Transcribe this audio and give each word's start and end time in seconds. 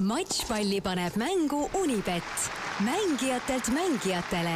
matšpalli 0.00 0.80
paneb 0.80 1.16
mängu 1.20 1.68
Unibet, 1.76 2.24
mängijatelt 2.84 3.68
mängijatele. 3.68 4.54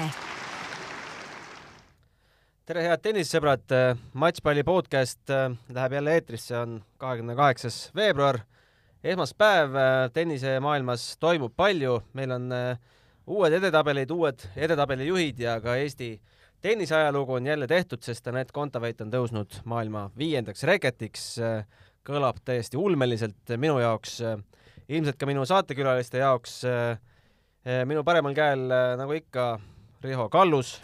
tere, 2.64 2.80
head 2.86 3.02
tennisesõbrad, 3.04 3.74
matšpalli 4.16 4.64
podcast 4.64 5.28
äh, 5.28 5.52
läheb 5.68 5.96
jälle 5.98 6.14
eetrisse, 6.16 6.56
on 6.56 6.78
kahekümne 6.96 7.36
kaheksas 7.36 7.90
veebruar, 7.96 8.38
esmaspäev, 9.04 9.76
äh, 9.76 10.06
tennisemaailmas 10.16 11.18
toimub 11.20 11.52
palju, 11.56 11.98
meil 12.16 12.32
on 12.32 12.48
äh, 12.52 12.80
uued 13.26 13.58
edetabelid, 13.60 14.16
uued 14.16 14.48
edetabeli 14.56 15.10
juhid 15.10 15.44
ja 15.44 15.58
ka 15.60 15.76
Eesti 15.76 16.14
tenniseajalugu 16.64 17.36
on 17.36 17.46
jälle 17.46 17.68
tehtud, 17.68 18.00
sest 18.00 18.32
Anett 18.32 18.52
Kontaveit 18.52 19.04
on 19.04 19.12
tõusnud 19.12 19.60
maailma 19.68 20.08
viiendaks 20.16 20.64
reketiks, 20.64 21.34
kõlab 22.04 22.40
täiesti 22.44 22.80
ulmeliselt 22.80 23.58
minu 23.60 23.76
jaoks 23.84 24.22
ilmselt 24.88 25.18
ka 25.20 25.28
minu 25.28 25.44
saatekülaliste 25.48 26.20
jaoks 26.20 26.58
äh, 26.68 26.98
äh, 27.64 27.82
minu 27.88 28.04
paremal 28.04 28.34
käel, 28.36 28.66
äh, 28.68 28.94
nagu 29.00 29.16
ikka, 29.16 29.54
Riho 30.04 30.28
Kallus. 30.28 30.80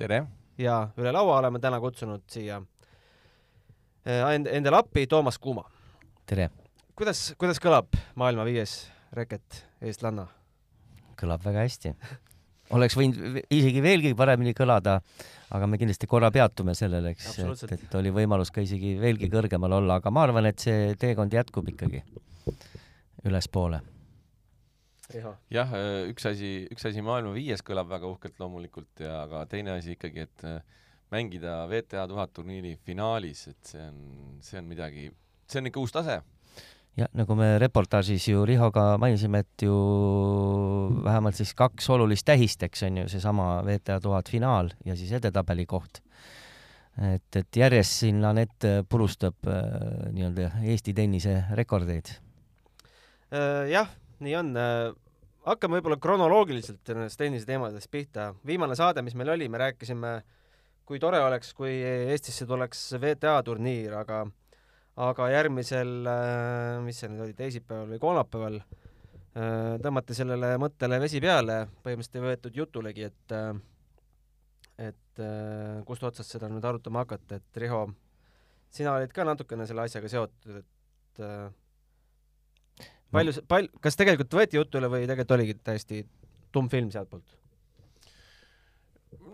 ja 0.59 0.76
üle 0.96 1.12
laua 1.12 1.38
oleme 1.40 1.60
täna 1.60 1.80
kutsunud 1.80 2.23
siia 2.28 2.60
end-, 4.04 4.48
endale 4.48 4.80
appi 4.80 5.06
Toomas 5.06 5.38
Kuuma. 5.38 5.64
tere! 6.26 6.48
kuidas, 6.96 7.34
kuidas 7.38 7.60
kõlab 7.60 7.92
maailma 8.14 8.45
viies 8.48 8.88
reket 9.12 9.64
eestlanna? 9.82 10.26
kõlab 11.20 11.45
väga 11.45 11.66
hästi. 11.66 11.92
oleks 12.76 12.96
võinud 12.96 13.42
isegi 13.51 13.84
veelgi 13.84 14.14
paremini 14.16 14.56
kõlada, 14.56 15.01
aga 15.52 15.68
me 15.68 15.76
kindlasti 15.76 16.09
korra 16.09 16.32
peatume 16.32 16.73
sellel, 16.74 17.12
eks, 17.12 17.38
et, 17.45 17.76
et 17.76 18.01
oli 18.01 18.12
võimalus 18.16 18.52
ka 18.54 18.64
isegi 18.64 18.96
veelgi 19.01 19.28
kõrgemal 19.28 19.76
olla, 19.82 20.01
aga 20.01 20.12
ma 20.12 20.24
arvan, 20.24 20.48
et 20.48 20.64
see 20.64 20.95
teekond 20.96 21.37
jätkub 21.37 21.68
ikkagi 21.68 22.01
ülespoole. 23.24 23.80
jah, 25.51 25.73
äh, 25.74 26.09
üks 26.12 26.27
asi, 26.30 26.51
üks 26.70 26.84
asi 26.87 27.02
maailma 27.02 27.32
viies 27.35 27.65
kõlab 27.66 27.88
väga 27.90 28.07
uhkelt 28.07 28.38
loomulikult 28.38 29.02
ja 29.02 29.24
aga 29.24 29.45
teine 29.51 29.74
asi 29.74 29.96
ikkagi, 29.96 30.27
et 30.29 30.45
äh, 30.46 30.60
mängida 31.10 31.65
WTA 31.66 32.07
tuhat 32.09 32.32
turniiri 32.37 32.77
finaalis, 32.87 33.49
et 33.51 33.73
see 33.73 33.82
on, 33.82 33.96
see 34.45 34.60
on 34.60 34.68
midagi, 34.71 35.09
see 35.51 35.59
on 35.59 35.71
ikka 35.71 35.82
uus 35.82 35.96
tase. 35.96 36.21
jah, 36.99 37.10
nagu 37.15 37.35
me 37.35 37.57
reportaažis 37.59 38.29
ju 38.29 38.45
Rihoga 38.46 38.95
mainisime, 39.02 39.43
et 39.43 39.66
ju 39.66 39.74
vähemalt 41.02 41.38
siis 41.38 41.55
kaks 41.59 41.90
olulist 41.90 42.27
tähist, 42.30 42.62
eks 42.62 42.87
on 42.87 43.02
ju, 43.02 43.09
seesama 43.10 43.51
WTA 43.66 43.99
tuhat 44.01 44.30
finaal 44.30 44.71
ja 44.87 44.95
siis 44.95 45.10
edetabeli 45.18 45.66
koht 45.66 46.05
et, 47.01 47.37
et 47.37 47.57
järjest 47.65 48.02
siin 48.05 48.24
Anett 48.24 48.66
purustab 48.88 49.51
äh, 49.51 50.10
nii-öelda 50.15 50.51
Eesti 50.71 50.95
tennise 50.95 51.40
rekordeid 51.59 52.15
jah, 53.70 53.90
nii 54.24 54.34
on. 54.40 54.50
Äh, 54.59 54.90
hakkame 55.46 55.78
võib-olla 55.78 55.96
kronoloogiliselt 56.02 56.92
nendest 56.92 57.18
tennise 57.20 57.46
teemadest 57.48 57.90
pihta. 57.90 58.34
viimane 58.46 58.76
saade, 58.76 59.02
mis 59.02 59.14
meil 59.14 59.32
oli, 59.37 59.48
me 59.48 59.60
rääkisime, 59.62 60.20
kui 60.84 61.00
tore 61.00 61.20
oleks, 61.22 61.54
kui 61.54 61.72
Eestisse 61.80 62.46
tuleks 62.46 62.90
WTA 62.98 63.40
turniir, 63.46 63.95
aga 64.03 64.26
aga 65.00 65.31
järgmisel, 65.32 65.94
äh, 66.10 66.82
mis 66.84 66.98
see 67.00 67.09
nüüd 67.09 67.25
oli, 67.28 67.37
teisipäeval 67.38 67.94
või 67.94 68.03
kolmapäeval, 68.03 68.62
tõmmati 69.81 70.15
sellele 70.19 70.56
mõttele 70.59 70.97
vesi 70.98 71.20
peale, 71.22 71.60
põhimõtteliselt 71.84 72.16
ei 72.19 72.25
võetud 72.25 72.56
jutulegi, 72.59 73.04
et 73.06 73.34
et 74.81 75.22
kust 75.87 76.03
otsast 76.03 76.34
seda 76.34 76.48
nüüd 76.50 76.66
arutama 76.66 77.04
hakata, 77.04 77.38
et 77.38 77.60
Riho, 77.62 77.84
sina 78.75 78.97
olid 78.98 79.15
ka 79.15 79.22
natukene 79.28 79.69
selle 79.70 79.87
asjaga 79.87 80.10
seotud, 80.10 80.59
et 80.59 81.22
palju, 83.12 83.34
pal-, 83.48 83.70
kas 83.82 83.98
tegelikult 83.98 84.38
võeti 84.41 84.58
jutu 84.58 84.80
üle 84.80 84.91
või 84.92 85.04
tegelikult 85.04 85.36
oligi 85.38 85.56
täiesti 85.64 86.04
tumm 86.54 86.70
film 86.72 86.91
sealtpoolt? 86.94 87.36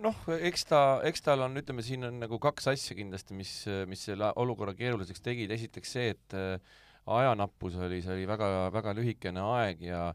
noh, 0.02 0.16
eks 0.36 0.66
ta, 0.68 0.80
eks 1.08 1.24
tal 1.24 1.44
on, 1.46 1.56
ütleme, 1.60 1.84
siin 1.84 2.04
on 2.08 2.18
nagu 2.20 2.38
kaks 2.42 2.68
asja 2.72 2.96
kindlasti, 2.98 3.36
mis, 3.36 3.52
mis 3.88 4.02
selle 4.08 4.28
olukorra 4.40 4.74
keeruliseks 4.76 5.22
tegid, 5.24 5.52
esiteks 5.56 5.94
see, 5.96 6.10
et 6.14 6.36
äh, 6.36 6.80
ajanappus 7.16 7.78
oli, 7.80 8.02
see 8.04 8.14
oli 8.16 8.26
väga, 8.28 8.50
väga 8.74 8.96
lühikene 8.98 9.44
aeg 9.56 9.86
ja 9.88 10.08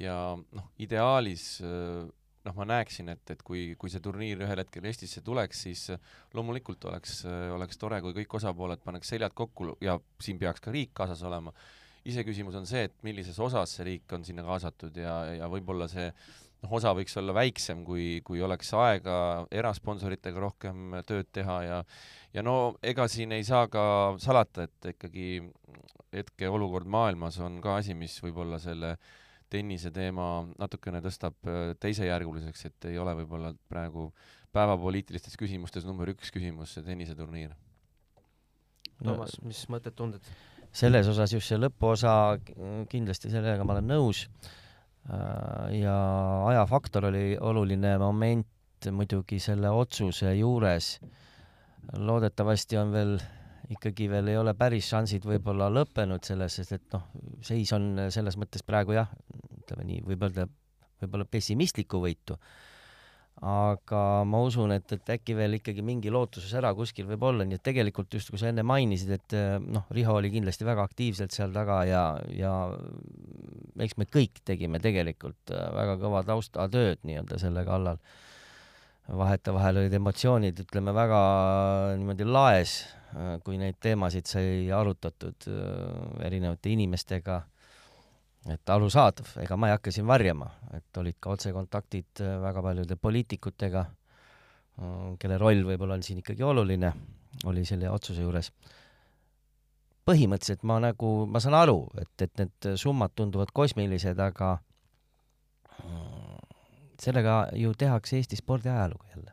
ja 0.00 0.14
noh, 0.34 0.64
ideaalis 0.82 1.60
äh, 1.62 2.06
noh, 2.44 2.56
ma 2.58 2.66
näeksin, 2.68 3.08
et, 3.14 3.22
et 3.30 3.42
kui, 3.46 3.72
kui 3.80 3.92
see 3.92 4.02
turniir 4.04 4.42
ühel 4.44 4.60
hetkel 4.60 4.84
Eestisse 4.88 5.22
tuleks, 5.24 5.62
siis 5.66 5.86
loomulikult 6.34 6.84
oleks, 6.90 7.22
oleks 7.54 7.80
tore, 7.80 8.00
kui 8.04 8.16
kõik 8.18 8.36
osapooled 8.40 8.82
paneks 8.84 9.14
seljad 9.14 9.34
kokku 9.36 9.72
ja 9.84 9.96
siin 10.22 10.40
peaks 10.40 10.64
ka 10.64 10.74
riik 10.74 10.92
kaasas 10.98 11.22
olema 11.24 11.54
iseküsimus 12.04 12.56
on 12.58 12.66
see, 12.68 12.86
et 12.88 12.96
millises 13.06 13.38
osas 13.40 13.76
see 13.78 13.86
riik 13.88 14.12
on 14.16 14.24
sinna 14.26 14.44
kaasatud 14.46 14.96
ja, 15.00 15.14
ja 15.38 15.48
võib-olla 15.52 15.88
see 15.90 16.10
noh, 16.64 16.74
osa 16.78 16.92
võiks 16.96 17.16
olla 17.20 17.34
väiksem, 17.36 17.84
kui, 17.86 18.20
kui 18.26 18.42
oleks 18.44 18.72
aega 18.76 19.16
erasponsoritega 19.52 20.42
rohkem 20.42 20.98
tööd 21.08 21.30
teha 21.32 21.58
ja 21.64 21.80
ja 22.34 22.42
no 22.42 22.74
ega 22.82 23.06
siin 23.08 23.32
ei 23.36 23.44
saa 23.46 23.68
ka 23.72 23.84
salata, 24.22 24.66
et 24.66 24.94
ikkagi 24.94 25.42
hetkeolukord 26.14 26.88
maailmas 26.90 27.38
on 27.42 27.60
ka 27.62 27.78
asi, 27.80 27.94
mis 27.98 28.16
võib-olla 28.22 28.58
selle 28.62 28.96
tennise 29.50 29.92
teema 29.94 30.44
natukene 30.58 31.02
tõstab 31.04 31.36
äh, 31.46 31.74
teisejärguliseks, 31.80 32.64
et 32.70 32.88
ei 32.90 32.98
ole 32.98 33.14
võib-olla 33.20 33.52
praegu 33.70 34.08
päevapoliitilistes 34.54 35.36
küsimustes 35.38 35.86
number 35.86 36.10
üks 36.14 36.32
küsimus 36.34 36.74
see 36.74 36.86
tenniseturniir. 36.86 37.54
Toomas, 39.02 39.34
mis 39.42 39.64
mõtted, 39.70 39.94
tunded? 39.98 40.26
Selles 40.74 41.08
osas 41.10 41.32
just 41.34 41.50
see 41.50 41.60
lõpuosa, 41.60 42.12
kindlasti 42.90 43.30
sellega 43.32 43.64
ma 43.66 43.76
olen 43.76 43.90
nõus. 43.92 44.24
Äh, 45.04 45.78
ja 45.80 45.94
ajafaktor 46.50 47.10
oli 47.10 47.34
oluline 47.38 47.96
moment 48.02 48.90
muidugi 48.92 49.38
selle 49.40 49.70
otsuse 49.70 50.34
juures. 50.36 50.98
loodetavasti 52.00 52.76
on 52.80 52.92
veel 52.92 53.18
ikkagi 53.68 54.08
veel 54.08 54.28
ei 54.32 54.36
ole 54.40 54.54
päris 54.56 54.88
šansid 54.88 55.24
võib-olla 55.24 55.70
lõppenud 55.72 56.24
selles, 56.24 56.56
sest 56.56 56.72
et 56.72 56.84
noh, 56.92 57.06
seis 57.44 57.72
on 57.76 58.06
selles 58.12 58.36
mõttes 58.40 58.64
praegu 58.64 58.96
jah, 58.96 59.08
ütleme 59.60 59.84
nii, 59.88 60.02
võib 60.04 60.24
öelda 60.26 60.46
võib-olla 61.00 61.26
pessimistlikku 61.28 62.00
võitu 62.00 62.38
aga 63.44 64.24
ma 64.24 64.40
usun, 64.40 64.72
et, 64.72 64.88
et 64.96 65.10
äkki 65.18 65.34
veel 65.36 65.58
ikkagi 65.58 65.82
mingi 65.84 66.12
lootusesära 66.12 66.70
kuskil 66.76 67.04
võib 67.10 67.26
olla, 67.28 67.44
nii 67.44 67.58
et 67.58 67.64
tegelikult 67.66 68.16
just, 68.16 68.30
kui 68.32 68.40
sa 68.40 68.48
enne 68.48 68.64
mainisid, 68.64 69.10
et 69.18 69.36
noh, 69.68 69.84
Riho 69.92 70.16
oli 70.16 70.30
kindlasti 70.32 70.64
väga 70.64 70.86
aktiivselt 70.88 71.34
seal 71.34 71.52
taga 71.52 71.82
ja, 71.84 72.04
ja 72.32 72.54
eks 73.82 73.96
me 74.00 74.06
kõik 74.10 74.40
tegime 74.46 74.80
tegelikult 74.82 75.52
eh, 75.52 75.64
väga 75.74 75.96
kõva 76.00 76.22
taustatööd 76.26 77.02
nii-öelda 77.04 77.40
selle 77.42 77.64
kallal. 77.66 78.00
vahetevahel 79.04 79.82
olid 79.82 79.92
emotsioonid, 79.92 80.60
ütleme, 80.64 80.94
väga 80.96 81.18
niimoodi 82.00 82.24
laes, 82.24 82.78
eh, 83.12 83.34
kui 83.44 83.58
neid 83.60 83.76
teemasid 83.76 84.30
sai 84.30 84.70
arutatud 84.72 85.50
erinevate 86.24 86.72
inimestega 86.72 87.42
et 88.52 88.70
arusaadav, 88.70 89.30
ega 89.40 89.56
ma 89.56 89.70
ei 89.70 89.76
hakka 89.76 89.92
siin 89.94 90.06
varjama, 90.08 90.50
et 90.76 91.00
olid 91.00 91.16
ka 91.22 91.32
otsekontaktid 91.34 92.22
äh, 92.24 92.36
väga 92.42 92.62
paljude 92.64 92.96
poliitikutega, 93.00 93.84
äh, 93.84 94.96
kelle 95.20 95.38
roll 95.40 95.64
võib-olla 95.68 95.96
on 95.96 96.04
siin 96.04 96.20
ikkagi 96.20 96.44
oluline, 96.44 96.92
oli 97.50 97.64
selle 97.68 97.90
otsuse 97.90 98.24
juures. 98.24 98.52
põhimõtteliselt 100.04 100.66
ma 100.68 100.76
nagu, 100.84 101.10
ma 101.26 101.40
saan 101.40 101.54
aru, 101.56 101.78
et, 101.96 102.12
et 102.20 102.32
need 102.36 102.74
summad 102.76 103.14
tunduvad 103.16 103.54
kosmilised, 103.56 104.18
aga 104.20 104.50
äh, 105.80 106.34
sellega 107.00 107.38
ju 107.56 107.72
tehakse 107.74 108.20
Eesti 108.20 108.36
spordiajalugu 108.36 109.08
jälle. 109.14 109.32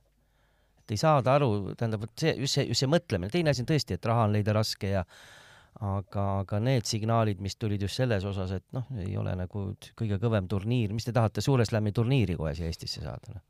et 0.79 0.91
ei 0.95 0.97
saada 0.97 1.35
aru, 1.35 1.75
tähendab, 1.77 2.07
vot 2.07 2.15
see, 2.15 2.33
just 2.39 2.55
see, 2.55 2.65
just 2.71 2.79
see 2.79 2.89
mõtlemine, 2.89 3.29
teine 3.31 3.51
asi 3.51 3.65
on 3.65 3.67
tõesti, 3.67 3.99
et 3.99 4.05
raha 4.05 4.23
on 4.29 4.33
leida 4.37 4.55
raske 4.55 4.95
ja 4.95 5.03
aga, 5.81 6.23
aga 6.43 6.59
need 6.61 6.85
signaalid, 6.85 7.39
mis 7.41 7.55
tulid 7.57 7.81
just 7.81 7.97
selles 7.97 8.25
osas, 8.27 8.53
et 8.57 8.65
noh, 8.75 8.85
ei 9.01 9.15
ole 9.17 9.33
nagu 9.37 9.63
kõige 9.97 10.19
kõvem 10.21 10.49
turniir, 10.49 10.93
mis 10.93 11.07
te 11.07 11.13
tahate 11.15 11.41
Suure 11.41 11.65
Slami 11.65 11.93
turniiri 11.95 12.37
kohe 12.37 12.53
siia 12.57 12.69
Eestisse 12.69 13.01
saada, 13.01 13.37
noh. 13.37 13.45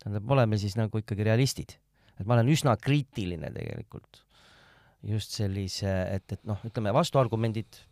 tähendab, 0.00 0.30
oleme 0.36 0.58
siis 0.60 0.78
nagu 0.80 1.02
ikkagi 1.02 1.26
realistid. 1.28 1.76
et 2.16 2.24
ma 2.24 2.38
olen 2.38 2.48
üsna 2.48 2.76
kriitiline 2.80 3.50
tegelikult 3.52 4.22
just 5.04 5.36
sellise, 5.36 5.92
et, 6.16 6.32
et 6.32 6.48
noh, 6.48 6.62
ütleme 6.64 6.94
vastuargumendid, 6.96 7.82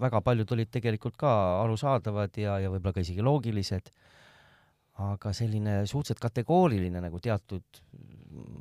väga 0.00 0.22
paljud 0.24 0.56
olid 0.56 0.70
tegelikult 0.72 1.18
ka 1.20 1.30
arusaadavad 1.60 2.40
ja, 2.40 2.56
ja 2.64 2.72
võib-olla 2.72 2.96
ka 2.96 3.04
isegi 3.04 3.22
loogilised, 3.22 3.92
aga 5.04 5.30
selline 5.36 5.82
suhteliselt 5.86 6.24
kategooriline 6.24 7.04
nagu 7.04 7.20
teatud, 7.22 7.82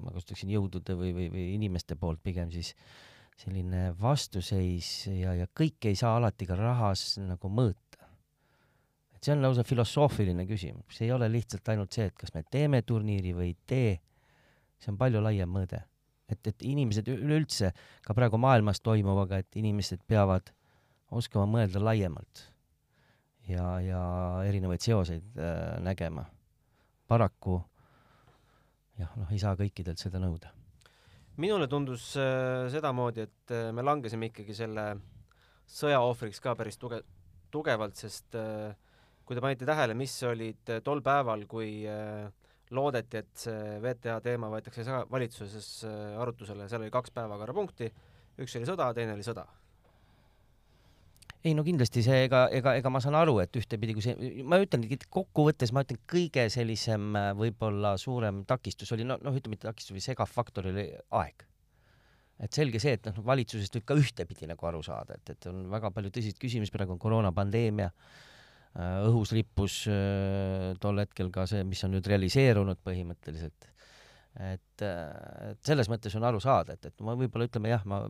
ma 0.03 0.11
kasutaksin 0.11 0.51
jõudude 0.51 0.93
või, 0.99 1.15
või, 1.15 1.31
või 1.31 1.53
inimeste 1.55 1.95
poolt 1.97 2.19
pigem 2.21 2.51
siis 2.53 2.75
äh, 2.75 3.16
selline 3.37 3.91
vastuseis 3.99 4.89
ja, 5.11 5.35
ja 5.37 5.45
kõike 5.47 5.91
ei 5.91 5.99
saa 5.99 6.15
alati 6.17 6.47
ka 6.49 6.57
rahas 6.57 7.19
nagu 7.21 7.51
mõõta. 7.53 8.07
et 9.13 9.21
see 9.23 9.35
on 9.35 9.43
lausa 9.45 9.65
filosoofiline 9.65 10.47
küsimus, 10.49 10.97
see 10.97 11.07
ei 11.07 11.13
ole 11.13 11.29
lihtsalt 11.31 11.69
ainult 11.73 11.93
see, 11.93 12.09
et 12.09 12.17
kas 12.17 12.33
me 12.33 12.43
teeme 12.49 12.81
turniiri 12.81 13.35
või 13.37 13.51
ei 13.51 13.55
tee, 13.69 13.93
see 14.81 14.91
on 14.93 14.97
palju 14.97 15.21
laiem 15.21 15.53
mõõde. 15.53 15.83
et, 16.27 16.41
et 16.47 16.65
inimesed 16.65 17.07
üleüldse 17.13 17.71
ka 18.03 18.13
praegu 18.17 18.37
maailmas 18.41 18.81
toimuvaga, 18.81 19.37
et 19.37 19.55
inimesed 19.55 20.01
peavad 20.07 20.51
oskama 21.11 21.45
mõelda 21.45 21.83
laiemalt. 21.83 22.47
ja, 23.47 23.79
ja 23.79 24.01
erinevaid 24.49 24.81
seoseid 24.81 25.37
äh, 25.37 25.77
nägema. 25.83 26.25
paraku 27.07 27.61
jah, 28.97 29.13
noh, 29.15 29.29
ei 29.31 29.39
saa 29.41 29.55
kõikidelt 29.57 30.01
seda 30.01 30.21
nõuda. 30.21 30.56
Minule 31.41 31.67
tundus 31.69 32.09
äh, 32.19 32.65
sedamoodi, 32.73 33.27
et 33.27 33.53
äh, 33.53 33.69
me 33.75 33.85
langesime 33.85 34.31
ikkagi 34.31 34.55
selle 34.57 34.87
sõja 35.67 35.99
ohvriks 36.01 36.41
ka 36.41 36.55
päris 36.57 36.79
tuge-, 36.81 37.03
tugevalt, 37.53 37.97
sest 37.99 38.37
äh, 38.39 38.73
kui 39.27 39.35
te 39.35 39.43
panite 39.43 39.67
tähele, 39.67 39.95
mis 39.99 40.15
olid 40.27 40.71
äh, 40.71 40.81
tol 40.85 41.03
päeval, 41.05 41.45
kui 41.51 41.83
äh, 41.89 42.27
loodeti, 42.71 43.21
et 43.21 43.45
see 43.45 43.77
VTA 43.83 44.17
teema 44.23 44.49
võetakse 44.51 44.85
valitsuses 45.11 45.69
äh, 45.87 46.17
arutusele, 46.21 46.67
seal 46.71 46.85
oli 46.85 46.93
kaks 46.93 47.13
päevakorrapunkti, 47.15 47.91
üks 48.43 48.57
oli 48.59 48.69
sõda, 48.69 48.89
teine 48.95 49.17
oli 49.17 49.27
sõda. 49.27 49.45
Ei 51.47 51.55
no 51.57 51.63
kindlasti 51.65 52.03
see, 52.05 52.23
ega, 52.27 52.45
ega, 52.53 52.75
ega 52.79 52.91
ma 52.93 53.01
saan 53.03 53.17
aru, 53.19 53.37
et 53.43 53.55
ühtepidi, 53.59 53.95
kui 53.97 54.03
see, 54.05 54.43
ma 54.47 54.59
ütlengi, 54.61 54.99
et 54.99 55.05
kokkuvõttes 55.13 55.73
ma 55.75 55.83
ütlen, 55.85 55.99
kõige 56.09 56.47
sellisem 56.53 57.09
äh, 57.17 57.29
võib-olla 57.37 57.95
suurem 58.01 58.43
takistus 58.49 58.91
oli, 58.95 59.07
no, 59.07 59.19
noh, 59.23 59.35
ütleme, 59.37 59.55
mitte 59.55 59.69
takistus 59.69 59.95
või 59.95 60.03
segav 60.05 60.31
faktor 60.31 60.69
oli 60.71 60.89
aeg. 61.21 61.45
et 62.43 62.53
selge 62.53 62.77
see, 62.77 62.93
et 62.99 63.07
noh, 63.09 63.17
valitsusest 63.25 63.79
võib 63.79 63.85
ka 63.89 63.95
ühtepidi 63.97 64.49
nagu 64.49 64.67
aru 64.69 64.83
saada, 64.85 65.17
et, 65.17 65.31
et 65.33 65.49
on 65.49 65.63
väga 65.71 65.89
palju 65.95 66.11
tõsiseid 66.13 66.37
küsimusi, 66.41 66.73
praegu 66.73 66.93
on 66.93 67.01
koroonapandeemia, 67.01 67.89
õhus 68.77 69.31
rippus 69.33 69.79
äh, 69.89 70.75
tol 70.81 71.01
hetkel 71.01 71.31
ka 71.33 71.47
see, 71.49 71.63
mis 71.65 71.81
on 71.87 71.95
nüüd 71.95 72.07
realiseerunud 72.11 72.81
põhimõtteliselt. 72.85 73.71
et, 74.37 74.83
äh, 74.85 75.51
et 75.51 75.61
selles 75.65 75.89
mõttes 75.89 76.13
on 76.19 76.27
aru 76.29 76.41
saada, 76.43 76.77
et, 76.77 76.91
et 76.91 77.05
ma 77.05 77.15
võib-olla 77.17 77.47
ütleme 77.49 77.71
jah, 77.71 77.85
ma 77.89 78.03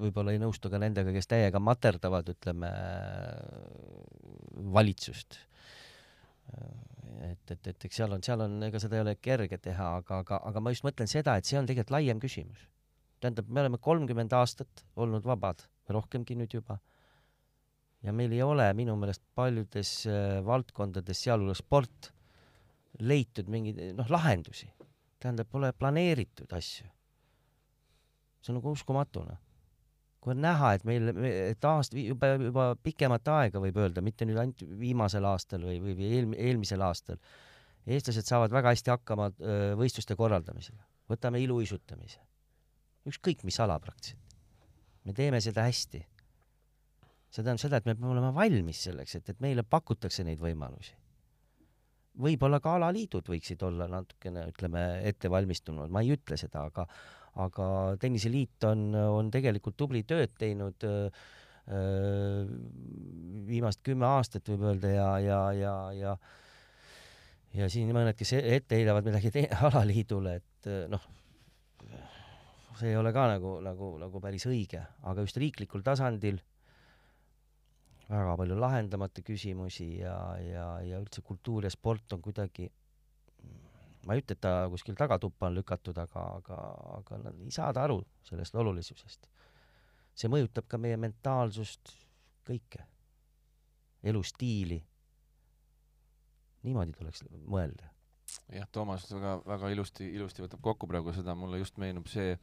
võib-olla 0.00 0.34
ei 0.34 0.40
nõustu 0.40 0.70
ka 0.72 0.80
nendega, 0.80 1.12
kes 1.14 1.28
täiega 1.30 1.60
materdavad, 1.62 2.28
ütleme, 2.32 2.70
valitsust. 4.76 5.38
et, 7.26 7.50
et, 7.50 7.68
et 7.72 7.86
eks 7.88 8.00
seal 8.00 8.12
on, 8.14 8.22
seal 8.24 8.42
on, 8.44 8.58
ega 8.68 8.80
seda 8.82 8.98
ei 8.98 9.04
ole 9.04 9.16
kerge 9.20 9.58
teha, 9.62 9.92
aga, 10.00 10.20
aga, 10.24 10.40
aga 10.50 10.62
ma 10.62 10.72
just 10.74 10.86
mõtlen 10.86 11.10
seda, 11.10 11.36
et 11.36 11.48
see 11.48 11.58
on 11.58 11.68
tegelikult 11.68 11.96
laiem 11.96 12.20
küsimus. 12.22 12.66
tähendab, 13.20 13.48
me 13.48 13.62
oleme 13.64 13.80
kolmkümmend 13.82 14.32
aastat 14.36 14.84
olnud 14.96 15.24
vabad, 15.26 15.64
rohkemgi 15.88 16.36
nüüd 16.36 16.52
juba, 16.58 16.78
ja 18.04 18.12
meil 18.12 18.32
ei 18.36 18.42
ole 18.44 18.66
minu 18.76 18.96
meelest 19.00 19.24
paljudes 19.34 19.92
äh, 20.10 20.44
valdkondades, 20.44 21.22
sealhulgas 21.24 21.64
sport, 21.64 22.12
leitud 23.00 23.48
mingeid, 23.52 23.80
noh, 23.96 24.10
lahendusi. 24.12 24.68
tähendab, 25.20 25.48
pole 25.50 25.72
planeeritud 25.72 26.52
asju. 26.52 26.86
see 28.44 28.52
on 28.52 28.60
nagu 28.60 28.70
uskumatu, 28.76 29.24
noh 29.26 29.45
kui 30.26 30.34
on 30.34 30.40
näha, 30.42 30.72
et 30.74 30.82
meil, 30.82 31.12
et 31.22 31.66
aast-, 31.70 31.94
juba, 31.94 32.32
juba 32.42 32.64
pikemat 32.82 33.28
aega 33.30 33.60
võib 33.62 33.76
öelda, 33.78 34.02
mitte 34.02 34.26
nüüd 34.26 34.40
ainult 34.42 34.64
viimasel 34.80 35.26
aastal 35.30 35.62
või, 35.68 35.76
või, 35.84 35.94
eel-, 36.02 36.32
eelmisel 36.34 36.82
aastal, 36.82 37.20
eestlased 37.86 38.26
saavad 38.26 38.50
väga 38.50 38.72
hästi 38.74 38.90
hakkama 38.90 39.28
võistluste 39.78 40.16
korraldamisega. 40.18 40.82
võtame 41.06 41.38
iluuisutamise. 41.38 42.18
ükskõik 43.06 43.44
mis 43.46 43.60
ala 43.62 43.78
praktiliselt. 43.78 44.34
me 45.04 45.14
teeme 45.14 45.40
seda 45.40 45.62
hästi. 45.62 46.02
see 47.30 47.44
tähendab 47.44 47.62
seda, 47.62 47.76
et 47.76 47.86
me 47.86 47.94
peame 47.94 48.10
olema 48.16 48.34
valmis 48.34 48.82
selleks, 48.88 49.14
et, 49.14 49.30
et 49.30 49.40
meile 49.40 49.62
pakutakse 49.62 50.24
neid 50.26 50.42
võimalusi. 50.42 50.96
võib-olla 52.18 52.58
ka 52.58 52.74
alaliidud 52.80 53.30
võiksid 53.30 53.62
olla 53.62 53.86
natukene, 53.86 54.48
ütleme, 54.50 54.88
ettevalmistunumad, 55.06 55.94
ma 55.94 56.02
ei 56.02 56.16
ütle 56.18 56.34
seda, 56.34 56.66
aga 56.66 56.88
aga 57.36 57.66
Tenniseliit 58.00 58.64
on, 58.68 58.88
on 58.96 59.30
tegelikult 59.32 59.76
tubli 59.76 60.02
tööd 60.08 60.32
teinud 60.38 60.86
öö, 60.86 61.08
viimast 63.46 63.82
kümme 63.84 64.06
aastat 64.08 64.48
võib 64.48 64.64
öelda 64.70 64.92
ja, 64.92 65.08
ja, 65.20 65.40
ja, 65.52 65.76
ja 65.96 66.16
ja 67.56 67.68
siin 67.72 67.92
mõned, 67.94 68.16
kes 68.18 68.34
ette 68.38 68.76
heidavad 68.76 69.06
midagi 69.06 69.32
alaliidule, 69.68 70.36
et 70.40 70.68
noh, 70.92 71.06
see 72.76 72.92
ei 72.92 72.98
ole 73.00 73.12
ka 73.16 73.24
nagu, 73.32 73.56
nagu, 73.64 73.94
nagu 74.00 74.20
päris 74.20 74.46
õige, 74.48 74.82
aga 75.08 75.24
just 75.24 75.40
riiklikul 75.40 75.84
tasandil 75.86 76.40
väga 78.06 78.34
palju 78.38 78.58
lahendamata 78.60 79.22
küsimusi 79.26 79.88
ja, 80.02 80.16
ja, 80.42 80.66
ja 80.84 81.00
üldse 81.00 81.24
kultuur 81.26 81.66
ja 81.66 81.72
sport 81.72 82.12
on 82.14 82.22
kuidagi 82.22 82.68
ma 84.06 84.14
ei 84.14 84.22
ütle, 84.22 84.36
et 84.36 84.42
ta 84.42 84.52
kuskil 84.70 84.96
tagatuppa 84.98 85.48
on 85.50 85.56
lükatud, 85.58 85.96
aga, 85.98 86.24
aga, 86.40 86.58
aga 87.00 87.20
nad 87.24 87.40
ei 87.42 87.54
saada 87.54 87.84
aru 87.86 88.00
sellest 88.26 88.54
olulisusest. 88.54 89.28
see 90.16 90.30
mõjutab 90.32 90.64
ka 90.70 90.78
meie 90.80 90.96
mentaalsust, 90.96 91.90
kõike, 92.48 92.86
elustiili. 94.06 94.78
niimoodi 96.66 96.94
tuleks 96.96 97.24
mõelda. 97.46 97.90
jah, 98.54 98.68
Toomas 98.72 99.10
väga, 99.12 99.40
väga 99.46 99.72
ilusti, 99.74 100.08
ilusti 100.14 100.46
võtab 100.46 100.62
kokku 100.62 100.88
praegu 100.90 101.12
seda, 101.12 101.34
mulle 101.34 101.58
just 101.58 101.76
meenub 101.78 102.06
see, 102.10 102.38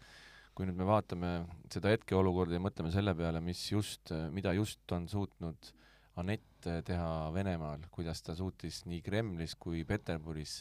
kui 0.53 0.67
nüüd 0.67 0.77
me 0.77 0.85
vaatame 0.85 1.31
seda 1.73 1.89
hetkeolukorda 1.95 2.59
ja 2.59 2.61
mõtleme 2.61 2.91
selle 2.93 3.15
peale, 3.17 3.41
mis 3.41 3.63
just, 3.71 4.11
mida 4.31 4.53
just 4.53 4.91
on 4.91 5.07
suutnud 5.09 5.73
Anett 6.21 6.67
teha 6.85 7.31
Venemaal, 7.33 7.87
kuidas 7.91 8.21
ta 8.21 8.35
suutis 8.37 8.83
nii 8.85 9.01
Kremlis 9.01 9.55
kui 9.59 9.81
Peterburis 9.87 10.59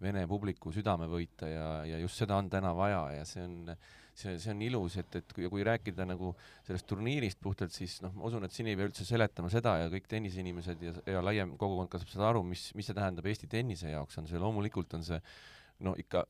Vene 0.00 0.26
publiku 0.28 0.72
südame 0.72 1.06
võita 1.08 1.48
ja, 1.48 1.68
ja 1.88 1.98
just 2.02 2.20
seda 2.20 2.36
on 2.36 2.50
täna 2.52 2.74
vaja 2.76 3.00
ja 3.16 3.22
see 3.28 3.44
on, 3.46 3.70
see, 4.12 4.34
see 4.42 4.52
on 4.52 4.60
ilus, 4.66 4.98
et, 5.00 5.16
et 5.20 5.32
kui, 5.32 5.46
kui 5.52 5.64
rääkida 5.64 6.04
nagu 6.08 6.34
sellest 6.66 6.88
turniirist 6.90 7.40
puhtalt, 7.40 7.72
siis 7.72 7.98
noh, 8.04 8.12
ma 8.16 8.26
usun, 8.28 8.44
et 8.44 8.52
siin 8.52 8.68
ei 8.68 8.76
pea 8.76 8.90
üldse 8.90 9.06
seletama 9.08 9.48
seda 9.52 9.78
ja 9.80 9.88
kõik 9.92 10.08
tenniseinimesed 10.10 10.84
ja, 10.84 10.92
ja 11.14 11.22
laiem 11.24 11.54
kogukond 11.56 11.92
ka 11.92 12.02
saab 12.02 12.12
seda 12.12 12.28
aru, 12.28 12.44
mis, 12.44 12.68
mis 12.76 12.88
see 12.90 12.96
tähendab 12.96 13.28
Eesti 13.32 13.48
tennise 13.52 13.94
jaoks, 13.94 14.20
on 14.20 14.28
see. 14.28 14.40
Loomulikult 14.42 14.98
on 14.98 15.06
see 15.06 15.20
no 15.88 15.96
ikka 15.96 16.26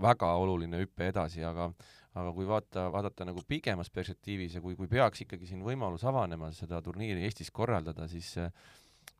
väga 0.00 0.32
oluline 0.40 0.80
hüpe 0.80 1.10
edasi, 1.12 1.44
aga 1.44 1.68
aga 2.16 2.32
kui 2.32 2.48
vaata, 2.48 2.86
vaadata 2.92 3.26
nagu 3.28 3.42
pikemas 3.46 3.90
perspektiivis 3.92 4.56
ja 4.56 4.64
kui, 4.64 4.76
kui 4.78 4.88
peaks 4.88 5.24
ikkagi 5.26 5.48
siin 5.48 5.64
võimalus 5.66 6.06
avanema 6.08 6.48
seda 6.56 6.80
turniiri 6.84 7.26
Eestis 7.28 7.52
korraldada, 7.52 8.08
siis 8.08 8.32
äh, 8.40 8.50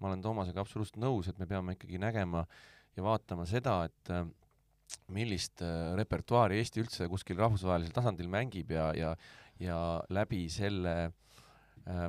ma 0.00 0.10
olen 0.10 0.24
Toomasega 0.24 0.62
absoluutselt 0.64 1.00
nõus, 1.02 1.28
et 1.28 1.38
me 1.38 1.48
peame 1.50 1.76
ikkagi 1.76 2.00
nägema 2.00 2.46
ja 2.96 3.04
vaatama 3.04 3.44
seda, 3.48 3.82
et 3.90 4.12
äh, 4.14 4.24
millist 5.12 5.60
äh, 5.64 5.92
repertuaari 5.98 6.60
Eesti 6.62 6.82
üldse 6.84 7.10
kuskil 7.12 7.38
rahvusvahelisel 7.40 7.94
tasandil 7.96 8.30
mängib 8.32 8.72
ja, 8.72 8.92
ja 8.96 9.16
ja 9.60 10.02
läbi 10.12 10.46
selle 10.52 10.94
äh, 11.88 12.08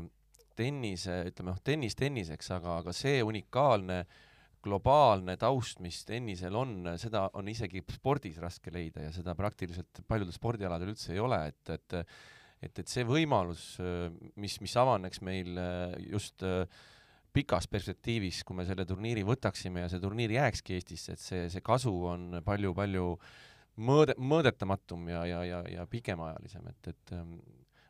tennise, 0.57 1.21
ütleme 1.29 1.53
noh, 1.53 1.59
tennis 1.63 1.95
tenniseks, 1.95 2.49
aga, 2.57 2.79
aga 2.81 2.93
see 2.95 3.21
unikaalne 3.23 4.01
globaalne 4.67 5.37
taust, 5.39 5.81
mis 5.83 6.03
tennisel 6.07 6.55
on, 6.59 6.91
seda 7.01 7.27
on 7.39 7.47
isegi 7.49 7.81
spordis 7.95 8.37
raske 8.43 8.73
leida 8.73 9.07
ja 9.07 9.13
seda 9.15 9.35
praktiliselt 9.37 10.03
paljudel 10.07 10.35
spordialadel 10.35 10.93
üldse 10.93 11.15
ei 11.15 11.23
ole, 11.23 11.47
et, 11.53 11.77
et 11.77 12.03
et, 12.57 12.79
et 12.81 12.89
see 12.89 13.05
võimalus, 13.05 13.75
mis, 14.41 14.55
mis 14.63 14.75
avaneks 14.81 15.21
meil 15.25 15.59
just 16.09 16.41
pikas 17.37 17.67
perspektiivis, 17.69 18.41
kui 18.47 18.57
me 18.57 18.65
selle 18.65 18.85
turniiri 18.87 19.21
võtaksime 19.27 19.83
ja 19.83 19.91
see 19.91 20.01
turniir 20.01 20.33
jääkski 20.33 20.77
Eestisse, 20.77 21.13
et 21.13 21.21
see, 21.21 21.43
see 21.53 21.61
kasu 21.65 21.93
on 22.09 22.39
palju-palju 22.45 23.11
mõõde, 23.85 24.15
mõõdetamatum 24.17 25.05
ja, 25.11 25.21
ja, 25.29 25.43
ja, 25.45 25.61
ja 25.69 25.85
pikemaajalisem, 25.91 26.71
et, 26.73 26.93
et 26.93 27.15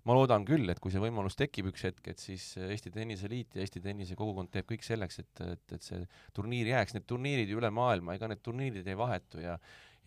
ma 0.07 0.15
loodan 0.15 0.45
küll, 0.47 0.69
et 0.71 0.79
kui 0.83 0.93
see 0.93 1.01
võimalus 1.03 1.35
tekib 1.35 1.71
üks 1.71 1.83
hetk, 1.87 2.05
et 2.13 2.21
siis 2.21 2.45
Eesti 2.61 2.93
Tenniseliit 2.95 3.57
ja 3.57 3.65
Eesti 3.65 3.81
Tennise 3.83 4.15
kogukond 4.19 4.51
teeb 4.53 4.67
kõik 4.69 4.85
selleks, 4.87 5.19
et, 5.23 5.43
et, 5.43 5.75
et 5.75 5.83
see 5.83 5.99
turniir 6.35 6.71
jääks, 6.71 6.95
need 6.95 7.07
turniirid 7.09 7.51
ju 7.51 7.59
üle 7.59 7.71
maailma, 7.73 8.15
ega 8.15 8.29
need 8.31 8.43
turniirid 8.45 8.87
ei 8.87 8.97
vahetu 8.99 9.43
ja 9.43 9.57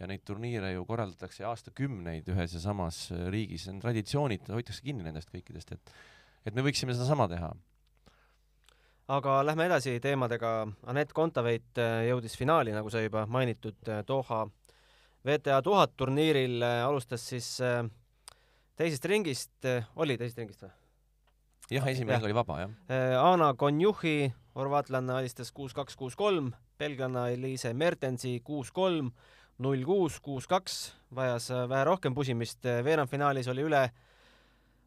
ja 0.00 0.06
neid 0.08 0.22
turniire 0.24 0.70
ju 0.72 0.86
korraldatakse 0.88 1.44
aastakümneid 1.44 2.28
ühes 2.32 2.54
ja 2.56 2.60
samas 2.62 3.02
riigis, 3.32 3.66
see 3.66 3.74
on 3.74 3.82
traditsioonid, 3.82 4.46
hoitakse 4.48 4.80
kinni 4.86 5.04
nendest 5.04 5.28
kõikidest, 5.28 5.74
et 5.76 5.92
et 6.48 6.56
me 6.56 6.64
võiksime 6.64 6.94
sedasama 6.96 7.26
teha. 7.28 7.50
aga 9.10 9.34
lähme 9.44 9.66
edasi 9.66 9.98
teemadega, 10.00 10.54
Anett 10.88 11.12
Kontaveit 11.12 11.78
äh, 11.82 12.06
jõudis 12.08 12.36
finaali, 12.38 12.72
nagu 12.72 12.88
sai 12.88 13.04
juba 13.04 13.26
mainitud, 13.28 13.76
äh, 13.88 14.00
Doha 14.08 14.46
VTA 15.26 15.60
tuhat 15.62 15.96
turniiril, 15.96 16.62
äh, 16.62 16.84
alustas 16.86 17.26
siis 17.28 17.60
äh, 17.60 17.84
teisest 18.80 19.04
ringist, 19.10 19.52
oli 20.00 20.16
teisest 20.16 20.40
ringist 20.40 20.64
või? 20.64 20.70
jah, 21.70 21.86
esimene 21.86 22.16
ring 22.16 22.28
oli 22.30 22.34
vaba, 22.34 22.58
jah. 22.64 22.70
Ana 23.22 23.52
Konjuhi, 23.58 24.30
horvaatlanna 24.58 25.20
alistas 25.20 25.52
kuus-kaks, 25.54 25.96
kuus-kolm, 25.98 26.50
belglanna 26.80 27.28
Elise 27.34 27.72
Mertensi 27.74 28.38
kuus-kolm, 28.44 29.12
null-kuus, 29.60 30.18
kuus-kaks, 30.24 30.78
vajas 31.14 31.50
vähe 31.70 31.84
rohkem 31.86 32.16
pusimist, 32.16 32.64
veerandfinaalis 32.64 33.50
oli 33.52 33.66
üle 33.68 33.84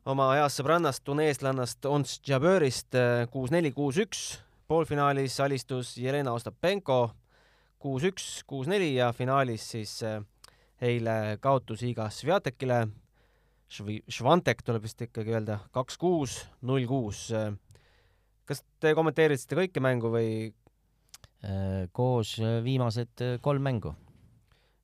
oma 0.10 0.32
heast 0.36 0.60
sõbrannast, 0.60 1.04
tuneeslannast 1.08 1.86
Ons 1.88 2.18
Jabörist 2.28 2.98
kuus-neli, 3.32 3.72
kuus-üks, 3.76 4.42
poolfinaalis 4.68 5.38
alistus 5.46 5.96
Jelena 6.02 6.34
Ostapenko 6.36 7.14
kuus-üks, 7.84 8.42
kuus-neli 8.48 8.96
ja 8.98 9.14
finaalis 9.16 9.70
siis 9.76 10.02
eile 10.84 11.38
kaotus 11.40 11.86
Iga 11.88 12.10
Sviatekile 12.12 12.82
Švi-, 13.74 14.03
Švantek 14.12 14.62
tuleb 14.65 14.84
vist 14.86 15.01
ikkagi 15.01 15.34
öelda, 15.34 15.60
kaks 15.74 15.98
kuus, 15.98 16.44
null 16.62 16.86
kuus. 16.89 17.30
kas 18.46 18.62
te 18.84 18.92
kommenteerisite 18.94 19.58
kõike 19.58 19.82
mängu 19.82 20.12
või 20.13 20.51
Äh, 21.44 21.89
koos 21.92 22.38
äh, 22.39 22.62
viimased 22.63 23.20
äh, 23.20 23.36
kolm 23.44 23.65
mängu. 23.68 23.92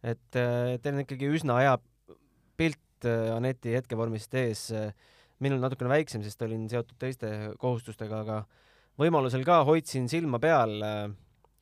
et 0.03 0.31
teil 0.31 0.93
on 0.93 1.01
ikkagi 1.03 1.27
üsna 1.27 1.57
hea 1.59 1.73
pilt 2.55 3.03
Aneti 3.35 3.73
hetkevormist 3.75 4.33
ees, 4.39 4.61
minul 5.43 5.59
natukene 5.59 5.91
väiksem, 5.91 6.23
sest 6.23 6.39
olin 6.43 6.65
seotud 6.71 6.95
teiste 6.99 7.29
kohustustega, 7.59 8.21
aga 8.23 8.37
võimalusel 8.99 9.43
ka 9.47 9.57
hoidsin 9.67 10.07
silma 10.11 10.39
peal. 10.39 10.79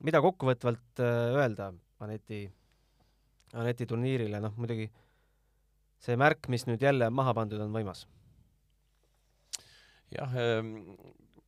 mida 0.05 0.21
kokkuvõtvalt 0.21 1.01
öelda 1.01 1.71
Aneti, 2.05 2.43
Aneti 3.57 3.89
turniirile, 3.89 4.41
noh 4.41 4.53
muidugi 4.57 4.85
see 6.03 6.17
märk, 6.19 6.47
mis 6.51 6.67
nüüd 6.69 6.83
jälle 6.83 7.09
maha 7.13 7.33
pandud, 7.37 7.61
on 7.63 7.73
võimas. 7.73 8.05
jah 10.13 10.35
ähm 10.39 10.75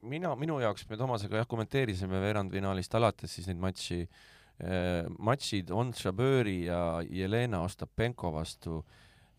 mina, 0.02 0.34
minu 0.40 0.60
jaoks 0.64 0.86
me 0.90 0.98
Toomasega 1.00 1.42
jah, 1.42 1.48
kommenteerisime 1.50 2.22
veerandfinaalist 2.24 2.94
alates 2.96 3.34
siis 3.36 3.50
neid 3.50 3.60
matši 3.60 4.00
eh,, 4.00 5.08
matšid 5.20 5.72
On 5.76 5.92
Šaböri 5.96 6.64
ja 6.70 7.02
Jelena 7.04 7.64
Ostapenko 7.66 8.32
vastu 8.36 8.82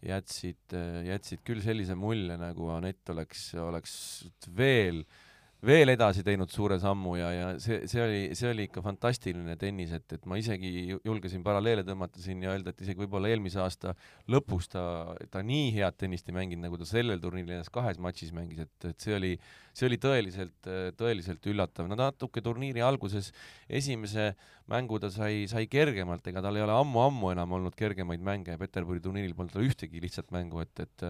jätsid, 0.05 0.73
jätsid 1.05 1.43
küll 1.45 1.61
sellise 1.65 1.97
mulje, 1.97 2.37
nagu 2.41 2.71
Anett 2.73 3.11
oleks, 3.13 3.51
oleks 3.61 3.95
veel 4.57 5.03
äh, 5.03 5.30
veel 5.67 5.93
edasi 5.93 6.23
teinud 6.25 6.51
suure 6.53 6.79
sammu 6.81 7.15
ja, 7.19 7.29
ja 7.35 7.49
see, 7.61 7.83
see 7.91 8.01
oli, 8.01 8.21
see 8.39 8.49
oli 8.49 8.65
ikka 8.69 8.83
fantastiline 8.85 9.57
tennis, 9.61 9.93
et, 9.97 10.07
et 10.17 10.25
ma 10.31 10.39
isegi 10.41 10.71
julgesin 10.95 11.43
paralleele 11.45 11.85
tõmmata 11.87 12.23
siin 12.23 12.41
ja 12.45 12.55
öelda, 12.55 12.73
et 12.73 12.81
isegi 12.85 13.03
võib-olla 13.03 13.29
eelmise 13.29 13.61
aasta 13.61 13.93
lõpus 14.33 14.71
ta, 14.73 14.85
ta 15.33 15.43
nii 15.45 15.69
head 15.77 15.99
tennist 16.01 16.31
ei 16.31 16.37
mänginud, 16.37 16.65
nagu 16.65 16.81
ta 16.81 16.89
sellel 16.89 17.21
turniiril 17.21 17.59
ennast 17.59 17.73
kahes 17.75 18.01
matšis 18.01 18.33
mängis, 18.37 18.65
et, 18.65 18.89
et 18.89 19.05
see 19.05 19.17
oli, 19.19 19.35
see 19.77 19.91
oli 19.91 20.01
tõeliselt, 20.01 20.71
tõeliselt 21.01 21.51
üllatav. 21.53 21.91
no 21.91 21.99
natuke 22.01 22.41
turniiri 22.45 22.85
alguses 22.85 23.29
esimese 23.69 24.33
mängu 24.71 25.01
ta 25.03 25.13
sai, 25.13 25.45
sai 25.51 25.69
kergemalt, 25.69 26.25
ega 26.33 26.41
tal 26.45 26.57
ei 26.57 26.65
ole 26.65 26.79
ammu-ammu 26.79 27.35
enam 27.35 27.59
olnud 27.59 27.77
kergemaid 27.77 28.25
mänge, 28.25 28.57
Peterburi 28.61 29.05
turniiril 29.05 29.37
polnud 29.37 29.53
tal 29.59 29.69
ühtegi 29.69 30.01
lihtsat 30.01 30.33
mängu, 30.33 30.65
et, 30.65 30.87
et 30.87 31.09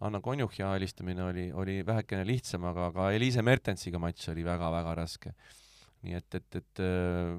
Anna 0.00 0.20
Konjuhhi 0.20 0.62
alistamine 0.62 1.22
oli, 1.22 1.52
oli 1.52 1.86
vähekene 1.86 2.26
lihtsam, 2.26 2.64
aga 2.70 2.90
ka 2.92 3.10
Eliise 3.14 3.42
Mertensiga 3.46 4.00
matš 4.02 4.28
oli 4.32 4.44
väga-väga 4.46 4.94
raske. 4.98 5.34
nii 6.04 6.18
et, 6.18 6.34
et, 6.36 6.56
et 6.58 6.80
äh, 6.84 7.38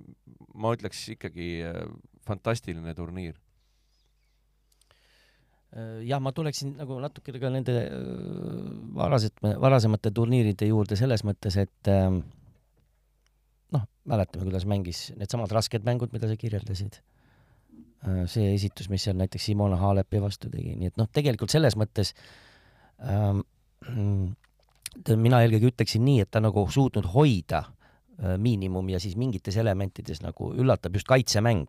ma 0.57 0.71
ütleks 0.73 1.03
ikkagi 1.13 1.49
äh, 1.67 1.83
fantastiline 2.25 2.95
turniir. 2.97 3.35
Äh, 5.75 5.99
jah, 6.07 6.17
ma 6.23 6.31
tuleksin 6.33 6.71
nagu 6.79 6.97
natukene 7.03 7.41
ka 7.43 7.51
nende 7.53 7.75
varasemate, 8.97 9.51
varasemate 9.61 10.13
turniiride 10.15 10.71
juurde 10.71 10.97
selles 10.97 11.21
mõttes, 11.27 11.59
et 11.61 11.91
noh, 13.75 13.85
mäletame, 14.09 14.47
kuidas 14.47 14.65
mängis 14.65 15.11
needsamad 15.19 15.53
rasked 15.53 15.85
mängud, 15.85 16.15
mida 16.15 16.31
sa 16.31 16.39
kirjeldasid 16.39 17.03
see 18.29 18.51
esitus, 18.53 18.89
mis 18.89 19.01
seal 19.05 19.17
näiteks 19.17 19.47
Simona 19.49 19.77
Halepi 19.81 20.19
vastu 20.21 20.49
tegi, 20.53 20.75
nii 20.77 20.91
et 20.91 20.97
noh, 21.01 21.07
tegelikult 21.09 21.53
selles 21.53 21.73
mõttes 21.77 22.11
ähm, 22.13 22.44
mina 25.15 25.41
eelkõige 25.43 25.71
ütleksin 25.73 26.05
nii, 26.05 26.21
et 26.23 26.31
ta 26.31 26.41
nagu 26.43 26.65
suutnud 26.71 27.07
hoida 27.13 27.63
äh, 27.65 28.35
miinimum 28.41 28.89
ja 28.93 28.99
siis 29.03 29.17
mingites 29.19 29.57
elementides 29.61 30.21
nagu 30.23 30.53
üllatab 30.53 30.95
just 30.95 31.07
kaitsemäng. 31.07 31.67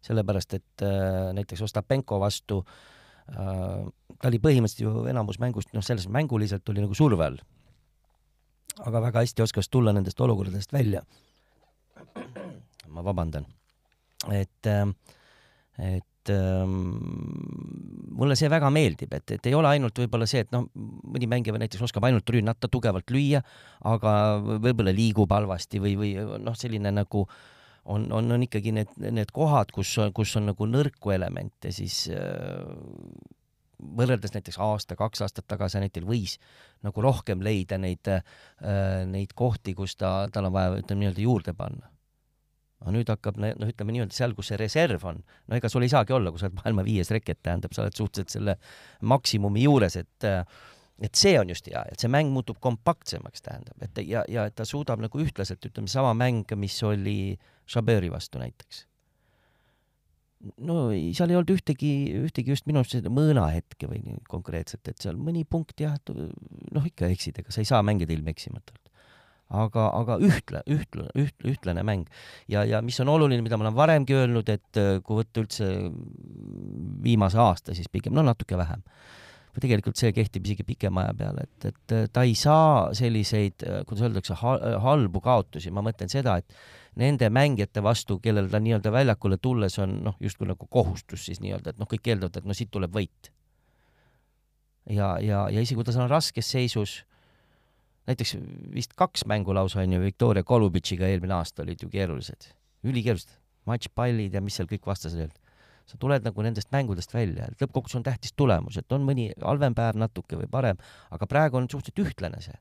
sellepärast, 0.00 0.54
et 0.54 0.82
äh, 0.82 1.32
näiteks 1.36 1.62
Ostapenko 1.62 2.20
vastu 2.20 2.62
äh, 2.62 3.88
ta 4.20 4.28
oli 4.28 4.40
põhimõtteliselt 4.42 4.84
ju 4.84 5.06
enamus 5.10 5.40
mängust, 5.42 5.72
noh, 5.76 5.84
selles 5.84 6.08
mänguliselt 6.08 6.68
oli 6.68 6.84
nagu 6.84 6.94
surve 6.94 7.24
all. 7.24 7.40
aga 8.80 9.02
väga 9.02 9.24
hästi 9.24 9.42
oskas 9.42 9.68
tulla 9.68 9.92
nendest 9.92 10.20
olukordadest 10.20 10.72
välja. 10.72 11.02
ma 12.88 13.04
vabandan. 13.04 13.46
et 14.30 14.66
äh, 14.66 16.00
et 16.20 16.32
ähm, 16.34 16.74
mulle 18.16 18.36
see 18.36 18.50
väga 18.52 18.68
meeldib, 18.72 19.12
et, 19.16 19.36
et 19.36 19.48
ei 19.48 19.54
ole 19.56 19.70
ainult 19.72 19.96
võib-olla 20.02 20.28
see, 20.28 20.44
et 20.44 20.52
noh, 20.52 20.66
mõni 20.74 21.28
mängija 21.30 21.56
näiteks 21.56 21.86
oskab 21.86 22.04
ainult 22.08 22.28
rünnata, 22.28 22.68
tugevalt 22.68 23.10
lüüa, 23.12 23.40
aga 23.88 24.12
võib-olla 24.60 24.92
liigub 24.94 25.32
halvasti 25.32 25.80
või, 25.80 25.96
või 26.00 26.12
noh, 26.44 26.56
selline 26.58 26.92
nagu 26.92 27.24
on, 27.90 28.10
on, 28.12 28.32
on 28.36 28.44
ikkagi 28.44 28.74
need, 28.76 28.92
need 29.00 29.32
kohad, 29.32 29.72
kus, 29.72 29.96
kus 30.14 30.36
on 30.36 30.50
nagu 30.52 30.68
nõrku 30.68 31.14
elemente, 31.14 31.72
siis 31.72 32.02
äh, 32.12 32.60
võrreldes 33.80 34.34
näiteks 34.36 34.60
aasta-kaks 34.60 35.24
aastat 35.24 35.48
tagasi 35.48 35.80
Anetil 35.80 36.04
võis 36.04 36.36
nagu 36.84 37.00
rohkem 37.00 37.40
leida 37.44 37.80
neid 37.80 38.12
äh,, 38.12 38.20
neid 39.08 39.32
kohti, 39.36 39.72
kus 39.78 39.96
ta, 39.96 40.28
tal 40.32 40.50
on 40.50 40.54
vaja, 40.58 40.82
ütleme 40.82 41.06
nii-öelda 41.06 41.24
juurde 41.24 41.56
panna 41.56 41.88
aga 42.80 42.94
nüüd 42.94 43.12
hakkab, 43.12 43.38
noh, 43.40 43.68
ütleme 43.68 43.94
nii-öelda 43.94 44.16
seal, 44.16 44.34
kus 44.36 44.50
see 44.50 44.58
reserv 44.60 45.04
on, 45.10 45.20
no 45.20 45.56
ega 45.58 45.68
sul 45.72 45.84
ei 45.84 45.92
saagi 45.92 46.16
olla, 46.16 46.32
kui 46.32 46.40
sa 46.40 46.48
oled 46.48 46.58
maailma 46.62 46.84
viies 46.86 47.12
reket, 47.12 47.42
tähendab, 47.44 47.74
sa 47.76 47.84
oled 47.84 47.96
suhteliselt 47.96 48.36
selle 48.38 48.56
maksimumi 49.12 49.66
juures, 49.66 49.98
et 50.00 50.28
et 51.00 51.16
see 51.16 51.32
on 51.40 51.48
just 51.48 51.64
hea, 51.70 51.80
et 51.88 52.02
see 52.02 52.10
mäng 52.12 52.28
muutub 52.32 52.58
kompaktsemaks, 52.60 53.40
tähendab, 53.44 53.76
et 53.84 54.00
ja, 54.04 54.20
ja 54.28 54.44
et 54.48 54.56
ta 54.56 54.66
suudab 54.68 55.00
nagu 55.00 55.22
ühtlaselt, 55.22 55.64
ütleme, 55.64 55.88
sama 55.88 56.12
mäng, 56.16 56.44
mis 56.60 56.76
oli 56.84 57.38
Chaberi 57.70 58.10
vastu 58.12 58.40
näiteks. 58.40 58.84
no 60.64 60.90
seal 61.16 61.32
ei 61.32 61.38
olnud 61.38 61.52
ühtegi, 61.52 61.92
ühtegi 62.20 62.52
just 62.52 62.68
minu 62.68 62.80
arust 62.80 62.96
seda 62.96 63.12
mõõnahetke 63.12 63.88
või 63.88 64.16
konkreetselt, 64.28 64.88
et 64.88 65.00
seal 65.00 65.16
mõni 65.20 65.46
punkt 65.48 65.80
jah, 65.80 65.96
noh, 66.10 66.84
ikka 66.88 67.08
eksid, 67.12 67.40
ega 67.40 67.52
sa 67.52 67.60
ei 67.64 67.68
saa 67.68 67.80
mängida 67.84 68.16
ilma 68.16 68.32
eksimatult 68.32 68.89
aga, 69.50 69.86
aga 69.98 70.16
ühtla, 70.22 70.62
ühtla, 70.70 71.06
üht, 71.18 71.34
ühtlane 71.46 71.82
mäng. 71.86 72.06
ja, 72.48 72.64
ja 72.64 72.80
mis 72.82 72.98
on 73.02 73.10
oluline, 73.10 73.42
mida 73.42 73.58
ma 73.58 73.66
olen 73.66 73.76
varemgi 73.76 74.16
öelnud, 74.16 74.48
et 74.52 74.80
äh, 74.80 74.98
kui 75.04 75.20
võtta 75.20 75.42
üldse 75.42 75.70
viimase 77.02 77.40
aasta, 77.42 77.74
siis 77.74 77.90
pigem, 77.90 78.14
no 78.14 78.24
natuke 78.26 78.58
vähem. 78.58 78.84
või 79.50 79.64
tegelikult 79.64 79.98
see 79.98 80.12
kehtib 80.14 80.44
isegi 80.46 80.62
pikema 80.62 81.08
aja 81.08 81.14
peale, 81.18 81.48
et, 81.48 81.72
et 81.72 81.96
äh, 81.96 82.04
ta 82.12 82.22
ei 82.26 82.36
saa 82.38 82.92
selliseid, 82.94 83.66
äh, 83.66 83.80
kuidas 83.86 84.06
öeldakse, 84.06 84.38
halbu 84.38 85.22
kaotusi, 85.24 85.74
ma 85.74 85.82
mõtlen 85.82 86.12
seda, 86.12 86.36
et 86.38 86.54
nende 87.00 87.26
mängijate 87.30 87.82
vastu, 87.82 88.20
kellel 88.22 88.50
ta 88.50 88.62
nii-öelda 88.62 88.92
väljakule 88.94 89.38
tulles 89.42 89.78
on 89.82 90.00
noh, 90.06 90.16
justkui 90.22 90.46
nagu 90.50 90.70
kohustus 90.70 91.26
siis 91.26 91.42
nii-öelda, 91.42 91.74
et 91.74 91.82
noh, 91.82 91.90
kõik 91.90 92.06
eeldavad, 92.06 92.38
et 92.38 92.46
no 92.46 92.54
siit 92.54 92.70
tuleb 92.70 92.94
võit. 92.94 93.34
ja, 94.90 95.16
ja, 95.18 95.48
ja 95.50 95.58
isegi 95.58 95.78
kui 95.78 95.86
ta 95.86 95.94
seal 95.94 96.06
on 96.06 96.14
raskes 96.14 96.46
seisus 96.50 97.00
näiteks 98.08 98.36
vist 98.74 98.96
kaks 98.98 99.26
mängu 99.28 99.54
lausa 99.54 99.80
on 99.80 99.92
ju 99.92 100.00
Viktoria 100.00 100.44
Golubitšiga 100.46 101.08
eelmine 101.08 101.34
aasta 101.36 101.62
olid 101.62 101.82
ju 101.82 101.90
keerulised, 101.92 102.50
ülikeerulised, 102.84 103.36
matšpallid 103.68 104.34
ja 104.34 104.42
mis 104.44 104.56
seal 104.58 104.70
kõik 104.70 104.86
vastasel 104.86 105.26
olid. 105.26 105.38
sa 105.90 105.98
tuled 105.98 106.22
nagu 106.22 106.42
nendest 106.42 106.68
mängudest 106.70 107.10
välja, 107.10 107.48
et 107.50 107.62
lõppkokkuvõttes 107.62 107.96
on 107.98 108.04
tähtis 108.06 108.32
tulemus, 108.38 108.76
et 108.78 108.92
on 108.94 109.02
mõni 109.02 109.32
halvem 109.42 109.74
päev 109.74 109.96
natuke 109.98 110.36
või 110.38 110.46
parem, 110.46 110.78
aga 111.10 111.26
praegu 111.26 111.58
on 111.58 111.66
suhteliselt 111.66 112.06
ühtlane 112.06 112.40
see. 112.40 112.58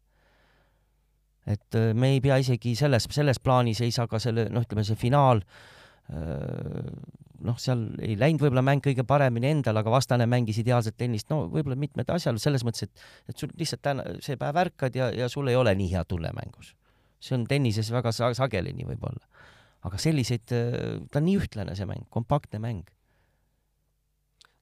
et 1.46 1.75
äh, 1.75 1.93
me 1.93 2.15
ei 2.15 2.22
pea 2.22 2.38
isegi 2.41 2.75
selles, 2.75 3.05
selles 3.10 3.39
plaanis 3.39 3.81
ei 3.81 3.91
saa 3.91 4.08
ka 4.08 4.19
selle, 4.19 4.48
noh, 4.50 4.65
ütleme 4.65 4.84
see 4.84 4.98
finaal 4.98 5.43
äh, 5.43 5.78
noh, 6.10 7.58
seal 7.62 7.84
ei 8.04 8.16
läinud 8.20 8.42
võib-olla 8.44 8.63
mäng 8.66 8.84
kõige 8.84 9.06
paremini 9.08 9.51
endal, 9.54 9.80
aga 9.82 9.92
vastane 9.94 10.25
mängis 10.30 10.60
ideaalset 10.62 10.98
tennist, 11.00 11.30
no 11.32 11.44
võib-olla 11.51 11.78
mitmed 11.80 12.10
asjaolud 12.12 12.42
selles 12.42 12.66
mõttes, 12.68 12.88
et, 12.88 13.06
et 13.32 13.39
sul 13.39 13.54
lihtsalt 13.60 13.84
täna, 13.86 14.06
see 14.25 14.39
päev 14.39 14.60
ärkad 14.63 14.98
ja, 14.98 15.10
ja 15.16 15.30
sul 15.32 15.51
ei 15.51 15.58
ole 15.60 15.75
nii 15.78 15.92
hea 15.94 16.04
tunne 16.10 16.34
mängus. 16.36 16.74
see 17.20 17.36
on 17.36 17.46
tennises 17.48 17.92
väga 17.92 18.13
sa 18.16 18.32
sageli 18.34 18.74
nii 18.74 18.88
võib-olla. 18.94 19.46
aga 19.88 19.98
selliseid, 20.00 20.46
ta 20.50 21.20
on 21.20 21.28
nii 21.28 21.39
ühtlane, 21.39 21.75
see 21.75 21.88
mäng, 21.88 22.08
kompaktne 22.10 22.60
mäng. 22.63 22.89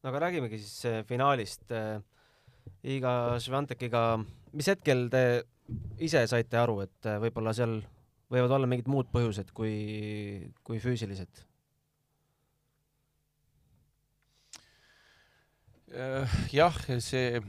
no 0.03 0.11
aga 0.11 0.27
räägimegi 0.27 0.61
siis 0.61 0.85
äh, 0.85 1.03
finaalist 1.05 1.71
äh,. 1.71 1.99
Iga 2.83 3.39
Švantekiga, 3.39 4.19
mis 4.51 4.67
hetkel 4.67 5.05
te 5.07 5.21
ise 6.03 6.25
saite 6.27 6.57
aru, 6.59 6.81
et 6.83 7.07
äh, 7.07 7.15
võib-olla 7.23 7.53
seal 7.55 7.77
võivad 8.33 8.55
olla 8.57 8.69
mingid 8.69 8.89
muud 8.91 9.11
põhjused 9.13 9.53
kui, 9.55 9.75
kui 10.67 10.81
füüsilised? 10.83 11.43
Äh, 15.97 16.39
jah, 16.51 16.75
see, 16.99 17.39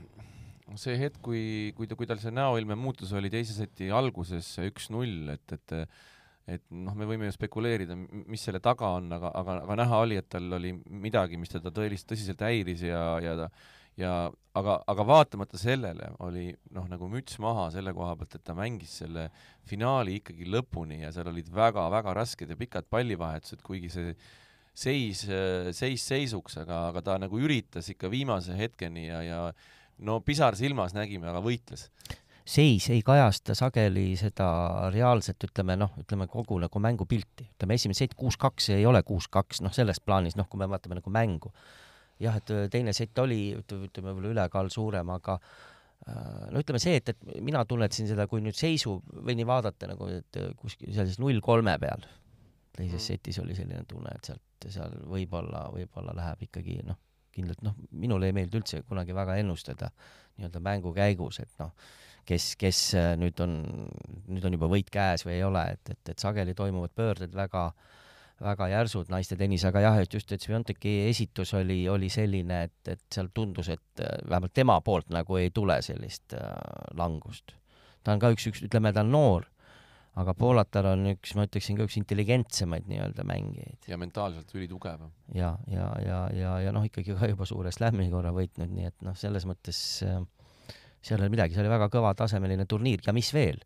see 0.79 0.95
hetk, 1.01 1.19
kui, 1.25 1.73
kui 1.77 1.89
ta, 1.89 1.97
kui 1.99 2.07
tal 2.07 2.21
see 2.21 2.31
näoilme 2.31 2.77
muutus 2.79 3.11
oli 3.17 3.31
teise 3.33 3.57
seti 3.57 3.91
alguses 3.91 4.53
üks-null, 4.69 5.35
et, 5.35 5.57
et 5.57 5.77
et 6.49 6.63
noh, 6.73 6.95
me 6.97 7.05
võime 7.05 7.27
ju 7.27 7.33
spekuleerida, 7.35 7.93
mis 7.93 8.41
selle 8.41 8.61
taga 8.63 8.87
on, 8.97 9.11
aga, 9.13 9.29
aga, 9.37 9.57
aga 9.65 9.75
näha 9.83 9.99
oli, 10.05 10.15
et 10.17 10.29
tal 10.33 10.47
oli 10.57 10.71
midagi, 10.89 11.37
mis 11.37 11.51
teda 11.53 11.69
tõelist, 11.73 12.07
tõsiselt 12.09 12.41
häiris 12.41 12.87
ja, 12.87 13.03
ja 13.21 13.35
ta 13.37 13.49
ja 13.99 14.13
aga, 14.57 14.77
aga 14.87 15.05
vaatamata 15.07 15.59
sellele 15.59 16.11
oli 16.25 16.49
noh, 16.75 16.87
nagu 16.91 17.09
müts 17.11 17.39
maha 17.43 17.69
selle 17.73 17.93
koha 17.95 18.15
pealt, 18.19 18.37
et 18.37 18.45
ta 18.47 18.55
mängis 18.57 18.99
selle 19.03 19.29
finaali 19.69 20.19
ikkagi 20.19 20.47
lõpuni 20.49 21.01
ja 21.03 21.11
seal 21.15 21.31
olid 21.31 21.51
väga-väga 21.53 22.15
rasked 22.17 22.49
ja 22.49 22.59
pikad 22.59 22.89
pallivahetused, 22.91 23.63
kuigi 23.65 23.91
see 23.93 24.15
seis, 24.79 25.25
seis 25.75 26.07
seisuks, 26.07 26.59
aga, 26.63 26.87
aga 26.93 27.03
ta 27.05 27.19
nagu 27.21 27.41
üritas 27.41 27.91
ikka 27.91 28.11
viimase 28.11 28.55
hetkeni 28.57 29.09
ja, 29.09 29.21
ja 29.25 29.41
no 30.05 30.21
pisar 30.25 30.57
silmas 30.59 30.95
nägime, 30.95 31.29
aga 31.29 31.43
võitles 31.43 31.89
seis 32.49 32.87
ei 32.89 33.01
kajasta 33.05 33.53
sageli 33.57 34.15
seda 34.17 34.47
reaalset, 34.93 35.43
ütleme 35.45 35.75
noh, 35.77 35.91
ütleme 36.01 36.25
kogu 36.31 36.57
nagu 36.61 36.81
mängupilti. 36.81 37.45
ütleme, 37.53 37.77
esimene 37.77 37.97
sett 37.97 38.15
kuus-kaks 38.17 38.71
ei 38.73 38.87
ole 38.89 39.03
kuus-kaks, 39.05 39.61
noh, 39.61 39.73
selles 39.75 40.01
plaanis, 40.01 40.37
noh, 40.39 40.47
kui 40.49 40.61
me 40.61 40.69
vaatame 40.69 40.97
nagu 40.97 41.13
mängu. 41.13 41.53
Jah, 42.19 42.39
et 42.39 42.53
teine 42.73 42.93
sett 42.95 43.17
oli, 43.23 43.41
ütleme, 43.55 44.11
võib-olla 44.11 44.31
ülekaal 44.35 44.71
suurem, 44.73 45.11
aga 45.15 45.37
äh, 45.39 46.47
no 46.53 46.63
ütleme 46.63 46.81
see, 46.83 46.99
et, 46.99 47.13
et 47.13 47.41
mina 47.45 47.63
tunnetasin 47.67 48.09
seda, 48.11 48.27
kui 48.31 48.43
nüüd 48.45 48.57
seisu 48.57 48.97
või 49.13 49.37
nii 49.39 49.47
vaadata 49.49 49.91
nagu, 49.91 50.09
et 50.19 50.41
kuskil 50.59 50.93
sellises 50.95 51.21
null 51.21 51.41
kolme 51.45 51.75
peal, 51.81 52.05
teises 52.75 52.99
mm. 52.99 53.05
setis 53.05 53.39
oli 53.43 53.57
selline 53.57 53.85
tunne, 53.89 54.13
et 54.15 54.31
sealt, 54.31 54.69
seal 54.69 54.95
võib-olla, 55.09 55.67
võib-olla 55.75 56.15
läheb 56.17 56.47
ikkagi 56.49 56.81
noh, 56.87 56.99
kindlalt 57.35 57.63
noh, 57.63 57.77
minule 57.95 58.29
ei 58.29 58.35
meeldi 58.35 58.59
üldse 58.59 58.81
kunagi 58.87 59.15
väga 59.15 59.37
ennustada 59.39 59.91
nii-öelda 60.39 60.61
mängu 60.63 60.93
käigus, 60.95 61.39
et 61.43 61.51
noh, 61.61 61.73
kes, 62.29 62.53
kes 62.59 62.81
äh, 62.97 63.13
nüüd 63.19 63.39
on, 63.43 63.59
nüüd 64.29 64.45
on 64.47 64.55
juba 64.55 64.69
võit 64.71 64.91
käes 64.93 65.25
või 65.27 65.37
ei 65.37 65.45
ole, 65.47 65.65
et, 65.75 65.95
et, 65.95 66.13
et 66.13 66.21
sageli 66.21 66.55
toimuvad 66.57 66.93
pöörded 66.95 67.35
väga, 67.35 67.69
väga 68.41 68.69
järsud 68.71 69.11
naiste 69.11 69.37
tennis, 69.39 69.65
aga 69.67 69.83
jah, 69.83 69.99
et 70.01 70.13
just, 70.13 70.31
et 70.31 70.43
Svionteki 70.43 70.95
esitus 71.09 71.53
oli, 71.57 71.81
oli 71.91 72.09
selline, 72.13 72.63
et, 72.69 72.91
et 72.95 73.05
seal 73.13 73.31
tundus, 73.35 73.71
et 73.73 74.03
äh, 74.03 74.17
vähemalt 74.29 74.55
tema 74.55 74.79
poolt 74.85 75.11
nagu 75.13 75.39
ei 75.39 75.51
tule 75.55 75.79
sellist 75.85 76.35
äh, 76.37 76.51
langust. 76.97 77.55
ta 78.03 78.15
on 78.15 78.21
ka 78.21 78.31
üks, 78.35 78.47
üks, 78.51 78.63
ütleme, 78.67 78.93
ta 78.95 79.03
on 79.03 79.11
noor, 79.11 79.47
aga 80.19 80.33
Poolatar 80.35 80.87
on 80.93 81.05
üks, 81.13 81.35
ma 81.37 81.45
ütleksin 81.47 81.77
ka 81.77 81.85
üks 81.87 81.99
intelligentsemaid 81.99 82.87
nii-öelda 82.89 83.25
mängijaid. 83.27 83.89
ja 83.91 83.99
mentaalselt 83.99 84.55
ülitugev. 84.55 85.07
ja, 85.35 85.57
ja, 85.67 85.91
ja, 86.05 86.25
ja, 86.35 86.57
ja 86.65 86.75
noh, 86.75 86.87
ikkagi 86.87 87.17
ka 87.19 87.31
juba 87.31 87.47
suure 87.49 87.73
slam'i 87.75 88.09
korra 88.11 88.33
võitnud, 88.35 88.71
nii 88.71 88.91
et 88.91 89.07
noh, 89.07 89.17
selles 89.19 89.47
mõttes 89.49 89.81
äh, 90.07 90.21
seal 91.01 91.19
ei 91.19 91.27
ole 91.27 91.33
midagi, 91.35 91.55
see 91.55 91.63
oli 91.63 91.71
väga 91.71 91.89
kõvatasemeline 91.91 92.65
turniir 92.69 93.03
ja 93.05 93.15
mis 93.15 93.31
veel, 93.35 93.59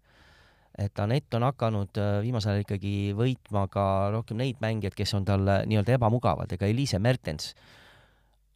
et 0.80 1.00
Anett 1.00 1.34
on 1.38 1.46
hakanud 1.46 2.00
äh, 2.02 2.20
viimasel 2.26 2.54
ajal 2.54 2.66
ikkagi 2.66 2.94
võitma 3.18 3.68
ka 3.72 3.86
rohkem 4.14 4.40
neid 4.42 4.62
mängijaid, 4.64 4.96
kes 4.98 5.14
on 5.18 5.26
talle 5.28 5.62
nii-öelda 5.70 5.98
ebamugavad, 6.00 6.52
ega 6.56 6.70
Eliise 6.70 7.00
Mertens 7.00 7.52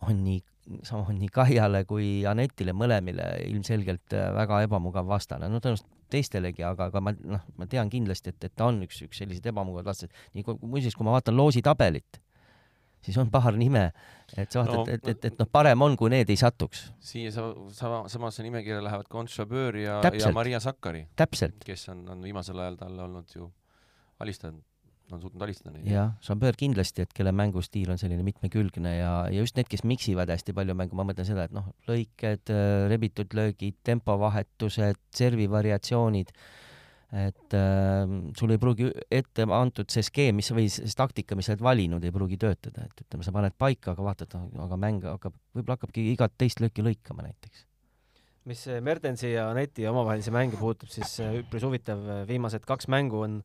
on 0.08 0.24
nii, 0.26 0.40
sama 0.88 1.14
nii 1.14 1.30
Kaljale 1.34 1.84
kui 1.90 2.26
Anetile 2.30 2.74
mõlemile 2.78 3.30
ilmselgelt 3.46 4.18
äh, 4.18 4.32
väga 4.38 4.64
ebamugav 4.66 5.10
vastane, 5.10 5.50
no 5.52 5.62
tõenäoliselt 5.62 5.94
teistelegi, 6.10 6.64
aga, 6.64 6.88
aga 6.90 7.04
ma 7.04 7.14
noh, 7.18 7.44
ma 7.60 7.68
tean 7.70 7.92
kindlasti, 7.92 8.34
et, 8.34 8.50
et 8.50 8.56
ta 8.56 8.70
on 8.72 8.80
üks, 8.86 9.02
üks 9.06 9.20
selliseid 9.22 9.52
ebamugavaid 9.52 9.90
vastased. 9.90 10.14
nii 10.34 10.46
kui 10.48 10.58
muuseas, 10.64 10.96
kui 10.96 11.06
ma 11.06 11.18
vaatan 11.18 11.38
loositabelit, 11.38 12.22
siis 13.06 13.18
on 13.22 13.32
paar 13.32 13.56
nime, 13.58 13.90
et 14.36 14.52
sa 14.52 14.64
vaatad 14.64 14.80
no,, 14.80 14.86
et, 14.92 15.10
et, 15.14 15.28
et 15.30 15.42
noh, 15.42 15.50
parem 15.52 15.84
on, 15.86 15.98
kui 16.00 16.12
need 16.14 16.30
ei 16.34 16.40
satuks. 16.40 16.88
siia 17.04 17.34
sa, 17.34 17.50
sama, 17.76 18.04
samasse 18.12 18.46
nimekirja 18.46 18.82
lähevad 18.84 19.10
Concha 19.12 19.46
Böör 19.50 19.78
ja, 19.82 20.00
ja 20.14 20.32
Maria 20.36 20.62
Sakkari. 20.64 21.08
kes 21.66 21.90
on, 21.94 22.08
on 22.14 22.26
viimasel 22.26 22.60
ajal 22.64 22.80
talle 22.82 23.06
olnud 23.08 23.36
ju 23.36 23.50
alistanud, 24.24 24.62
on 25.12 25.22
suutnud 25.22 25.46
alistada 25.46 25.76
neid. 25.76 25.88
jah, 25.92 26.14
Chambeur 26.26 26.58
kindlasti, 26.60 27.06
et 27.06 27.16
kelle 27.16 27.32
mängustiil 27.36 27.92
on 27.94 28.02
selline 28.02 28.26
mitmekülgne 28.28 28.98
ja, 28.98 29.12
ja 29.32 29.42
just 29.42 29.60
need, 29.60 29.70
kes 29.72 29.86
miksivad 29.88 30.32
hästi 30.34 30.56
palju 30.58 30.76
mängu, 30.78 30.98
ma 31.00 31.08
mõtlen 31.08 31.28
seda, 31.30 31.48
et 31.48 31.56
noh, 31.56 31.70
lõiked, 31.90 32.54
rebitud 32.92 33.38
löögid, 33.38 33.78
tempovahetused, 33.88 35.00
servi 35.16 35.48
variatsioonid 35.52 36.34
et 37.16 37.54
äh, 37.56 38.04
sul 38.36 38.52
ei 38.52 38.60
pruugi 38.60 38.90
ette 39.12 39.46
antud 39.56 39.88
see 39.92 40.04
skeem, 40.04 40.36
mis 40.42 40.50
või 40.52 40.68
see 40.72 40.90
taktika, 40.98 41.38
mis 41.40 41.48
sa 41.48 41.54
oled 41.54 41.64
valinud, 41.64 42.04
ei 42.04 42.12
pruugi 42.12 42.40
töötada, 42.42 42.84
et 42.84 43.04
ütleme, 43.06 43.24
sa 43.24 43.32
paned 43.36 43.56
paika, 43.56 43.94
aga 43.94 44.04
vaatad, 44.04 44.36
aga 44.66 44.80
mäng 44.80 45.08
hakkab, 45.08 45.38
võib-olla 45.56 45.78
hakkabki 45.78 46.04
igat 46.12 46.36
teist 46.36 46.60
lööki 46.64 46.84
lõikama 46.84 47.24
näiteks. 47.24 47.64
mis 48.48 48.66
Mertensi 48.84 49.32
ja 49.32 49.50
Aneti 49.52 49.88
omavahelise 49.88 50.32
mängu 50.36 50.60
puutub, 50.60 50.92
siis 50.92 51.20
äh, 51.24 51.40
üpris 51.40 51.64
huvitav, 51.64 52.04
äh, 52.04 52.28
viimased 52.28 52.68
kaks 52.68 52.88
mängu 52.92 53.24
on 53.24 53.40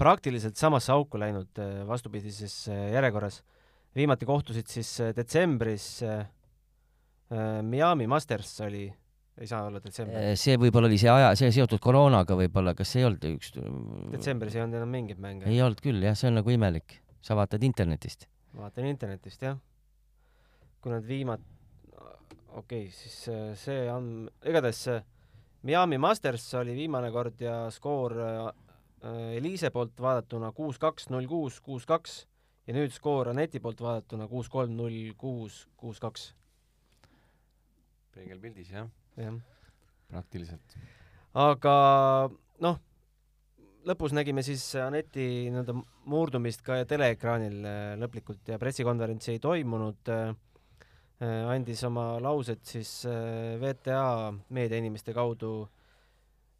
praktiliselt 0.00 0.56
samasse 0.56 0.92
auku 0.92 1.20
läinud 1.20 1.60
äh, 1.60 1.84
vastupidises 1.88 2.68
järjekorras. 2.68 3.42
viimati 3.94 4.24
kohtusid 4.24 4.66
siis 4.66 4.88
detsembris 5.16 6.00
Miami 7.62 8.06
Masters 8.06 8.60
oli 8.60 8.86
ei 9.40 9.48
saa 9.48 9.66
olla 9.68 9.80
detsembris. 9.82 10.18
Äh, 10.18 10.34
see 10.40 10.58
võib-olla 10.60 10.90
oli 10.90 10.98
see 11.00 11.10
aja, 11.12 11.32
see 11.38 11.52
seotud 11.54 11.80
koroonaga 11.82 12.36
võib-olla, 12.38 12.74
kas 12.78 12.92
ei 12.98 13.06
olnud 13.08 13.24
üks 13.32 13.54
detsembris 14.12 14.58
ei 14.58 14.64
olnud 14.64 14.80
enam 14.80 14.92
mingeid 14.92 15.22
mänge? 15.22 15.48
ei 15.50 15.62
olnud 15.64 15.80
küll 15.84 16.04
jah, 16.04 16.16
see 16.18 16.28
on 16.30 16.40
nagu 16.40 16.52
imelik. 16.52 16.98
sa 17.22 17.36
vaatad 17.38 17.62
internetist? 17.64 18.28
vaatan 18.58 18.90
internetist 18.90 19.46
jah. 19.46 19.56
kui 20.82 20.92
nad 20.92 21.06
viimat-, 21.06 21.46
okei 21.96 22.58
okay,, 22.58 22.90
siis 22.92 23.16
äh, 23.32 23.54
see 23.58 23.86
on, 23.92 24.28
igatahes 24.44 24.84
Miami 25.62 25.98
Masters 25.98 26.48
oli 26.58 26.74
viimane 26.74 27.12
kord 27.14 27.40
ja 27.40 27.70
skoor 27.70 28.18
äh, 28.18 28.52
Eliise 29.36 29.72
poolt 29.74 29.98
vaadatuna 29.98 30.52
kuus, 30.54 30.78
kaks, 30.78 31.08
null, 31.10 31.26
kuus, 31.30 31.58
kuus, 31.62 31.86
kaks 31.86 32.20
ja 32.66 32.74
nüüd 32.76 32.92
skoor 32.94 33.32
Aneti 33.32 33.60
poolt 33.62 33.80
vaadatuna 33.82 34.28
kuus, 34.30 34.50
kolm, 34.52 34.76
null, 34.78 35.14
kuus, 35.18 35.64
kuus, 35.78 35.98
kaks. 36.02 36.32
Peegelpildis 38.14 38.72
jah 38.74 38.88
jah. 39.16 39.36
praktiliselt. 40.10 40.78
aga 41.34 41.74
noh, 42.64 42.78
lõpus 43.88 44.14
nägime 44.16 44.44
siis 44.46 44.64
Aneti 44.80 45.50
nii-öelda 45.50 45.76
murdumist 46.12 46.64
ka 46.66 46.82
teleekraanil 46.88 47.60
äh, 47.66 47.82
lõplikult 48.00 48.52
ja 48.52 48.60
pressikonverentsi 48.62 49.36
ei 49.36 49.42
toimunud 49.42 50.12
äh,. 50.12 50.32
andis 51.22 51.84
oma 51.86 52.16
laused 52.18 52.64
siis 52.66 53.04
äh, 53.06 53.54
VTA 53.62 54.32
meediainimeste 54.50 55.14
kaudu 55.14 55.68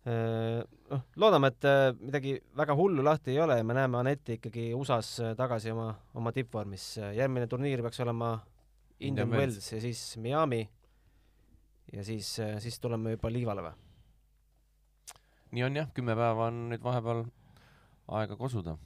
noh, 0.03 1.03
loodame, 1.15 1.53
et 1.53 1.67
midagi 2.03 2.33
väga 2.59 2.75
hullu 2.75 3.05
lahti 3.07 3.31
ei 3.31 3.37
ole 3.38 3.61
ja 3.61 3.67
me 3.67 3.75
näeme 3.77 4.01
Aneti 4.01 4.35
ikkagi 4.35 4.73
USA-s 4.75 5.37
tagasi 5.38 5.71
oma, 5.71 5.93
oma 6.19 6.33
tippvormis. 6.35 6.97
järgmine 7.15 7.47
turniir 7.47 7.85
peaks 7.87 8.03
olema 8.03 8.33
Indian 8.99 9.31
Wells 9.31 9.69
ja 9.73 9.79
siis 9.81 10.17
Miami 10.19 10.65
ja 11.92 12.05
siis, 12.05 12.35
siis 12.64 12.81
tuleme 12.81 13.16
juba 13.16 13.31
liivale 13.33 13.64
või? 13.68 13.78
nii 15.52 15.64
on 15.66 15.76
jah, 15.76 15.88
kümme 15.92 16.14
päeva 16.16 16.48
on 16.48 16.64
nüüd 16.70 16.83
vahepeal 16.85 17.26
aega 18.16 18.37
kosuda. 18.37 18.76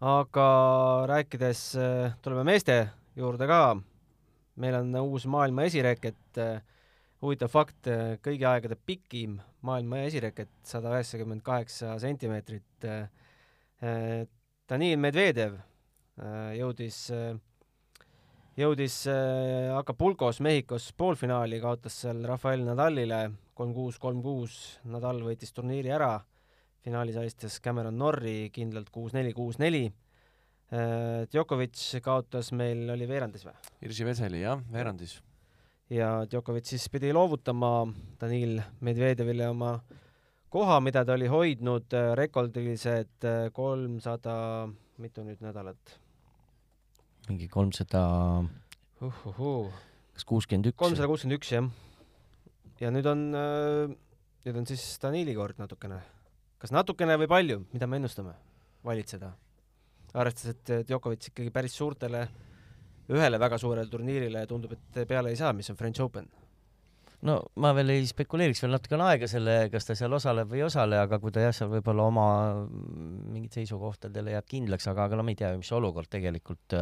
aga 0.00 0.46
rääkides, 1.10 1.64
tuleme 2.24 2.44
meeste 2.44 2.76
juurde 3.16 3.46
ka. 3.46 3.76
meil 4.56 4.74
on 4.74 4.96
uus 5.02 5.26
maailma 5.26 5.68
esireket. 5.68 6.40
huvitav 7.20 7.52
fakt, 7.52 7.88
kõigi 8.24 8.46
aegade 8.48 8.76
pikim 8.86 9.40
maailma 9.60 10.06
esireket, 10.08 10.48
sada 10.64 10.94
üheksakümmend 10.94 11.42
kaheksa 11.44 11.98
sentimeetrit. 12.00 12.86
Danil 14.68 14.96
Medvedev 14.96 15.58
jõudis 16.56 17.10
jõudis 18.60 18.94
äh, 19.08 19.70
Acapulcos 19.76 20.40
Mehhikos 20.44 20.90
poolfinaali, 20.98 21.60
kaotas 21.62 21.96
seal 22.02 22.20
Rafael 22.28 22.62
Nadalile 22.66 23.20
kolm-kuus, 23.56 23.98
kolm-kuus, 24.00 24.56
Nadal 24.88 25.20
võitis 25.24 25.52
turniiri 25.56 25.92
ära, 25.92 26.14
finaalis 26.84 27.18
alistas 27.20 27.58
Cameron 27.64 27.98
Norri 28.00 28.50
kindlalt 28.54 28.90
kuus-neli, 28.92 29.32
kuus-neli. 29.36 29.84
Äh, 30.70 31.26
Djokovic 31.32 31.80
kaotas 32.04 32.52
meil, 32.56 32.86
oli 32.94 33.08
veerandis 33.10 33.46
või? 33.46 33.56
Irži 33.86 34.06
Veseli, 34.08 34.44
jah, 34.44 34.60
veerandis. 34.72 35.18
ja 35.90 36.12
Djokovic 36.30 36.70
siis 36.70 36.88
pidi 36.88 37.12
loovutama 37.12 37.72
Danil 38.20 38.60
Medvedjevile 38.80 39.48
oma 39.50 39.74
koha, 40.48 40.78
mida 40.80 41.04
ta 41.04 41.16
oli 41.18 41.30
hoidnud 41.30 41.96
äh, 41.96 42.12
rekordilised 42.18 43.28
kolmsada, 43.56 44.36
mitu 45.00 45.26
nüüd 45.26 45.42
nädalat 45.44 45.99
mingi 47.30 47.46
kolmsada 47.50 48.02
kas 48.98 50.26
kuuskümmend 50.26 50.70
üks? 50.72 50.78
kolmsada 50.80 51.08
kuuskümmend 51.10 51.38
üks, 51.38 51.52
jah. 51.54 51.68
ja 52.82 52.90
nüüd 52.94 53.06
on, 53.10 53.22
äh, 53.38 53.94
nüüd 54.46 54.58
on 54.60 54.66
siis 54.68 54.82
Danili 55.02 55.36
kord 55.38 55.60
natukene. 55.62 56.00
kas 56.60 56.74
natukene 56.74 57.16
või 57.22 57.30
palju, 57.30 57.62
mida 57.72 57.86
me 57.86 58.00
ennustame, 58.02 58.34
valitseda? 58.84 59.32
arvestades, 60.10 60.56
et 60.56 60.88
Djokovic 60.88 61.30
ikkagi 61.30 61.52
päris 61.54 61.76
suurtele, 61.78 62.26
ühele 63.14 63.38
väga 63.38 63.58
suurele 63.62 63.90
turniirile 63.90 64.42
tundub, 64.50 64.74
et 64.74 65.04
peale 65.06 65.30
ei 65.30 65.38
saa, 65.38 65.52
mis 65.54 65.70
on 65.70 65.78
French 65.78 66.02
Open 66.02 66.26
no 67.28 67.36
ma 67.60 67.72
veel 67.76 67.94
ei 67.96 68.06
spekuleeriks, 68.08 68.62
veel 68.64 68.74
natuke 68.76 68.96
on 68.96 69.04
aega 69.04 69.28
selle, 69.30 69.56
kas 69.72 69.88
ta 69.88 69.96
seal 69.98 70.14
osaleb 70.16 70.50
või 70.50 70.62
ei 70.62 70.66
osale, 70.68 71.00
aga 71.00 71.18
kui 71.22 71.34
ta 71.34 71.44
jah, 71.44 71.54
seal 71.56 71.72
võib-olla 71.72 72.06
oma 72.08 72.26
mingid 72.66 73.58
seisukohtadele 73.58 74.36
jääb 74.36 74.48
kindlaks, 74.48 74.88
aga, 74.92 75.08
aga 75.08 75.20
no 75.20 75.26
me 75.26 75.34
ei 75.34 75.40
tea 75.42 75.52
ju, 75.52 75.60
mis 75.60 75.72
olukord 75.76 76.08
tegelikult 76.12 76.78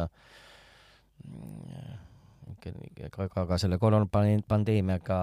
ka, 2.59 3.27
ka, 3.27 3.45
ka 3.51 3.59
selle 3.59 3.79
koroonapandeemiaga 3.81 5.19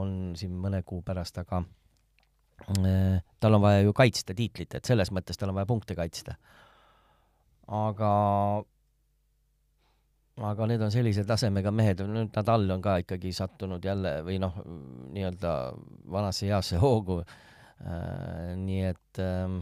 on 0.00 0.32
siin 0.38 0.56
mõne 0.62 0.82
kuu 0.86 1.02
pärast, 1.06 1.38
aga 1.42 1.62
äh, 2.78 3.20
tal 3.40 3.58
on 3.58 3.64
vaja 3.64 3.84
ju 3.84 3.94
kaitsta 3.96 4.36
tiitlit, 4.36 4.74
et 4.78 4.86
selles 4.86 5.12
mõttes 5.14 5.38
tal 5.38 5.52
on 5.52 5.58
vaja 5.58 5.70
punkte 5.70 5.96
kaitsta. 5.98 6.36
aga 7.70 8.10
aga 10.48 10.66
need 10.70 10.82
on 10.84 10.92
sellise 10.92 11.24
tasemega 11.28 11.72
mehed, 11.74 12.00
nüüd 12.08 12.32
Nadal 12.36 12.64
on 12.72 12.82
ka 12.84 12.96
ikkagi 13.02 13.32
sattunud 13.36 13.84
jälle 13.84 14.20
või 14.26 14.38
noh, 14.40 14.56
nii-öelda 15.12 15.52
vanasse 16.12 16.48
heasse 16.48 16.80
hoogu. 16.80 17.20
Äh,. 17.80 18.56
nii 18.60 18.82
et 18.90 19.20
äh, 19.24 19.54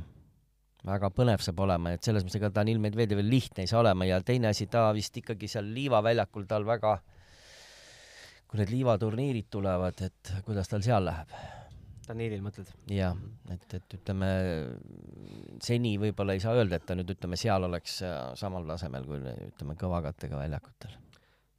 väga 0.88 1.10
põnev 1.14 1.42
saab 1.44 1.60
olema, 1.66 1.92
et 1.94 2.06
selles 2.06 2.24
mõttes 2.26 2.40
ega 2.40 2.50
Danil 2.54 2.80
Medvedjevil 2.82 3.30
lihtne 3.30 3.62
ei 3.62 3.70
saa 3.70 3.82
olema. 3.84 4.08
Ja 4.08 4.18
teine 4.22 4.50
asi, 4.50 4.66
ta 4.66 4.88
vist 4.96 5.16
ikkagi 5.20 5.50
seal 5.50 5.70
liivaväljakul 5.74 6.48
tal 6.50 6.66
väga, 6.66 6.96
kui 8.48 8.58
need 8.62 8.74
liivaturniirid 8.74 9.50
tulevad, 9.50 10.02
et 10.02 10.34
kuidas 10.46 10.70
tal 10.70 10.82
seal 10.86 11.06
läheb 11.06 11.58
Danilil 12.09 12.42
mõtled? 12.44 12.71
jah, 12.92 13.16
et, 13.53 13.66
et 13.77 13.97
ütleme, 13.99 14.31
seni 15.64 15.97
võib-olla 16.01 16.37
ei 16.37 16.42
saa 16.42 16.57
öelda, 16.57 16.79
et 16.79 16.87
ta 16.88 16.97
nüüd 16.97 17.12
ütleme, 17.14 17.38
seal 17.40 17.66
oleks 17.68 18.01
äh, 18.07 18.16
samal 18.38 18.66
tasemel 18.68 19.07
kui 19.09 19.21
ütleme, 19.21 19.77
kõva 19.81 20.01
kattega 20.07 20.40
väljakutel. 20.40 20.97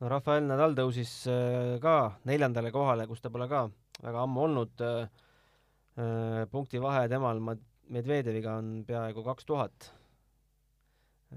no 0.01 0.11
Rafael 0.11 0.47
Nadal 0.49 0.75
tõusis 0.79 1.13
äh, 1.29 1.75
ka 1.83 1.95
neljandale 2.29 2.73
kohale, 2.75 3.07
kus 3.09 3.21
ta 3.21 3.31
pole 3.33 3.49
ka 3.51 3.67
väga 4.01 4.25
ammu 4.25 4.45
olnud. 4.47 4.85
Äh, 4.89 6.45
punkti 6.51 6.79
vahe 6.79 7.07
temal 7.11 7.41
Medvedjeviga 7.89 8.53
on 8.61 8.83
peaaegu 8.87 9.23
kaks 9.25 9.47
tuhat. 9.49 9.89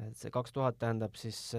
et 0.06 0.16
see 0.16 0.30
kaks 0.32 0.52
tuhat 0.52 0.78
tähendab 0.78 1.16
siis 1.20 1.50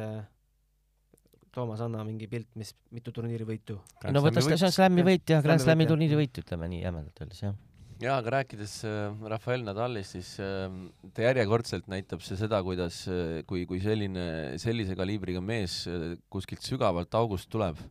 Toomas, 1.54 1.84
anna 1.86 2.02
mingi 2.06 2.28
pilt, 2.30 2.50
mis, 2.60 2.74
mitu 2.94 3.13
turniiri 3.13 3.46
võitu? 3.48 3.78
no 4.10 4.24
võta 4.26 4.42
see 4.42 4.58
on 4.58 4.74
Slami 4.74 5.06
võit 5.06 5.30
jah, 5.30 5.44
Grand 5.46 5.62
Slami 5.62 5.88
turniiri 5.89 6.18
võit, 6.18 6.42
ütleme 6.42 6.70
nii 6.72 6.82
jämedalt 6.82 7.22
öeldes, 7.22 7.42
jah. 7.46 7.58
jaa, 8.02 8.16
aga 8.18 8.34
rääkides 8.39 8.76
äh, 8.89 9.26
Rafael 9.34 9.66
Nadalist, 9.68 10.18
siis 10.18 10.32
äh, 10.42 10.66
ta 11.13 11.28
järjekordselt 11.28 11.89
näitab 11.94 12.26
see 12.26 12.39
seda, 12.39 12.63
kuidas 12.66 13.04
äh,, 13.12 13.44
kui, 13.50 13.68
kui 13.70 13.82
selline, 13.84 14.26
sellise 14.62 14.98
kaliibriga 14.98 15.44
mees 15.46 15.84
äh, 15.92 16.16
kuskilt 16.34 16.66
sügavalt 16.66 17.13
august 17.20 17.52
tuleb 17.54 17.82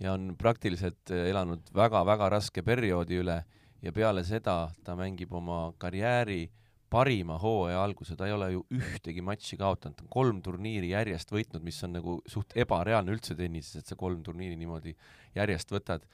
ja 0.00 0.14
on 0.14 0.30
praktiliselt 0.38 1.10
elanud 1.12 1.66
väga-väga 1.76 2.30
raske 2.32 2.62
perioodi 2.64 3.18
üle 3.20 3.42
ja 3.82 3.92
peale 3.92 4.22
seda 4.24 4.70
ta 4.84 4.94
mängib 4.96 5.32
oma 5.36 5.66
karjääri 5.82 6.46
parima 6.90 7.38
hooaja 7.38 7.82
alguse, 7.84 8.16
ta 8.18 8.26
ei 8.26 8.34
ole 8.34 8.50
ju 8.54 8.64
ühtegi 8.74 9.22
matši 9.24 9.58
kaotanud, 9.60 9.96
ta 9.96 10.06
on 10.06 10.10
kolm 10.12 10.40
turniiri 10.42 10.92
järjest 10.92 11.32
võitnud, 11.32 11.62
mis 11.66 11.78
on 11.86 11.94
nagu 11.98 12.16
suht 12.30 12.56
ebareaalne 12.58 13.14
üldse 13.14 13.36
tennises, 13.38 13.80
et 13.80 13.90
sa 13.90 13.98
kolm 13.98 14.24
turniiri 14.26 14.58
niimoodi 14.58 14.96
järjest 15.38 15.72
võtad. 15.74 16.06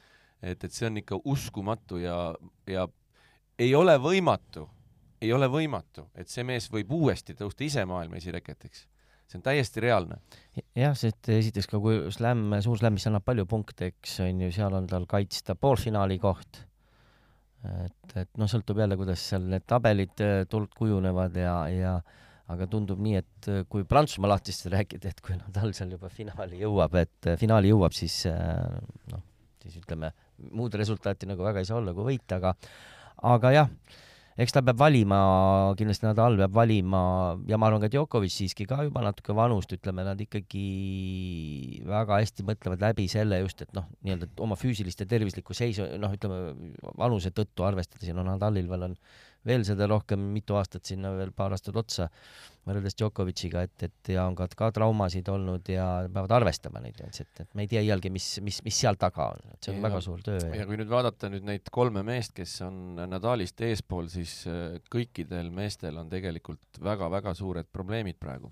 et, 0.43 0.65
et 0.65 0.73
see 0.73 0.87
on 0.87 1.01
ikka 1.01 1.21
uskumatu 1.25 1.99
ja, 1.99 2.35
ja 2.69 2.87
ei 3.59 3.75
ole 3.75 3.97
võimatu, 3.99 4.67
ei 5.21 5.33
ole 5.33 5.49
võimatu, 5.49 6.11
et 6.15 6.29
see 6.29 6.45
mees 6.45 6.69
võib 6.73 6.93
uuesti 6.93 7.35
tõusta 7.35 7.65
ise 7.65 7.85
maailma 7.89 8.21
esireketiks 8.21 8.87
see 9.27 9.41
on 9.41 9.43
täiesti 9.43 9.83
reaalne. 9.83 10.21
jah, 10.77 10.95
sest 10.95 11.29
esiteks 11.33 11.67
ka 11.67 11.81
kui 11.83 11.99
slämm, 12.15 12.55
suur 12.63 12.79
slämm, 12.79 12.95
mis 12.95 13.07
annab 13.09 13.25
palju 13.27 13.47
punkte, 13.51 13.91
eks 13.91 14.21
on 14.23 14.45
ju, 14.45 14.53
seal 14.55 14.77
on 14.79 14.87
tal 14.87 15.07
kaitsta 15.11 15.57
poolfinaali 15.59 16.19
koht 16.23 16.63
et, 17.87 18.15
et 18.23 18.31
noh, 18.41 18.49
sõltub 18.51 18.79
jälle, 18.81 18.99
kuidas 18.99 19.23
seal 19.31 19.47
need 19.51 19.67
tabelid 19.69 20.23
äh, 20.25 20.39
tuld 20.51 20.73
kujunevad 20.77 21.37
ja, 21.41 21.57
ja 21.73 21.95
aga 22.53 22.69
tundub 22.71 23.01
nii, 23.03 23.23
et 23.23 23.49
äh, 23.53 23.63
kui 23.71 23.87
Prantsusmaa 23.89 24.35
lahtist 24.35 24.69
rääkida, 24.73 25.13
et 25.13 25.23
kui 25.25 25.37
Nadal 25.39 25.75
seal 25.77 25.95
juba 25.97 26.11
finaali 26.13 26.63
jõuab, 26.63 26.99
et 27.03 27.31
äh, 27.33 27.39
finaali 27.41 27.73
jõuab, 27.73 27.97
siis 27.97 28.23
noh, 29.13 29.25
siis 29.63 29.79
ütleme, 29.83 30.13
muud 30.53 30.75
resultaati 30.79 31.29
nagu 31.31 31.47
väga 31.47 31.63
ei 31.63 31.69
saa 31.69 31.81
olla 31.81 31.95
kui 31.97 32.13
võita, 32.13 32.41
aga 32.41 32.55
aga 33.37 33.55
jah, 33.55 33.71
eks 34.37 34.53
ta 34.53 34.61
peab 34.65 34.77
valima, 34.81 35.19
kindlasti 35.79 36.05
Nadal 36.05 36.37
peab 36.41 36.57
valima 36.57 37.01
ja 37.49 37.57
ma 37.57 37.71
arvan 37.71 37.81
ka 37.85 37.89
Djokovic 37.93 38.35
siiski 38.35 38.67
ka 38.69 38.83
juba 38.85 39.01
natuke 39.05 39.37
vanust, 39.37 39.73
ütleme, 39.73 40.05
nad 40.05 40.21
ikkagi 40.21 40.65
väga 41.89 42.21
hästi 42.21 42.45
mõtlevad 42.49 42.85
läbi 42.85 43.09
selle 43.09 43.41
just, 43.41 43.65
et 43.65 43.73
noh, 43.77 43.89
nii-öelda 44.05 44.29
oma 44.45 44.59
füüsilist 44.61 45.01
ja 45.01 45.09
tervislikku 45.09 45.57
seisu, 45.57 45.89
noh, 46.03 46.13
ütleme 46.13 46.73
vanuse 47.01 47.33
tõttu 47.33 47.65
arvestades 47.65 48.11
ja 48.11 48.17
no 48.17 48.27
Nadalil 48.29 48.69
veel 48.69 48.91
on 48.91 48.99
veel 49.47 49.65
seda 49.67 49.87
rohkem, 49.91 50.21
mitu 50.35 50.57
aastat 50.59 50.85
sinna 50.89 51.13
veel 51.17 51.33
paar 51.37 51.55
aastat 51.55 51.77
otsa 51.79 52.09
võrreldes 52.67 52.97
Djokovic'iga, 52.99 53.63
et, 53.67 53.85
et 53.87 54.11
ja 54.17 54.25
on 54.27 54.35
ka, 54.39 54.49
ka 54.59 54.73
traumasid 54.75 55.29
olnud 55.31 55.69
ja 55.71 55.87
peavad 56.11 56.35
arvestama 56.41 56.83
neid 56.83 56.99
nüansse, 56.99 57.27
et, 57.27 57.43
et 57.45 57.55
me 57.55 57.67
ei 57.67 57.71
tea 57.71 57.83
iialgi, 57.87 58.11
mis, 58.13 58.27
mis, 58.43 58.59
mis 58.67 58.81
seal 58.83 58.99
taga 58.99 59.29
on, 59.37 59.45
et 59.55 59.63
see 59.63 59.75
on 59.75 59.79
ja, 59.79 59.85
väga 59.87 60.01
suur 60.03 60.25
töö. 60.27 60.41
ja 60.51 60.67
kui 60.67 60.79
nüüd 60.81 60.91
vaadata 60.91 61.31
nüüd 61.31 61.47
neid 61.47 61.71
kolme 61.75 62.03
meest, 62.07 62.35
kes 62.37 62.59
on 62.67 62.99
Nadalist 63.07 63.63
eespool, 63.69 64.11
siis 64.11 64.41
äh, 64.51 64.81
kõikidel 64.93 65.53
meestel 65.55 65.99
on 66.03 66.11
tegelikult 66.11 66.83
väga-väga 66.83 67.37
suured 67.39 67.71
probleemid 67.73 68.19
praegu. 68.19 68.51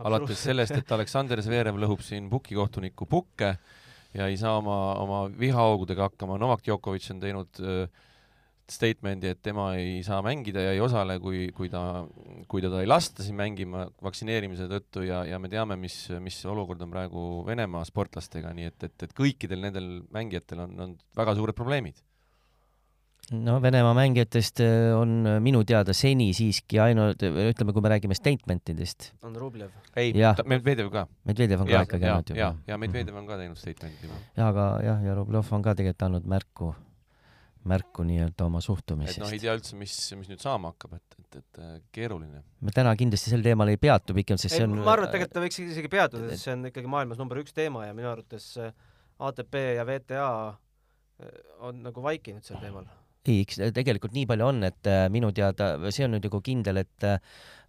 alates 0.00 0.40
sellest, 0.48 0.80
et 0.80 0.96
Aleksander 0.96 1.42
Zverev 1.44 1.76
lõhub 1.84 2.00
siin 2.04 2.32
pukikohtuniku 2.32 3.06
pukke 3.10 3.54
ja 4.16 4.26
ei 4.26 4.40
saa 4.40 4.56
oma, 4.58 4.78
oma 5.02 5.24
vihahoogudega 5.36 6.08
hakkama, 6.08 6.40
Novak 6.40 6.64
Djokovic 6.64 7.12
on 7.12 7.20
teinud 7.20 7.60
äh, 7.60 8.08
statement'i, 8.70 9.32
et 9.34 9.40
tema 9.42 9.70
ei 9.78 10.00
saa 10.06 10.20
mängida 10.24 10.64
ja 10.64 10.74
ei 10.74 10.82
osale, 10.82 11.18
kui, 11.22 11.48
kui 11.56 11.70
ta, 11.72 12.04
kui 12.50 12.62
teda 12.64 12.82
ei 12.82 12.90
lasta 12.90 13.24
siin 13.26 13.38
mängima 13.38 13.86
vaktsineerimise 14.04 14.68
tõttu 14.70 15.04
ja, 15.06 15.22
ja 15.28 15.40
me 15.42 15.50
teame, 15.52 15.78
mis, 15.80 15.96
mis 16.22 16.38
olukord 16.50 16.82
on 16.84 16.92
praegu 16.92 17.24
Venemaa 17.46 17.82
sportlastega, 17.88 18.54
nii 18.56 18.70
et, 18.70 18.88
et, 18.90 19.08
et 19.08 19.16
kõikidel 19.16 19.66
nendel 19.66 19.90
mängijatel 20.14 20.64
on, 20.66 20.78
on 20.86 20.94
väga 21.18 21.36
suured 21.38 21.58
probleemid 21.58 22.00
no 23.30 23.62
Venemaa 23.62 23.94
mängijatest 23.94 24.60
äh, 24.64 24.90
on 24.98 25.24
minu 25.42 25.62
teada 25.64 25.94
seni 25.94 26.30
siiski 26.34 26.80
ainult, 26.82 27.22
ütleme, 27.22 27.72
kui 27.72 27.84
me 27.84 27.92
räägime 27.92 28.16
statement 28.18 28.72
idest. 28.72 29.12
on 29.22 29.36
Rublev. 29.36 29.70
ei, 29.96 30.12
Medvedev 30.44 30.90
ka. 30.90 31.06
Medvedev 31.24 31.62
on 31.62 31.70
ka 31.70 31.82
ikkagi 31.86 32.10
andnud 32.10 32.34
juba. 32.34 32.40
ja, 32.40 32.54
ja 32.66 32.78
Medvedev 32.78 33.16
on 33.16 33.26
ka 33.30 33.38
teinud 33.40 33.58
statement'i 33.60 34.10
jaa, 34.10 34.48
aga 34.48 34.70
jah, 34.84 35.02
ja 35.06 35.18
Rublev 35.18 35.52
on 35.54 35.62
ka 35.62 35.76
tegelikult 35.78 36.08
andnud 36.08 36.30
märku 36.30 36.74
märku 37.70 38.04
nii-öelda 38.06 38.46
oma 38.46 38.62
suhtumisest. 38.64 39.20
et 39.20 39.24
noh, 39.24 39.32
ei 39.34 39.42
tea 39.42 39.54
üldse, 39.56 39.76
mis, 39.78 39.96
mis 40.18 40.30
nüüd 40.32 40.42
saama 40.42 40.72
hakkab, 40.74 40.98
et, 40.98 41.18
et, 41.20 41.40
et 41.40 41.60
äh, 41.62 41.74
keeruline. 41.94 42.44
me 42.60 42.74
täna 42.76 42.94
kindlasti 42.98 43.32
sel 43.32 43.44
teemal 43.46 43.72
ei 43.72 43.80
peatu 43.80 44.16
pikemalt, 44.16 44.42
sest 44.42 44.56
ei, 44.56 44.62
see 44.62 44.68
on 44.68 44.78
ma 44.80 44.94
arvan, 44.94 45.08
et 45.08 45.16
tegelikult 45.16 45.36
ta 45.38 45.44
võiks 45.44 45.60
isegi 45.64 45.92
peatuda, 45.92 46.30
sest 46.32 46.48
see 46.48 46.56
on 46.56 46.70
ikkagi 46.70 46.90
maailmas 46.90 47.20
number 47.22 47.42
üks 47.42 47.56
teema 47.56 47.86
ja 47.86 47.96
minu 47.96 48.10
arvates 48.12 48.52
äh, 48.60 48.74
ATP 49.30 49.60
ja 49.76 49.86
WTA 49.88 50.30
äh, 50.50 51.36
on 51.68 51.84
nagu 51.86 52.04
vaikinud 52.04 52.46
sel 52.46 52.60
teemal 52.62 52.88
ei, 53.28 53.42
eks 53.44 53.60
tegelikult 53.76 54.14
nii 54.16 54.26
palju 54.30 54.46
on, 54.46 54.62
et 54.68 54.90
minu 55.12 55.32
teada, 55.36 55.74
see 55.92 56.06
on 56.06 56.14
nüüd 56.16 56.28
nagu 56.28 56.40
kindel, 56.44 56.80
et 56.84 57.08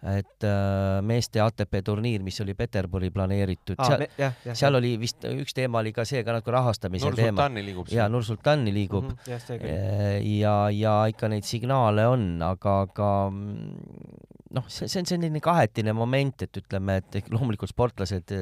et 0.02 0.46
äh, 0.48 1.00
meeste 1.06 1.38
ATP 1.44 1.84
turniir, 1.86 2.24
mis 2.26 2.40
oli 2.42 2.56
Peterburi 2.58 3.12
planeeritud 3.14 3.78
ah,, 3.78 3.92
seal, 3.92 4.04
jah, 4.18 4.38
jah, 4.48 4.56
seal 4.58 4.74
jah. 4.74 4.78
oli 4.80 4.96
vist 4.98 5.28
üks 5.30 5.54
teema 5.54 5.78
oli 5.84 5.92
ka 5.94 6.06
see 6.10 6.24
ka 6.26 6.34
natuke 6.34 6.56
rahastamise 6.56 7.12
teema. 7.14 7.46
jaa, 7.94 8.08
Nursultani 8.10 8.74
liigub 8.74 9.12
mm. 9.12 9.20
-hmm, 9.22 10.26
ja, 10.40 10.56
ja 10.74 10.96
ikka 11.12 11.30
neid 11.30 11.46
signaale 11.46 12.08
on, 12.10 12.26
aga, 12.42 12.80
aga 12.88 13.12
noh, 13.30 14.66
see, 14.68 14.90
see 14.90 15.04
on 15.04 15.12
selline 15.14 15.44
kahetine 15.44 15.94
moment, 15.94 16.48
et 16.48 16.62
ütleme, 16.64 16.98
et 16.98 17.30
loomulikult 17.30 17.70
sportlased 17.70 18.34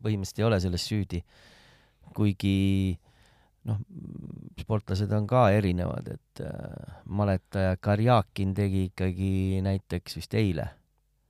põhimõtteliselt 0.00 0.40
ei 0.40 0.48
ole 0.48 0.60
selles 0.62 0.88
süüdi, 0.88 1.20
kuigi 2.16 2.96
noh, 3.68 3.78
sportlased 4.58 5.12
on 5.14 5.28
ka 5.30 5.48
erinevad, 5.54 6.10
et 6.16 6.42
äh, 6.44 6.98
maletaja 7.04 7.76
Karjakin 7.80 8.54
tegi 8.56 8.88
ikkagi 8.88 9.30
näiteks 9.64 10.18
vist 10.18 10.34
eile 10.34 10.66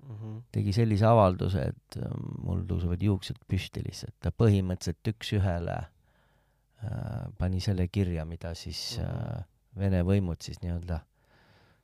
mm, 0.07 0.14
-hmm. 0.14 0.40
tegi 0.53 0.72
sellise 0.72 1.07
avalduse, 1.07 1.68
et 1.72 2.01
äh, 2.03 2.16
mul 2.44 2.64
tõusevad 2.70 3.03
juuksed 3.03 3.42
püsti 3.48 3.85
lihtsalt, 3.87 4.16
ta 4.20 4.33
põhimõtteliselt 4.33 5.12
üks-ühele 5.14 5.79
äh, 5.79 7.22
pani 7.38 7.61
selle 7.61 7.88
kirja, 7.88 8.24
mida 8.24 8.55
siis 8.55 8.98
-hmm. 8.98 9.38
äh, 9.38 9.46
Vene 9.79 10.01
võimud 10.03 10.42
siis 10.42 10.59
nii-öelda 10.59 10.96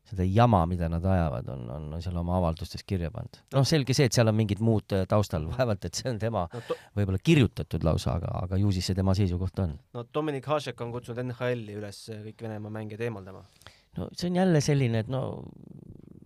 seda 0.08 0.24
jama, 0.28 0.62
mida 0.68 0.88
nad 0.92 1.04
ajavad, 1.08 1.48
on, 1.54 1.62
on, 1.72 1.86
on 1.96 2.02
seal 2.04 2.16
oma 2.20 2.36
avaldustes 2.38 2.84
kirja 2.86 3.10
pannud. 3.14 3.38
noh, 3.56 3.66
selge 3.68 3.96
see, 3.96 4.08
et 4.10 4.16
seal 4.16 4.28
on 4.30 4.36
mingid 4.36 4.60
muud 4.64 4.96
äh, 4.96 5.06
taustal, 5.10 5.46
vaevalt 5.54 5.88
et 5.88 6.00
see 6.00 6.10
on 6.12 6.20
tema 6.20 6.44
no, 6.52 6.64
to... 6.68 6.76
võib-olla 6.98 7.20
kirjutatud 7.24 7.86
lausa, 7.86 8.18
aga, 8.18 8.34
aga 8.44 8.60
ju 8.60 8.72
siis 8.74 8.90
see 8.90 8.98
tema 8.98 9.16
seisukoht 9.16 9.64
on. 9.64 9.78
no 9.96 10.04
Dominik 10.14 10.48
Hašek 10.50 10.84
on 10.84 10.92
kutsunud 10.94 11.24
NHL-i 11.24 11.78
üles 11.80 12.04
kõik 12.28 12.44
Venemaa 12.44 12.76
mängijad 12.78 13.06
eemaldama. 13.08 13.44
no 13.98 14.10
see 14.12 14.28
on 14.28 14.40
jälle 14.42 14.62
selline, 14.64 15.04
et 15.04 15.12
no 15.12 15.24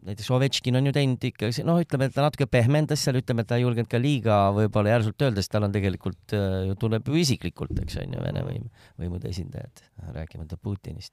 näiteks 0.08 0.30
Ovechkin 0.34 0.78
on 0.78 0.88
ju 0.88 0.94
teinud 0.96 1.24
ikka, 1.30 1.50
noh, 1.68 1.78
ütleme, 1.84 2.08
et 2.08 2.14
ta 2.16 2.24
natuke 2.24 2.48
pehmendas 2.50 3.02
seal, 3.04 3.20
ütleme, 3.20 3.44
et 3.44 3.50
ta 3.50 3.58
ei 3.58 3.66
julgenud 3.66 3.90
ka 3.92 4.00
liiga 4.00 4.38
võib-olla 4.56 4.96
järsult 4.96 5.26
öelda, 5.26 5.44
sest 5.44 5.52
tal 5.54 5.68
on 5.68 5.74
tegelikult 5.74 6.34
ju 6.66 6.78
tunneb 6.80 7.06
ju 7.06 7.18
isiklikult, 7.20 7.76
eks 7.84 8.00
on 8.02 8.16
ju, 8.16 8.22
Vene 8.24 8.42
võim, 8.46 8.70
võimude 8.98 9.30
esindajad, 9.30 9.84
rääkimata 10.16 10.58
Putinist. 10.62 11.12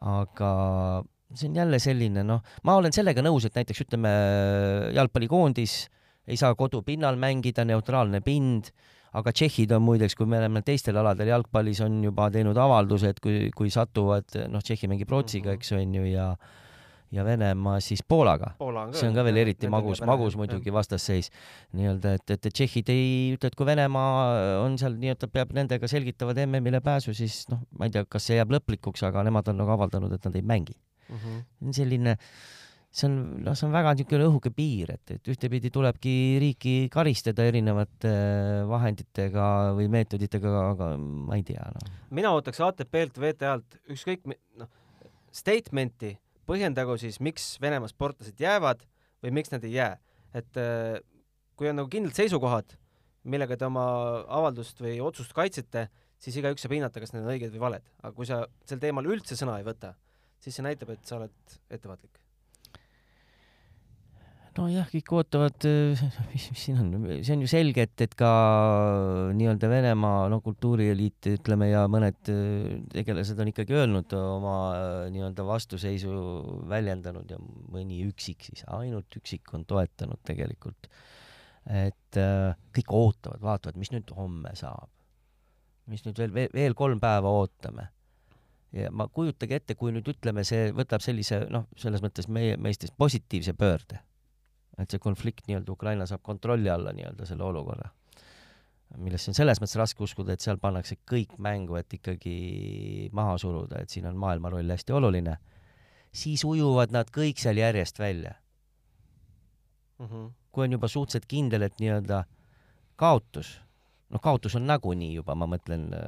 aga 0.00 0.52
see 1.38 1.50
on 1.50 1.58
jälle 1.62 1.80
selline, 1.82 2.24
noh, 2.26 2.42
ma 2.64 2.78
olen 2.80 2.94
sellega 2.94 3.22
nõus, 3.24 3.46
et 3.48 3.58
näiteks 3.58 3.84
ütleme, 3.86 4.10
jalgpallikoondis 4.96 5.76
ei 6.30 6.40
saa 6.40 6.54
kodupinnal 6.56 7.18
mängida, 7.20 7.66
neutraalne 7.68 8.20
pind, 8.24 8.70
aga 9.14 9.32
tšehhid 9.34 9.74
on 9.76 9.84
muideks, 9.86 10.16
kui 10.18 10.26
me 10.26 10.40
oleme 10.40 10.64
teistel 10.66 10.98
aladel 10.98 11.30
jalgpallis, 11.30 11.82
on 11.84 12.00
juba 12.06 12.30
teinud 12.34 12.58
avalduse, 12.58 13.14
et 13.14 13.22
kui, 13.22 13.48
kui 13.54 13.70
satuvad, 13.70 14.26
noh, 14.50 14.62
Tšehhi 14.64 14.90
mängib 14.90 15.12
Rootsiga, 15.12 15.54
eks 15.54 15.74
on 15.76 15.98
ju, 16.00 16.06
ja 16.10 16.34
ja 17.14 17.22
Venemaa 17.22 17.76
siis 17.84 18.00
Poolaga. 18.02 18.48
Poola 18.58 18.88
see 18.96 19.06
on 19.06 19.14
ka 19.14 19.22
veel 19.22 19.36
eriti 19.44 19.68
magus, 19.70 20.00
magus 20.02 20.34
muidugi 20.34 20.72
vastasseis. 20.74 21.28
nii-öelda, 21.76 22.14
et, 22.18 22.32
et 22.34 22.48
tšehhid 22.48 22.90
ei 22.90 23.04
ütle, 23.36 23.52
et 23.52 23.58
kui 23.58 23.68
Venemaa 23.68 24.24
on 24.64 24.74
seal 24.80 24.96
nii-öelda, 24.98 25.28
peab 25.30 25.52
nendega 25.54 25.86
selgitavad 25.90 26.40
MM-ile 26.48 26.80
pääsu, 26.82 27.14
siis 27.14 27.44
noh, 27.52 27.62
ma 27.78 27.86
ei 27.86 27.94
tea, 27.94 28.02
kas 28.10 28.26
see 28.26 28.40
jääb 28.40 28.56
lõplikuks, 28.56 29.04
aga 29.06 29.22
nemad 29.28 29.52
on 29.52 29.62
nagu 29.62 29.76
avaldanud, 29.76 30.16
et 30.16 30.26
nad 30.26 30.40
ei 30.40 30.42
mängi 30.42 30.74
mm. 31.08 31.16
-hmm. 31.16 31.72
selline, 31.76 32.16
see 32.94 33.08
on, 33.08 33.16
noh, 33.44 33.56
see 33.58 33.66
on 33.68 33.74
väga 33.74 33.94
niisugune 33.94 34.28
õhuke 34.28 34.52
piir, 34.54 34.94
et, 34.94 35.16
et 35.16 35.32
ühtepidi 35.34 35.70
tulebki 35.74 36.14
riiki 36.42 36.74
karistada 36.92 37.46
erinevate 37.50 38.14
vahenditega 38.70 39.46
või 39.78 39.88
meetoditega, 39.92 40.54
aga 40.74 40.94
ma 40.98 41.38
ei 41.40 41.46
tea, 41.46 41.64
noh. 41.74 41.94
mina 42.10 42.34
ootaks 42.36 42.62
ATP-lt, 42.64 43.18
VTA-lt 43.22 43.80
ükskõik, 43.94 44.28
noh, 44.60 44.70
statement'i 45.34 46.14
põhjendagu 46.48 46.96
siis, 47.00 47.20
miks 47.24 47.54
Venemaa 47.62 47.90
sportlased 47.90 48.40
jäävad 48.40 48.84
või 49.24 49.34
miks 49.40 49.52
nad 49.52 49.64
ei 49.64 49.78
jää. 49.78 49.96
et 50.34 50.58
äh, 50.58 50.98
kui 51.54 51.68
on 51.70 51.78
nagu 51.78 51.90
kindlad 51.90 52.16
seisukohad, 52.16 52.74
millega 53.30 53.56
te 53.56 53.66
oma 53.68 53.84
avaldust 54.26 54.80
või 54.82 54.96
otsust 55.02 55.32
kaitsete, 55.36 55.86
siis 56.20 56.36
igaüks 56.40 56.64
saab 56.64 56.74
hinnata, 56.76 57.00
kas 57.02 57.14
need 57.14 57.24
on 57.24 57.32
õiged 57.34 57.54
või 57.54 57.62
valed. 57.68 57.86
aga 58.02 58.12
kui 58.16 58.28
sa 58.28 58.44
sel 58.68 58.80
teemal 58.82 59.06
üldse 59.08 59.38
sõna 59.38 59.58
ei 59.60 59.66
võta, 59.66 59.94
siis 60.44 60.60
see 60.60 60.66
näitab, 60.66 60.92
et 60.94 61.08
sa 61.08 61.18
oled 61.18 61.56
ettevaatlik 61.72 62.24
nojah, 64.58 64.86
kõik 64.90 65.12
ootavad, 65.16 65.66
äh, 65.66 66.02
mis, 66.32 66.46
mis 66.52 66.62
siin 66.66 66.78
on, 66.80 67.06
see 67.26 67.34
on 67.34 67.42
ju 67.44 67.50
selge, 67.50 67.86
et, 67.88 67.94
et 68.06 68.14
ka 68.18 68.30
nii-öelda 69.36 69.70
Venemaa, 69.70 70.28
no 70.32 70.40
kultuurieliit, 70.44 71.30
ütleme, 71.34 71.70
ja 71.72 71.84
mõned 71.90 72.30
äh, 72.32 72.76
tegelased 72.94 73.40
on 73.42 73.50
ikkagi 73.50 73.76
öelnud 73.80 74.14
oma 74.18 74.56
äh, 74.76 74.98
nii-öelda 75.14 75.46
vastuseisu 75.48 76.14
väljendanud 76.70 77.34
ja 77.34 77.40
mõni 77.40 78.04
üksik 78.08 78.46
siis, 78.46 78.64
ainult 78.70 79.18
üksik 79.20 79.54
on 79.56 79.66
toetanud 79.68 80.22
tegelikult. 80.26 80.90
et 81.64 82.16
kõik 82.76 82.90
ootavad, 82.92 83.40
vaatavad, 83.40 83.78
mis 83.80 83.88
nüüd 83.88 84.10
homme 84.12 84.50
saab. 84.54 84.90
mis 85.88 86.04
nüüd 86.04 86.18
veel, 86.20 86.34
veel, 86.34 86.50
veel 86.52 86.74
kolm 86.76 87.00
päeva 87.00 87.30
ootame 87.32 87.88
ja 88.74 88.90
ma 88.90 89.06
kujutage 89.08 89.60
ette, 89.60 89.74
kui 89.78 89.92
nüüd 89.94 90.08
ütleme, 90.10 90.44
see 90.44 90.72
võtab 90.74 91.02
sellise 91.04 91.44
noh, 91.50 91.68
selles 91.76 92.02
mõttes 92.02 92.28
meie 92.28 92.56
meistest 92.56 92.96
positiivse 92.98 93.54
pöörde 93.54 94.00
et 94.78 94.90
see 94.90 95.02
konflikt 95.02 95.48
nii-öelda 95.48 95.72
Ukraina 95.74 96.06
saab 96.08 96.22
kontrolli 96.26 96.70
alla 96.70 96.92
nii-öelda 96.94 97.26
selle 97.28 97.44
olukorra. 97.46 97.90
millesse 98.96 99.30
on 99.32 99.34
selles 99.34 99.58
mõttes 99.58 99.78
raske 99.78 100.02
uskuda, 100.06 100.34
et 100.34 100.44
seal 100.44 100.58
pannakse 100.62 101.00
kõik 101.10 101.32
mängu, 101.42 101.74
et 101.74 101.90
ikkagi 101.96 103.08
maha 103.12 103.34
suruda, 103.42 103.80
et 103.82 103.90
siin 103.90 104.06
on 104.06 104.16
maailma 104.16 104.52
roll 104.52 104.70
hästi 104.70 104.94
oluline, 104.94 105.34
siis 106.14 106.44
ujuvad 106.46 106.94
nad 106.94 107.10
kõik 107.10 107.40
seal 107.42 107.58
järjest 107.58 107.98
välja 107.98 108.34
mm. 109.98 110.06
-hmm. 110.06 110.30
kui 110.52 110.64
on 110.64 110.72
juba 110.72 110.88
suhteliselt 110.88 111.26
kindel, 111.26 111.62
et 111.62 111.80
nii-öelda 111.80 112.24
kaotus, 112.96 113.60
noh, 114.14 114.22
kaotus 114.22 114.54
on 114.58 114.66
nagunii 114.70 115.12
juba, 115.16 115.34
ma 115.34 115.48
mõtlen 115.50 115.90
äh, 115.96 116.06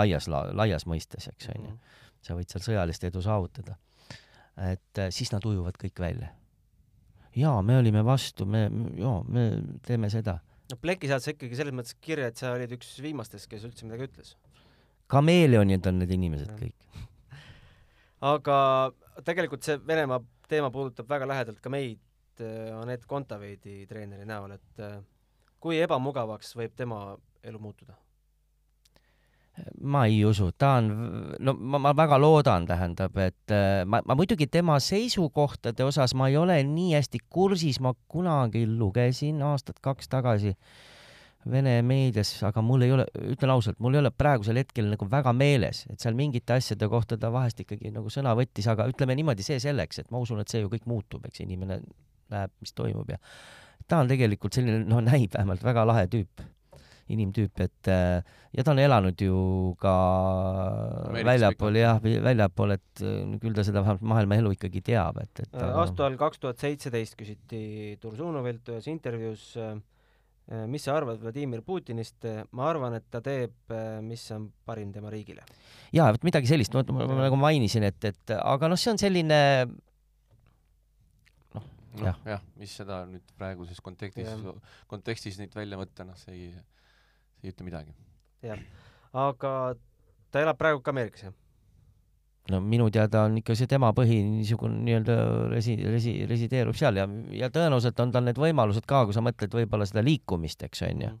laias 0.00 0.28
la,, 0.32 0.46
laias 0.56 0.88
mõistes, 0.88 1.28
eks 1.30 1.52
on 1.54 1.68
ju. 1.68 1.76
Mhm. 1.76 1.96
sa 2.24 2.34
võid 2.34 2.50
seal 2.50 2.64
sõjalist 2.64 3.04
edu 3.04 3.22
saavutada. 3.22 3.76
et 4.58 4.98
äh, 4.98 5.12
siis 5.14 5.32
nad 5.32 5.44
ujuvad 5.46 5.76
kõik 5.78 6.00
välja 6.00 6.32
jaa, 7.38 7.62
me 7.62 7.78
olime 7.78 8.02
vastu, 8.04 8.46
me, 8.46 8.66
jaa, 8.98 9.20
me 9.28 9.48
teeme 9.86 10.10
seda. 10.12 10.38
no 10.70 10.78
pleki 10.80 11.10
saad 11.10 11.24
sa 11.24 11.34
ikkagi 11.34 11.58
selles 11.58 11.76
mõttes 11.76 11.96
kirja, 12.04 12.30
et 12.30 12.40
sa 12.40 12.52
olid 12.56 12.72
üks 12.76 12.96
viimastest, 13.02 13.48
kes 13.50 13.66
üldse 13.68 13.86
midagi 13.86 14.08
ütles. 14.08 14.34
kameeleonid 15.12 15.86
on 15.90 16.02
need 16.02 16.14
inimesed 16.16 16.50
ja. 16.52 16.58
kõik. 16.58 17.06
aga 18.32 18.58
tegelikult 19.26 19.66
see 19.66 19.78
Venemaa 19.86 20.22
teema 20.48 20.72
puudutab 20.74 21.08
väga 21.10 21.28
lähedalt 21.28 21.62
ka 21.64 21.72
meid 21.72 22.42
äh, 22.42 22.72
Anett 22.78 23.06
Kontaveidi 23.08 23.82
treeneri 23.90 24.28
näol, 24.28 24.56
et 24.56 24.84
kui 25.60 25.80
ebamugavaks 25.82 26.54
võib 26.58 26.76
tema 26.76 27.16
elu 27.42 27.58
muutuda? 27.62 27.96
ma 29.82 30.04
ei 30.06 30.20
usu, 30.24 30.52
ta 30.54 30.76
on, 30.78 30.90
no 31.42 31.54
ma, 31.58 31.80
ma 31.82 31.92
väga 31.96 32.18
loodan, 32.20 32.66
tähendab, 32.68 33.16
et 33.18 33.54
äh, 33.54 33.82
ma, 33.90 33.98
ma 34.06 34.14
muidugi 34.18 34.46
tema 34.46 34.78
seisukohtade 34.82 35.82
osas 35.82 36.14
ma 36.14 36.28
ei 36.30 36.36
ole 36.38 36.60
nii 36.62 36.92
hästi 36.94 37.24
kursis, 37.26 37.80
ma 37.82 37.94
kunagi 38.06 38.66
lugesin 38.70 39.42
aastat-kaks 39.42 40.10
tagasi 40.14 40.54
Vene 41.48 41.78
meedias, 41.86 42.32
aga 42.44 42.60
mul 42.66 42.82
ei 42.84 42.90
ole, 42.92 43.04
ütlen 43.30 43.52
ausalt, 43.54 43.78
mul 43.80 43.94
ei 43.94 44.00
ole 44.02 44.10
praegusel 44.12 44.58
hetkel 44.58 44.88
nagu 44.90 45.06
väga 45.08 45.30
meeles, 45.32 45.84
et 45.88 46.02
seal 46.02 46.16
mingite 46.18 46.52
asjade 46.52 46.88
kohta 46.90 47.16
ta 47.16 47.30
vahest 47.32 47.62
ikkagi 47.62 47.92
nagu 47.94 48.10
sõna 48.12 48.34
võttis, 48.36 48.66
aga 48.68 48.88
ütleme 48.90 49.14
niimoodi, 49.16 49.46
see 49.46 49.60
selleks, 49.62 50.02
et 50.02 50.10
ma 50.12 50.20
usun, 50.20 50.42
et 50.42 50.50
see 50.50 50.60
ju 50.64 50.68
kõik 50.72 50.84
muutub, 50.90 51.24
eks 51.30 51.44
inimene 51.46 51.78
näeb, 52.34 52.52
mis 52.60 52.74
toimub 52.76 53.14
ja 53.14 53.20
ta 53.86 54.02
on 54.02 54.10
tegelikult 54.10 54.58
selline, 54.58 54.84
no 54.88 55.02
näib 55.04 55.34
vähemalt 55.34 55.64
väga 55.64 55.84
lahe 55.88 56.06
tüüp 56.10 56.46
inimtüüp, 57.12 57.60
et 57.64 57.88
äh, 57.88 58.20
ja 58.52 58.64
ta 58.64 58.74
on 58.74 58.80
elanud 58.82 59.20
ju 59.22 59.38
ka 59.80 59.94
väljapool 61.16 61.78
jah, 61.80 62.00
väljapool, 62.02 62.74
et 62.76 63.04
äh, 63.04 63.36
küll 63.40 63.56
ta 63.56 63.64
seda 63.66 63.82
vähemalt 63.84 64.08
maailma 64.12 64.40
elu 64.42 64.54
ikkagi 64.56 64.82
teab, 64.90 65.20
et, 65.24 65.44
et 65.44 65.52
ta... 65.54 65.70
aastal 65.84 66.18
kaks 66.20 66.42
tuhat 66.42 66.60
seitseteist 66.64 67.16
küsiti 67.18 67.62
Tursunovilt 68.02 68.74
ühes 68.74 68.90
intervjuus 68.92 69.54
mis 70.48 70.80
sa 70.80 70.94
arvad 70.96 71.18
Vladimir 71.20 71.60
Putinist, 71.60 72.24
ma 72.56 72.70
arvan, 72.70 72.94
et 72.96 73.04
ta 73.12 73.20
teeb, 73.20 73.52
mis 74.00 74.22
on 74.32 74.46
parim 74.64 74.88
tema 74.94 75.10
riigile. 75.12 75.44
jaa, 75.92 76.06
vot 76.14 76.24
midagi 76.24 76.48
sellist, 76.48 76.72
ma, 76.72 76.86
ma, 76.88 77.04
nagu 77.26 77.36
mainisin, 77.36 77.84
et, 77.84 78.00
et 78.08 78.32
aga 78.38 78.70
noh, 78.72 78.80
see 78.80 78.94
on 78.94 79.00
selline 79.00 79.40
jah 82.02 82.20
ja,, 82.28 82.38
mis 82.60 82.74
seda 82.80 83.02
nüüd 83.08 83.34
praeguses 83.38 83.80
kontekstis, 83.84 84.28
kontekstis 84.90 85.38
nüüd 85.40 85.54
välja 85.56 85.80
võtta, 85.80 86.06
noh, 86.08 86.18
see 86.20 86.36
ei 86.36 86.48
see 86.52 87.48
ei 87.48 87.52
ütle 87.54 87.66
midagi. 87.66 87.94
jah, 88.44 88.62
aga 89.26 89.52
ta 90.32 90.42
elab 90.44 90.58
praegu 90.60 90.82
ka 90.84 90.94
Ameerikas, 90.94 91.28
jah? 91.28 91.36
no 92.52 92.60
minu 92.64 92.88
teada 92.92 93.24
on 93.28 93.38
ikka 93.40 93.56
see 93.58 93.68
tema 93.70 93.90
põhi 93.96 94.20
niisugune 94.24 94.80
nii-öelda 94.86 95.16
resi-, 95.52 95.78
resi-, 95.84 96.20
resideerub 96.28 96.76
seal 96.78 97.00
ja, 97.00 97.08
ja 97.36 97.50
tõenäoliselt 97.52 98.00
on 98.04 98.14
tal 98.14 98.24
need 98.28 98.40
võimalused 98.40 98.88
ka, 98.88 99.04
kui 99.08 99.16
sa 99.16 99.24
mõtled 99.24 99.52
võib-olla 99.60 99.88
seda 99.88 100.04
liikumist, 100.04 100.64
eks 100.68 100.84
on 100.88 101.04
ju. 101.04 101.12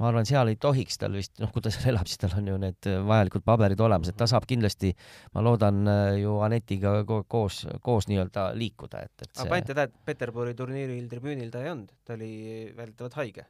Ma 0.00 0.08
arvan, 0.08 0.26
seal 0.28 0.48
ei 0.48 0.56
tohiks 0.60 0.98
tal 1.00 1.14
vist, 1.18 1.36
noh, 1.42 1.52
kui 1.52 1.62
ta 1.64 1.72
seal 1.74 1.92
elab, 1.92 2.08
siis 2.08 2.22
tal 2.22 2.34
on 2.40 2.50
ju 2.50 2.56
need 2.62 2.90
vajalikud 3.06 3.44
paberid 3.46 3.84
olemas, 3.84 4.10
et 4.10 4.18
ta 4.18 4.28
saab 4.30 4.48
kindlasti, 4.48 4.94
ma 5.36 5.44
loodan 5.44 5.84
ju 6.16 6.38
Anetiga 6.46 6.96
koos, 7.04 7.62
koos 7.84 8.08
nii-öelda 8.10 8.50
liikuda, 8.56 9.04
et, 9.06 9.14
et 9.20 9.30
see... 9.30 9.44
aga 9.44 9.54
panite 9.54 9.76
tähele, 9.76 9.92
et 9.92 10.04
Peterburi 10.08 10.56
turniiril 10.58 11.08
tribüünil 11.12 11.52
ta 11.52 11.64
ei 11.64 11.74
olnud, 11.74 11.92
ta 12.04 12.16
oli 12.16 12.34
väidetavalt 12.76 13.18
haige 13.20 13.46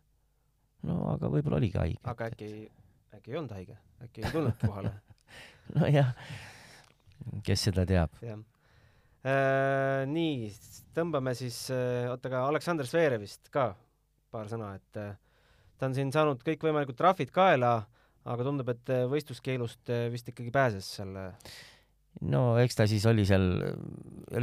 no 0.87 1.01
aga 1.15 1.31
võib-olla 1.33 1.61
oligi 1.61 1.81
haige. 1.81 2.01
aga 2.09 2.31
äkki, 2.31 2.51
äkki 3.17 3.33
ei 3.33 3.41
olnud 3.41 3.57
haige, 3.57 3.77
äkki 4.07 4.25
ei 4.25 4.33
tulnud 4.35 4.57
kohale 4.63 4.93
nojah, 5.77 6.15
kes 7.47 7.67
seda 7.69 7.87
teab. 7.89 8.17
jah 8.25 8.39
äh,. 9.25 10.07
nii, 10.11 10.51
tõmbame 10.97 11.35
siis 11.39 11.63
äh,, 11.75 12.09
oota, 12.11 12.31
aga 12.33 12.47
Aleksandr 12.53 12.89
Zverevist 12.89 13.53
ka 13.53 13.73
paar 14.33 14.51
sõna, 14.51 14.73
et 14.79 15.01
äh, 15.01 15.13
ta 15.81 15.89
on 15.89 15.97
siin 15.97 16.13
saanud 16.13 16.45
kõikvõimalikud 16.45 16.99
trahvid 16.99 17.33
kaela, 17.35 17.75
aga 18.29 18.47
tundub, 18.47 18.69
et 18.73 18.93
äh, 18.93 19.07
võistluskeelust 19.11 19.93
äh, 19.93 20.09
vist 20.13 20.29
ikkagi 20.29 20.53
pääses 20.55 20.89
selle 21.01 21.31
no 22.31 22.43
eks 22.61 22.77
ta 22.77 22.87
siis 22.91 23.05
oli 23.09 23.25
seal, 23.29 23.47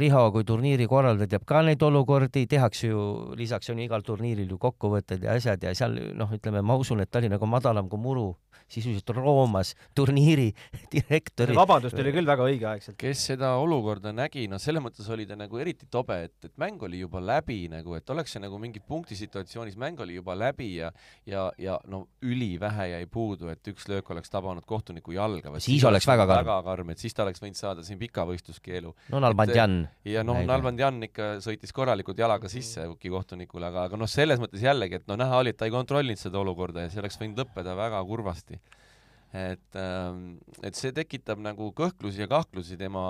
Riho 0.00 0.22
kui 0.34 0.44
turniiri 0.48 0.88
korraldaja 0.90 1.34
teab 1.34 1.44
ka 1.48 1.62
neid 1.66 1.82
olukordi, 1.84 2.46
tehakse 2.50 2.90
ju, 2.90 3.02
lisaks 3.38 3.70
on 3.72 3.82
igal 3.84 4.02
turniiril 4.04 4.50
ju 4.50 4.58
kokkuvõtted 4.60 5.24
ja 5.24 5.36
asjad 5.38 5.62
ja 5.62 5.74
seal 5.78 5.94
noh, 6.18 6.32
ütleme, 6.34 6.62
ma 6.64 6.78
usun, 6.80 7.04
et 7.04 7.10
ta 7.12 7.22
oli 7.22 7.30
nagu 7.32 7.46
madalam 7.46 7.90
kui 7.92 8.00
muru 8.02 8.32
sisuliselt 8.66 9.12
roomas 9.16 9.74
turniiri 9.96 10.50
direktori. 10.94 11.56
vabandust 11.56 11.98
oli 11.98 12.12
küll 12.14 12.28
väga 12.28 12.48
õigeaegselt. 12.48 12.98
kes 13.00 13.26
seda 13.32 13.54
olukorda 13.60 14.12
nägi, 14.16 14.46
no 14.50 14.60
selles 14.62 14.84
mõttes 14.84 15.08
oli 15.12 15.26
ta 15.28 15.38
nagu 15.38 15.60
eriti 15.62 15.88
tobe, 15.90 16.20
et, 16.28 16.36
et 16.44 16.54
mäng 16.60 16.82
oli 16.82 17.02
juba 17.02 17.22
läbi 17.22 17.66
nagu, 17.72 17.94
et 17.98 18.10
oleks 18.10 18.36
see 18.36 18.42
nagu 18.42 18.58
mingi 18.60 18.82
punktisituatsioonis, 18.84 19.78
mäng 19.80 20.00
oli 20.04 20.18
juba 20.18 20.36
läbi 20.38 20.74
ja 20.78 20.92
ja, 21.26 21.52
ja 21.58 21.78
no 21.86 22.06
ülivähe 22.22 22.88
jäi 22.92 23.06
puudu, 23.10 23.48
et 23.52 23.68
üks 23.70 23.88
löök 23.90 24.10
oleks 24.14 24.30
tabanud 24.30 24.64
kohtuniku 24.66 25.12
jalga. 25.12 25.52
siis, 25.58 25.64
siis 25.64 25.84
oleks 25.88 26.06
väga 26.08 26.26
karm. 26.26 26.46
väga 26.46 26.62
karm, 26.66 26.90
et 26.90 27.02
siis 27.02 27.14
ta 27.14 27.24
oleks 27.26 27.42
võinud 27.42 27.58
saada 27.58 27.84
siin 27.86 27.98
pika 28.00 28.24
võistluskeelu. 28.28 28.94
no 29.12 29.20
Nalbandjan. 29.22 29.80
ja 30.08 30.24
noh, 30.26 30.40
Nalbandjan 30.48 31.02
ikka 31.08 31.30
sõitis 31.44 31.74
korralikult 31.74 32.18
jalaga 32.18 32.50
sisse 32.52 32.86
Uki 32.88 33.12
kohtunikule, 33.12 33.68
aga, 33.68 33.88
aga 33.88 34.00
noh, 34.00 34.10
selles 34.10 34.40
mõttes 34.40 34.62
jällegi, 34.64 35.02
et 35.02 35.08
no 35.10 35.18
näha 35.20 35.42
oli, 35.42 35.52
et 35.54 35.60
ta 35.60 35.68
ei 35.68 35.74
kontrollinud 35.74 36.20
seda 36.20 36.40
olukorda 36.40 36.86
ja 36.86 36.92
see 36.92 37.02
oleks 37.02 37.18
võinud 37.20 37.42
lõppeda 37.44 37.76
väga 37.78 38.00
kurvasti 38.08 38.47
et, 38.56 39.76
ähm, 39.76 40.38
et 40.64 40.78
see 40.78 40.94
tekitab 40.96 41.40
nagu 41.44 41.70
kõhklusi 41.76 42.24
ja 42.24 42.28
kahtlusi 42.30 42.78
tema 42.80 43.04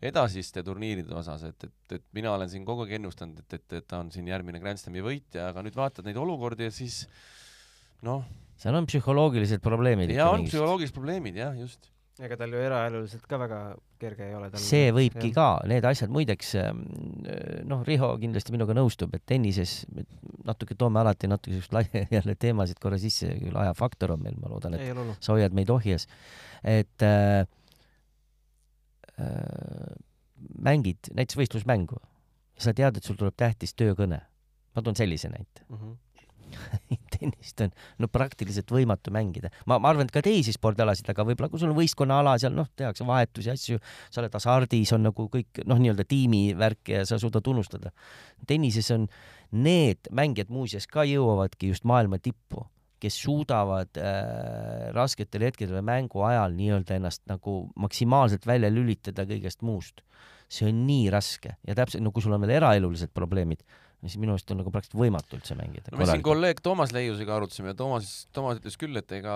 edasiste 0.00 0.62
turniiride 0.64 1.12
osas, 1.12 1.44
et, 1.50 1.68
et, 1.68 1.96
et 1.98 2.04
mina 2.16 2.32
olen 2.32 2.48
siin 2.48 2.64
kogu 2.64 2.86
aeg 2.86 2.96
ennustanud, 2.96 3.42
et, 3.42 3.58
et, 3.58 3.78
et 3.80 3.86
ta 3.86 4.00
on 4.00 4.08
siin 4.12 4.28
järgmine 4.30 4.62
Grand 4.62 4.80
Slami 4.80 5.04
võitja, 5.04 5.50
aga 5.50 5.64
nüüd 5.66 5.76
vaatad 5.76 6.08
neid 6.08 6.16
olukordi 6.20 6.70
ja 6.70 6.72
siis 6.72 7.02
noh. 8.06 8.24
seal 8.60 8.78
on 8.78 8.88
psühholoogilised 8.88 9.60
probleemid. 9.64 10.14
jaa, 10.16 10.30
on 10.32 10.48
psühholoogilised 10.48 10.96
probleemid 10.96 11.36
jah, 11.42 11.52
just 11.60 11.92
ega 12.26 12.36
tal 12.40 12.52
ju 12.54 12.60
eraeluliselt 12.60 13.24
ka 13.28 13.38
väga 13.40 13.58
kerge 14.00 14.26
ei 14.28 14.34
ole. 14.36 14.50
see 14.60 14.90
võibki 14.94 15.30
ka, 15.36 15.46
need 15.70 15.86
asjad, 15.88 16.12
muideks 16.12 16.52
ähm, 16.60 16.82
noh, 17.68 17.84
Riho 17.86 18.10
kindlasti 18.20 18.54
minuga 18.54 18.76
nõustub, 18.76 19.14
et 19.16 19.24
tennises 19.28 19.80
natuke 20.46 20.76
toome 20.78 21.00
alati 21.02 21.30
natuke 21.30 21.56
siukest 21.56 21.76
laia 21.76 22.04
jälle 22.16 22.36
teemasid 22.40 22.82
korra 22.82 23.00
sisse, 23.00 23.30
küll 23.40 23.56
ajafaktor 23.64 24.16
on 24.16 24.24
meil, 24.26 24.36
ma 24.42 24.52
loodan, 24.52 24.76
et 24.76 24.88
ei, 24.88 25.16
sa 25.18 25.34
hoiad 25.36 25.56
meid 25.56 25.72
ohjes. 25.72 26.06
et 26.64 27.06
äh, 27.06 27.46
äh, 29.20 29.96
mängid 30.60 31.12
näiteks 31.14 31.38
võistlusmängu, 31.40 32.00
sa 32.60 32.76
tead, 32.76 33.00
et 33.00 33.06
sul 33.06 33.16
tuleb 33.20 33.36
tähtis 33.36 33.74
töökõne. 33.74 34.22
ma 34.70 34.82
toon 34.86 34.94
sellise 34.94 35.28
näite 35.28 35.64
mm. 35.68 35.76
-hmm 35.76 35.98
tennist 37.14 37.60
on 37.64 37.72
no 38.00 38.08
praktiliselt 38.12 38.70
võimatu 38.72 39.12
mängida. 39.14 39.50
ma, 39.66 39.78
ma 39.78 39.92
arvan, 39.92 40.08
et 40.08 40.14
ka 40.14 40.22
teisi 40.24 40.54
spordialasid, 40.56 41.08
aga 41.12 41.26
võib-olla 41.28 41.50
kui 41.52 41.62
sul 41.62 41.72
on 41.72 41.78
võistkonnaala, 41.78 42.36
seal 42.40 42.54
noh, 42.56 42.68
tehakse 42.76 43.06
vahetusi, 43.06 43.52
asju, 43.52 43.80
sa 44.10 44.22
oled 44.22 44.34
hasardis, 44.38 44.94
on 44.96 45.06
nagu 45.08 45.28
kõik 45.32 45.62
noh, 45.68 45.80
nii-öelda 45.82 46.06
tiimivärk 46.08 46.92
ja 46.94 47.04
sa 47.08 47.20
suudad 47.20 47.46
unustada. 47.52 47.94
tennises 48.46 48.90
on 48.94 49.08
need 49.50 50.10
mängijad 50.14 50.52
muuseas 50.52 50.86
ka 50.90 51.04
jõuavadki 51.08 51.72
just 51.72 51.86
maailma 51.88 52.20
tippu, 52.22 52.64
kes 53.00 53.16
suudavad 53.22 53.96
äh, 53.96 54.90
rasketel 54.94 55.48
hetkedel 55.48 55.80
mängu 55.86 56.22
ajal 56.26 56.54
nii-öelda 56.56 56.98
ennast 57.00 57.24
nagu 57.30 57.62
maksimaalselt 57.80 58.46
välja 58.46 58.70
lülitada 58.72 59.24
kõigest 59.28 59.64
muust. 59.64 60.04
see 60.50 60.66
on 60.66 60.80
nii 60.82 61.04
raske 61.14 61.52
ja 61.62 61.76
täpselt, 61.78 62.02
no 62.02 62.10
kui 62.10 62.24
sul 62.24 62.34
on 62.34 62.42
veel 62.42 62.56
eraelulised 62.56 63.12
probleemid 63.14 63.60
siis 64.08 64.20
minu 64.20 64.32
arust 64.32 64.48
on 64.52 64.60
nagu 64.62 64.70
praktiliselt 64.72 65.00
võimatu 65.02 65.36
üldse 65.36 65.54
mängida. 65.58 65.92
no 65.92 66.00
me 66.00 66.06
siin 66.08 66.22
kolleeg 66.24 66.62
Toomas 66.64 66.94
Leiusega 66.96 67.34
arutasime 67.36 67.72
ja 67.72 67.76
Toomas, 67.76 68.12
Toomas 68.36 68.60
ütles 68.60 68.78
küll, 68.80 68.96
et 68.96 69.12
ega 69.12 69.34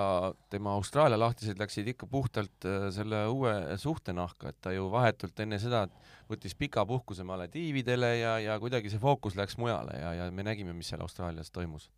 tema 0.52 0.72
Austraalia 0.78 1.18
lahtised 1.20 1.60
läksid 1.60 1.90
ikka 1.92 2.08
puhtalt 2.10 2.68
äh, 2.68 2.86
selle 2.94 3.24
uue 3.32 3.52
suhte 3.80 4.14
nahka, 4.16 4.54
et 4.54 4.60
ta 4.64 4.72
ju 4.72 4.86
vahetult 4.92 5.44
enne 5.44 5.58
seda 5.60 5.84
võttis 6.30 6.56
pika 6.56 6.86
puhkuse 6.88 7.26
Malediividele 7.28 8.14
ja, 8.22 8.38
ja 8.40 8.56
kuidagi 8.62 8.92
see 8.92 9.02
fookus 9.02 9.36
läks 9.36 9.58
mujale 9.60 9.98
ja, 10.00 10.14
ja 10.22 10.30
me 10.32 10.46
nägime, 10.46 10.72
mis 10.76 10.88
seal 10.92 11.04
Austraalias 11.04 11.52
toimus. 11.52 11.90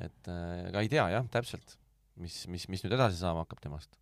et 0.00 0.32
ega 0.32 0.78
äh, 0.78 0.82
ei 0.82 0.90
tea 0.90 1.06
jah, 1.14 1.30
täpselt, 1.30 1.78
mis, 2.18 2.42
mis, 2.50 2.66
mis 2.72 2.82
nüüd 2.82 2.98
edasi 2.98 3.22
saama 3.22 3.46
hakkab 3.46 3.62
temast. 3.62 3.94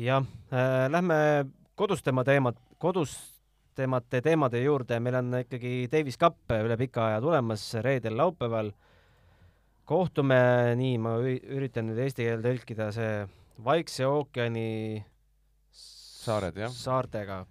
jah 0.00 0.26
äh,, 0.50 0.90
lähme 0.90 1.46
kodustema 1.78 2.26
teemat, 2.26 2.58
kodust 2.82 3.35
temate 3.76 4.22
teemade 4.24 4.62
juurde, 4.62 4.98
meil 5.00 5.18
on 5.20 5.40
ikkagi 5.42 5.86
Davis 5.92 6.18
Cup 6.20 6.52
üle 6.56 6.76
pika 6.80 7.10
aja 7.10 7.20
tulemas 7.24 7.68
reedel, 7.84 8.16
laupäeval. 8.18 8.72
kohtume, 9.86 10.38
nii, 10.74 10.96
ma 10.98 11.12
üritan 11.22 11.86
nüüd 11.86 12.00
eesti 12.02 12.24
keelde 12.26 12.50
tõlkida, 12.50 12.88
see 12.94 13.10
Vaikse 13.64 14.04
ookeani 14.04 15.04
saared, 16.26 16.58
jah? 16.58 16.72
saartega. 16.74 17.44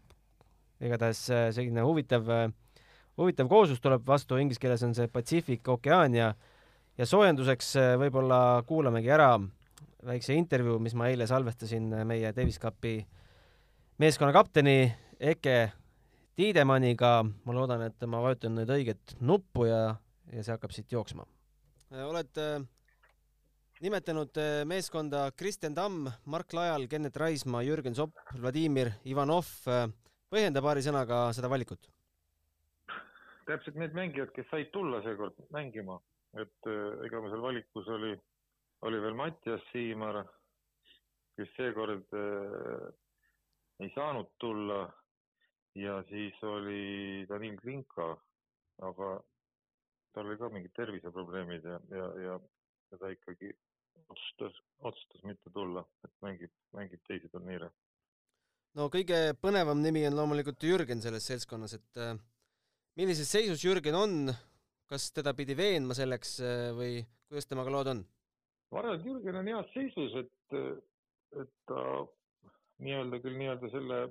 igatahes 0.83 1.21
äh, 1.31 1.45
selline 1.55 1.85
huvitav, 1.87 2.27
äh, 2.29 2.49
huvitav 3.17 3.47
kooslus 3.49 3.79
tuleb 3.81 4.03
vastu, 4.07 4.37
inglise 4.41 4.61
keeles 4.61 4.83
on 4.83 4.93
see 4.97 5.07
Pacific 5.07 5.67
ookean 5.71 6.17
ja 6.17 6.33
ja 6.97 7.07
soojenduseks 7.07 7.71
äh, 7.79 7.93
võib-olla 8.01 8.63
kuulamegi 8.67 9.11
ära 9.15 9.31
väikse 10.05 10.35
intervjuu, 10.35 10.77
mis 10.79 10.93
ma 10.93 11.07
eile 11.09 11.27
salvestasin 11.27 11.87
meie 12.05 12.33
Davis 12.35 12.59
Cupi 12.61 12.99
meeskonna 13.97 14.35
kapteni 14.35 14.77
Eke 15.19 15.71
Tiidemanniga, 16.35 17.21
ma 17.47 17.53
loodan, 17.55 17.85
et 17.85 18.01
ma 18.11 18.19
vajutan 18.19 18.57
nüüd 18.57 18.71
õiget 18.75 19.13
nuppu 19.23 19.69
ja, 19.69 19.93
ja 20.33 20.41
see 20.43 20.51
hakkab 20.51 20.73
siit 20.75 20.91
jooksma. 20.91 21.23
Äh, 21.93 22.01
oled 22.03 22.39
äh, 22.43 22.57
nimetanud 23.85 24.35
äh, 24.43 24.63
meeskonda 24.67 25.29
Kristjan 25.39 25.77
Tamm, 25.77 26.09
Mark 26.27 26.51
Lajal, 26.57 26.89
Kennet 26.91 27.15
Raismaa, 27.21 27.61
Jürgen 27.63 27.95
Sopp, 27.95 28.19
Vladimir 28.35 28.91
Ivanov. 29.07 29.47
põhjenda 30.33 30.59
paari 30.65 30.83
sõnaga 30.83 31.29
seda 31.37 31.47
valikut. 31.47 31.87
täpselt 33.47 33.79
need 33.79 33.95
mängijad, 33.95 34.33
kes 34.35 34.49
said 34.51 34.73
tulla 34.73 34.99
seekord 35.05 35.39
mängima, 35.55 35.99
et 36.35 36.67
ega 37.05 37.21
meil 37.21 37.31
seal 37.31 37.45
valikus 37.45 37.87
oli, 37.95 38.11
oli 38.89 38.99
veel 38.99 39.15
Mattias 39.15 39.63
Siimar, 39.71 40.25
kes 41.39 41.55
seekord 41.55 42.11
äh, 42.11 42.85
ei 43.79 43.91
saanud 43.95 44.33
tulla 44.41 44.83
ja 45.75 45.99
siis 46.09 46.43
oli 46.43 47.25
Danil 47.29 47.57
Klinka, 47.59 48.13
aga 48.87 49.09
tal 50.15 50.29
oli 50.29 50.37
ka 50.39 50.49
mingid 50.53 50.73
terviseprobleemid 50.75 51.65
ja, 51.67 51.79
ja, 51.91 52.05
ja, 52.25 52.37
ja 52.91 52.99
ta 53.01 53.11
ikkagi 53.11 53.51
otsustas, 54.07 54.61
otsustas 54.79 55.23
mitte 55.27 55.51
tulla, 55.53 55.83
et 56.05 56.13
mängib, 56.23 56.53
mängib 56.75 57.03
teisi 57.07 57.29
turniire. 57.31 57.69
no 58.75 58.87
kõige 58.93 59.19
põnevam 59.41 59.81
nimi 59.83 60.05
on 60.07 60.17
loomulikult 60.19 60.63
Jürgen 60.63 61.03
selles 61.03 61.27
seltskonnas, 61.27 61.75
et 61.79 62.01
äh, 62.01 62.15
millises 62.95 63.31
seisus 63.31 63.63
Jürgen 63.65 63.95
on, 63.99 64.33
kas 64.87 65.09
teda 65.11 65.33
pidi 65.35 65.57
veenma 65.57 65.97
selleks 65.97 66.37
äh, 66.39 66.67
või 66.75 66.99
kuidas 67.27 67.49
temaga 67.51 67.73
lood 67.73 67.93
on? 67.95 68.05
ma 68.71 68.81
arvan, 68.81 68.99
et 68.99 69.07
Jürgen 69.07 69.39
on 69.41 69.51
heas 69.51 69.71
seisus, 69.73 70.15
et, 70.19 70.59
et 71.41 71.51
ta 71.67 71.81
nii-öelda 72.83 73.19
küll 73.23 73.37
nii-öelda 73.39 73.71
selle 73.71 74.05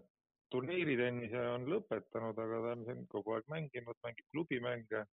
turniiritennise 0.54 1.42
on 1.56 1.66
lõpetanud, 1.70 2.38
aga 2.38 2.62
ta 2.62 2.72
on 2.76 2.86
siin 2.86 3.04
kogu 3.10 3.34
aeg 3.34 3.50
mänginud, 3.50 3.98
mängib 4.06 4.26
klubimänge, 4.30 5.04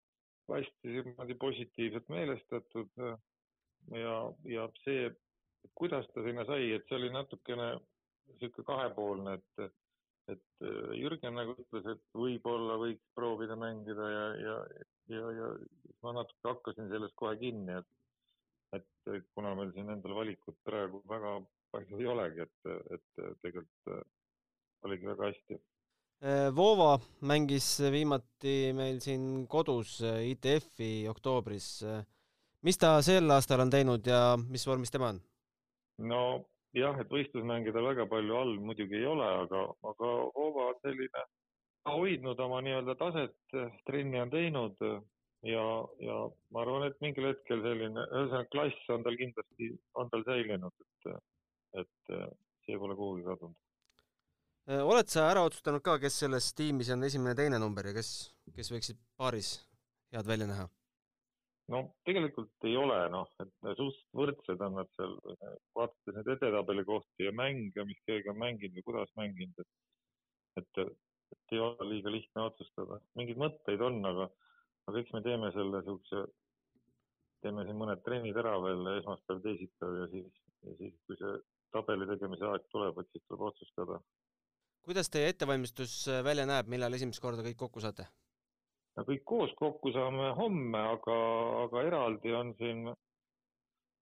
hästi 0.51 0.95
niimoodi 0.97 1.37
positiivselt 1.41 2.09
meelestatud 2.13 2.91
ja, 3.01 4.17
ja 4.51 4.67
see, 4.85 5.11
kuidas 5.79 6.09
ta 6.15 6.25
sinna 6.27 6.45
sai, 6.49 6.73
et 6.77 6.89
see 6.89 6.99
oli 6.99 7.13
natukene 7.15 7.71
niisugune 8.35 8.67
kahepoolne, 8.73 9.39
et 9.39 9.71
et 10.31 10.63
Jürgen 10.95 11.35
nagu 11.35 11.57
ütles, 11.59 11.87
et 11.91 12.03
võib-olla 12.15 12.77
võiks 12.79 13.03
proovida 13.19 13.57
mängida 13.59 14.11
ja, 14.13 14.27
ja, 14.39 14.57
ja, 15.11 15.31
ja 15.35 15.49
ma 16.05 16.13
natuke 16.21 16.53
hakkasin 16.53 16.91
sellest 16.93 17.17
kohe 17.19 17.35
kinni, 17.41 17.81
et 17.81 18.79
et 18.79 19.25
kuna 19.35 19.57
meil 19.59 19.73
siin 19.75 19.91
endal 19.91 20.15
valikut 20.15 20.61
praegu 20.63 21.01
väga 21.11 21.33
palju 21.75 21.99
ei 21.99 22.07
olegi, 22.13 22.45
et, 22.47 22.71
et 22.95 23.23
tegelikult 23.43 24.07
oligi 24.85 25.07
väga 25.07 25.29
hästi. 25.31 25.59
Äh, 26.21 26.51
Vova 26.57 26.99
mängis 27.25 27.67
viimati 27.93 28.73
meil 28.77 29.01
siin 29.01 29.47
kodus 29.49 30.01
äh, 30.05 30.27
ITF-i 30.35 31.09
oktoobris. 31.09 31.69
Äh, 31.83 32.03
mis 32.63 32.77
ta 32.77 32.99
sel 33.03 33.31
aastal 33.33 33.63
on 33.65 33.73
teinud 33.73 34.07
ja 34.07 34.37
mis 34.37 34.67
vormis 34.69 34.93
tema 34.93 35.15
on? 35.15 35.21
no 36.11 36.21
jah, 36.77 36.97
et 37.01 37.09
võistlusmänge 37.13 37.73
tal 37.73 37.89
väga 37.89 38.07
palju 38.09 38.37
all 38.37 38.53
muidugi 38.61 38.99
ei 39.01 39.07
ole, 39.09 39.31
aga, 39.45 39.63
aga 39.93 40.11
Vova 40.37 40.67
on 40.73 40.83
selline, 40.85 41.25
hoidnud 41.89 42.41
oma 42.41 42.61
nii-öelda 42.65 42.95
taset, 43.01 43.57
trenni 43.89 44.21
on 44.21 44.33
teinud 44.33 44.77
ja, 44.81 45.65
ja 46.05 46.19
ma 46.53 46.63
arvan, 46.65 46.87
et 46.89 47.01
mingil 47.05 47.31
hetkel 47.31 47.65
selline, 47.65 48.05
ühesõnaga 48.13 48.49
klass 48.53 48.93
on 48.97 49.05
tal 49.05 49.17
kindlasti, 49.21 49.73
on 50.01 50.13
tal 50.13 50.25
säilinud, 50.29 50.87
et, 50.87 51.19
et 51.85 52.15
see 52.65 52.81
pole 52.81 52.97
kuhugi 52.97 53.29
kadunud 53.29 53.57
oled 54.71 55.09
sa 55.11 55.27
ära 55.31 55.43
otsustanud 55.47 55.83
ka, 55.83 55.97
kes 56.03 56.21
selles 56.23 56.53
tiimis 56.55 56.93
on 56.95 57.03
esimene, 57.07 57.35
teine 57.39 57.59
number 57.59 57.91
ja 57.91 57.95
kes, 57.97 58.11
kes 58.55 58.71
võiksid 58.71 59.01
paaris 59.19 59.57
head 60.15 60.29
välja 60.29 60.47
näha? 60.51 60.69
no 61.71 61.83
tegelikult 62.07 62.67
ei 62.67 62.77
ole, 62.79 62.97
noh, 63.15 63.29
et 63.43 63.53
suhteliselt 63.63 64.19
võrdsed 64.21 64.65
on 64.67 64.77
nad 64.81 64.91
seal, 64.97 65.13
vaadates 65.79 66.17
neid 66.17 66.31
edetabeli 66.35 66.85
kohti 66.89 67.29
ja 67.29 67.35
mänge, 67.37 67.85
mis 67.87 68.01
keegi 68.09 68.33
on 68.33 68.41
mänginud 68.43 68.81
ja 68.81 68.87
kuidas 68.87 69.13
mänginud, 69.21 69.63
et, 69.63 69.71
et, 70.63 70.83
et 71.37 71.55
ei 71.57 71.63
ole 71.63 71.89
liiga 71.93 72.15
lihtne 72.15 72.49
otsustada. 72.49 72.99
mingeid 73.19 73.39
mõtteid 73.43 73.87
on, 73.87 74.01
aga, 74.13 74.27
aga 74.91 75.03
eks 75.03 75.15
me 75.15 75.23
teeme 75.27 75.53
selle 75.55 75.83
siukse, 75.87 76.25
teeme 77.47 77.67
siin 77.69 77.79
mõned 77.79 78.03
trennid 78.07 78.43
ära 78.43 78.57
veel 78.67 78.91
esmaspäev, 78.97 79.43
teisipäev 79.47 80.01
ja 80.03 80.11
siis, 80.17 80.43
ja 80.67 80.79
siis, 80.83 80.99
kui 81.07 81.23
see 81.23 81.39
tabeli 81.75 82.11
tegemise 82.11 82.51
aeg 82.51 82.67
tuleb, 82.75 82.99
et 82.99 83.15
siis 83.15 83.27
tuleb 83.29 83.47
otsustada 83.53 84.03
kuidas 84.87 85.11
teie 85.11 85.31
ettevalmistus 85.33 86.09
äh, 86.09 86.25
välja 86.25 86.47
näeb, 86.49 86.69
millal 86.73 86.97
esimest 86.97 87.23
korda 87.23 87.45
kõik 87.47 87.59
kokku 87.61 87.83
saate? 87.85 88.07
no 88.97 89.05
kõik 89.07 89.23
koos 89.25 89.53
kokku 89.59 89.93
saame 89.95 90.33
homme, 90.37 90.81
aga, 90.97 91.17
aga 91.65 91.85
eraldi 91.89 92.33
on 92.37 92.55
siin, 92.59 92.89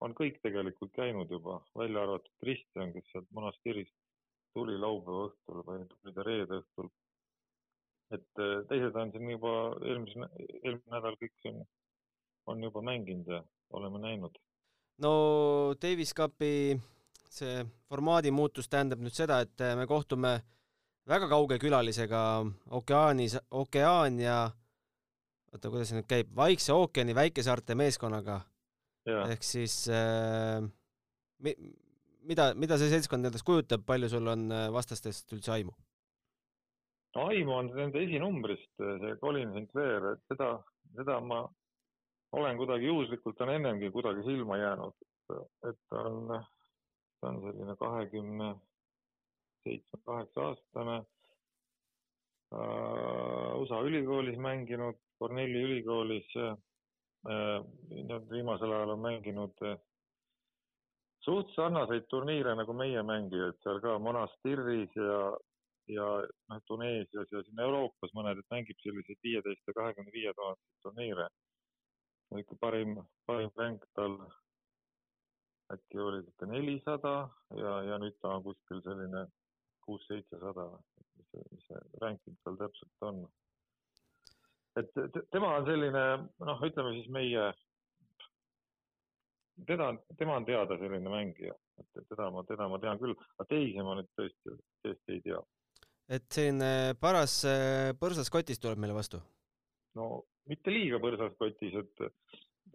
on 0.05 0.15
kõik 0.21 0.41
tegelikult 0.43 0.95
käinud 0.97 1.31
juba, 1.31 1.59
välja 1.77 2.03
arvatud 2.07 2.33
Kristjan, 2.43 2.95
kes 2.95 3.11
sealt 3.13 3.29
monastirist 3.37 3.95
tuli 4.57 4.79
laupäeva 4.81 5.29
õhtul 5.29 5.63
või 5.67 5.85
tuli 5.91 6.15
ta 6.15 6.25
reede 6.27 6.63
õhtul. 6.63 6.91
et 8.17 8.43
äh, 8.43 8.61
teised 8.71 8.97
on 8.97 9.13
siin 9.13 9.31
juba 9.35 9.55
eelmise, 9.85 10.31
eelmine 10.63 10.95
nädal 10.95 11.19
kõik 11.21 11.35
siin 11.43 11.65
on 12.49 12.63
juba 12.65 12.83
mänginud 12.83 13.27
ja 13.29 13.43
oleme 13.71 13.99
näinud. 13.99 14.39
no 15.05 15.13
Davis 15.83 16.15
Cupi 16.15 16.79
see 17.29 17.65
formaadi 17.89 18.31
muutus 18.33 18.69
tähendab 18.69 19.03
nüüd 19.05 19.15
seda, 19.15 19.43
et 19.45 19.67
me 19.77 19.87
kohtume 19.87 20.39
väga 21.09 21.29
kauge 21.31 21.59
külalisega 21.63 22.21
okeaanis, 22.79 23.39
Okeaania, 23.51 24.39
oota, 25.53 25.71
kuidas 25.71 25.91
see 25.91 25.99
nüüd 25.99 26.09
käib, 26.11 26.33
Vaikse 26.37 26.75
ookeani 26.77 27.17
väikesaarte 27.17 27.77
meeskonnaga. 27.79 28.41
ehk 29.09 29.43
siis 29.47 29.87
äh, 29.89 30.61
mi, 31.41 31.55
mida, 32.29 32.51
mida 32.55 32.77
see 32.77 32.91
seltskond 32.93 33.25
endast 33.25 33.47
kujutab, 33.49 33.87
palju 33.89 34.11
sul 34.13 34.29
on 34.29 34.51
äh, 34.53 34.67
vastastest 34.73 35.33
üldse 35.33 35.55
aimu? 35.57 35.73
aimu 37.19 37.55
on 37.57 37.71
nende 37.75 38.03
esinumbrist, 38.05 38.75
äh, 38.85 38.99
see 39.01 39.17
Colin 39.23 39.55
Sinclair, 39.57 40.13
et 40.13 40.35
seda, 40.35 40.53
seda 40.99 41.19
ma 41.25 41.41
olen 42.37 42.61
kuidagi 42.61 42.91
juhuslikult, 42.91 43.41
on 43.41 43.55
ennemgi 43.57 43.89
kuidagi 43.91 44.27
silma 44.29 44.61
jäänud, 44.61 45.09
et 45.71 45.97
on, 46.05 46.29
ta 46.29 47.33
on 47.33 47.41
selline 47.47 47.77
kahekümne 47.81 48.53
20 48.53 48.68
seitsme-kaheksa 49.69 50.47
aastane 50.51 50.97
äh, 52.57 53.61
USA 53.61 53.83
ülikoolis 53.85 54.41
mänginud, 54.41 54.99
Cornelli 55.19 55.63
ülikoolis 55.69 56.33
äh, 56.37 56.57
äh, 57.29 58.25
viimasel 58.33 58.73
ajal 58.73 58.97
on 58.97 59.05
mänginud 59.05 59.69
suht 61.29 61.53
sarnaseid 61.57 62.07
turniire 62.09 62.55
nagu 62.57 62.73
meie 62.73 63.03
mängijad 63.03 63.59
seal 63.63 63.81
ka 63.85 63.99
Monastiris 64.01 64.95
ja, 64.97 65.19
ja 65.93 66.07
noh, 66.51 66.63
Tuneesias 66.71 67.33
ja 67.35 67.43
siin 67.45 67.65
Euroopas 67.67 68.15
mõned, 68.17 68.41
et 68.41 68.55
mängib 68.55 68.79
selliseid 68.85 69.21
viieteist 69.27 69.69
ja 69.69 69.77
kahekümne 69.81 70.15
viie 70.15 70.33
tuhandeid 70.39 70.87
turniire. 70.87 71.29
ikka 72.39 72.57
parim, 72.61 72.99
parim 73.27 73.51
mäng 73.57 73.85
tal 73.97 74.19
äkki 75.73 76.01
oli 76.01 76.19
ikka 76.29 76.47
nelisada 76.47 77.15
ja, 77.57 77.73
ja 77.91 77.99
nüüd 77.99 78.17
ta 78.21 78.35
on 78.37 78.43
kuskil 78.45 78.83
selline 78.85 79.27
kuus-seitsesada, 79.89 80.69
mis 81.19 81.31
see, 81.33 81.45
mis 81.53 81.69
see 81.69 81.85
ranking 82.03 82.37
tal 82.45 82.59
täpselt 82.61 83.09
on. 83.09 83.23
et 84.79 84.93
tema 85.33 85.57
on 85.57 85.67
selline, 85.67 86.05
noh, 86.47 86.61
ütleme 86.69 86.93
siis 86.99 87.09
meie 87.11 87.49
teda, 89.67 89.91
tema 90.19 90.37
on 90.39 90.47
teada 90.47 90.79
selline 90.79 91.11
mängija, 91.11 91.55
et 91.81 92.03
teda 92.11 92.29
ma, 92.35 92.45
teda 92.47 92.69
ma 92.71 92.79
tean 92.83 93.01
küll, 93.01 93.17
aga 93.39 93.49
teisi 93.51 93.85
ma 93.85 93.97
nüüd 93.99 94.11
tõesti, 94.19 94.59
tõesti 94.85 95.17
ei 95.17 95.25
tea. 95.25 95.41
et 96.19 96.29
selline 96.33 96.71
paras 97.01 97.41
äh, 97.49 97.91
põrsas 98.01 98.31
kotis 98.33 98.63
tuleb 98.63 98.79
meile 98.79 98.97
vastu? 98.97 99.21
no 99.99 100.25
mitte 100.51 100.73
liiga 100.73 101.01
põrsas 101.03 101.35
kotis, 101.41 101.75
et, 101.83 102.07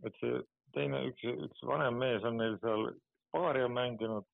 et 0.09 0.21
see 0.21 0.43
teine, 0.75 1.05
üks, 1.11 1.25
üks 1.47 1.65
vanem 1.69 1.97
mees 2.01 2.25
on 2.27 2.39
neil 2.41 2.59
seal 2.65 2.89
paari 3.33 3.63
on 3.65 3.75
mänginud 3.77 4.27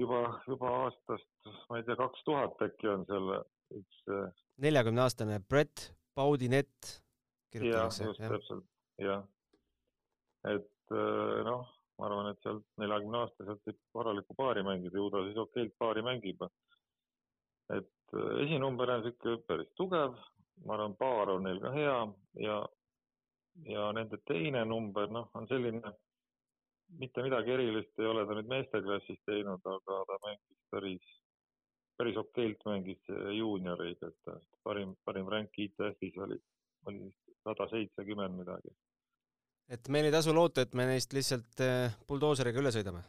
juba, 0.00 0.20
juba 0.46 0.72
aastast, 0.84 1.28
ma 1.70 1.80
ei 1.80 1.86
tea, 1.86 1.96
kaks 1.98 2.24
tuhat 2.26 2.62
äkki 2.68 2.90
on 2.92 3.06
seal 3.08 3.32
üks. 3.76 4.02
Äh, 4.12 4.28
neljakümne 4.62 5.04
aastane 5.06 5.40
Brett 5.40 5.90
Baudinett. 6.16 7.00
jah, 7.56 7.88
just 7.88 8.20
ja. 8.20 8.28
täpselt, 8.28 8.66
jah. 9.00 9.24
et 10.44 10.92
äh, 10.92 11.42
noh, 11.48 11.66
ma 11.98 12.08
arvan, 12.08 12.30
et 12.32 12.40
sealt 12.44 12.66
neljakümne 12.80 13.22
aastaselt 13.24 13.62
võib 13.68 13.82
korralikku 13.96 14.36
paari 14.38 14.64
mängida, 14.66 14.98
ju 15.00 15.10
ta 15.10 15.24
siis 15.26 15.42
okeilt 15.44 15.76
paari 15.80 16.04
mängib. 16.06 16.46
et 17.72 18.16
äh, 18.16 18.32
esinumber 18.46 18.96
on 18.96 19.06
sihuke 19.06 19.38
päris 19.48 19.72
tugev, 19.80 20.18
ma 20.64 20.76
arvan, 20.76 20.96
paar 21.00 21.32
on 21.34 21.46
neil 21.48 21.60
ka 21.60 21.72
hea 21.72 22.00
ja, 22.44 22.58
ja 23.72 23.92
nende 23.96 24.20
teine 24.28 24.64
number, 24.68 25.08
noh, 25.10 25.30
on 25.34 25.48
selline, 25.48 25.96
mitte 27.00 27.22
midagi 27.22 27.54
erilist 27.54 28.00
ei 28.00 28.06
ole 28.06 28.24
ta 28.26 28.36
nüüd 28.36 28.50
meesteklassis 28.50 29.20
teinud, 29.28 29.64
aga 29.72 30.00
ta 30.08 30.18
mängis 30.24 30.58
päris, 30.72 31.12
päris 31.98 32.18
okeilt 32.22 32.64
mängis 32.68 33.12
juunioreid, 33.38 34.02
et 34.08 34.32
parim, 34.64 34.94
parim 35.04 35.28
ränk 35.32 35.58
ITF-is 35.66 36.18
oli, 36.26 36.38
oli 36.90 37.10
sada 37.42 37.68
seitsekümmend 37.72 38.38
midagi. 38.38 38.74
Et 39.72 39.88
meil 39.90 40.06
ei 40.06 40.14
tasu 40.14 40.34
loota, 40.34 40.62
et 40.62 40.74
me 40.78 40.86
neist 40.86 41.14
lihtsalt 41.16 41.62
äh, 41.64 41.94
buldooseriga 42.08 42.62
üle 42.62 42.74
sõidame? 42.74 43.04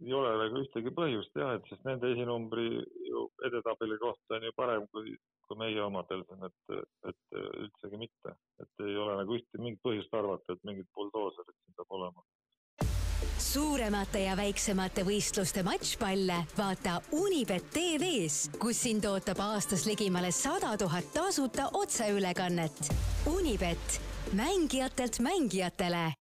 ei 0.00 0.14
ole 0.16 0.30
väga 0.40 0.60
ühtegi 0.62 0.90
põhjust 0.96 1.34
jah, 1.36 1.58
et 1.58 1.66
sest 1.68 1.82
nende 1.84 2.08
esinumbri 2.14 2.70
ju 3.04 3.26
edetabeli 3.44 3.98
kohta 4.00 4.38
on 4.38 4.46
ju 4.46 4.52
parem 4.56 4.86
kui, 4.94 5.12
kui 5.44 5.58
meie 5.60 5.82
omadel 5.84 6.22
et, 6.46 6.78
et 7.10 7.36
üldsegi 7.36 8.00
mitte, 8.00 8.32
et 8.64 8.84
ei 8.86 8.96
ole 8.96 9.18
nagu 9.18 9.36
ühte, 9.36 9.60
mingit 9.60 9.82
põhjust 9.84 10.16
arvata, 10.16 10.56
et 10.56 10.64
mingid 10.64 10.88
buldooserid 10.96 11.52
siin 11.58 11.76
peab 11.76 11.98
olema 11.98 12.24
suuremate 13.38 14.22
ja 14.24 14.36
väiksemate 14.38 15.02
võistluste 15.06 15.64
matšpalle 15.66 16.36
vaata 16.56 17.00
Unibet 17.16 17.70
tv-s, 17.74 18.50
kus 18.60 18.78
sind 18.86 19.04
ootab 19.08 19.40
aastas 19.42 19.86
ligimale 19.88 20.30
sada 20.34 20.76
tuhat 20.78 21.08
tasuta 21.14 21.68
otseülekannet. 21.80 22.92
Unibet 23.26 24.00
mängijatelt 24.32 25.20
mängijatele. 25.20 26.12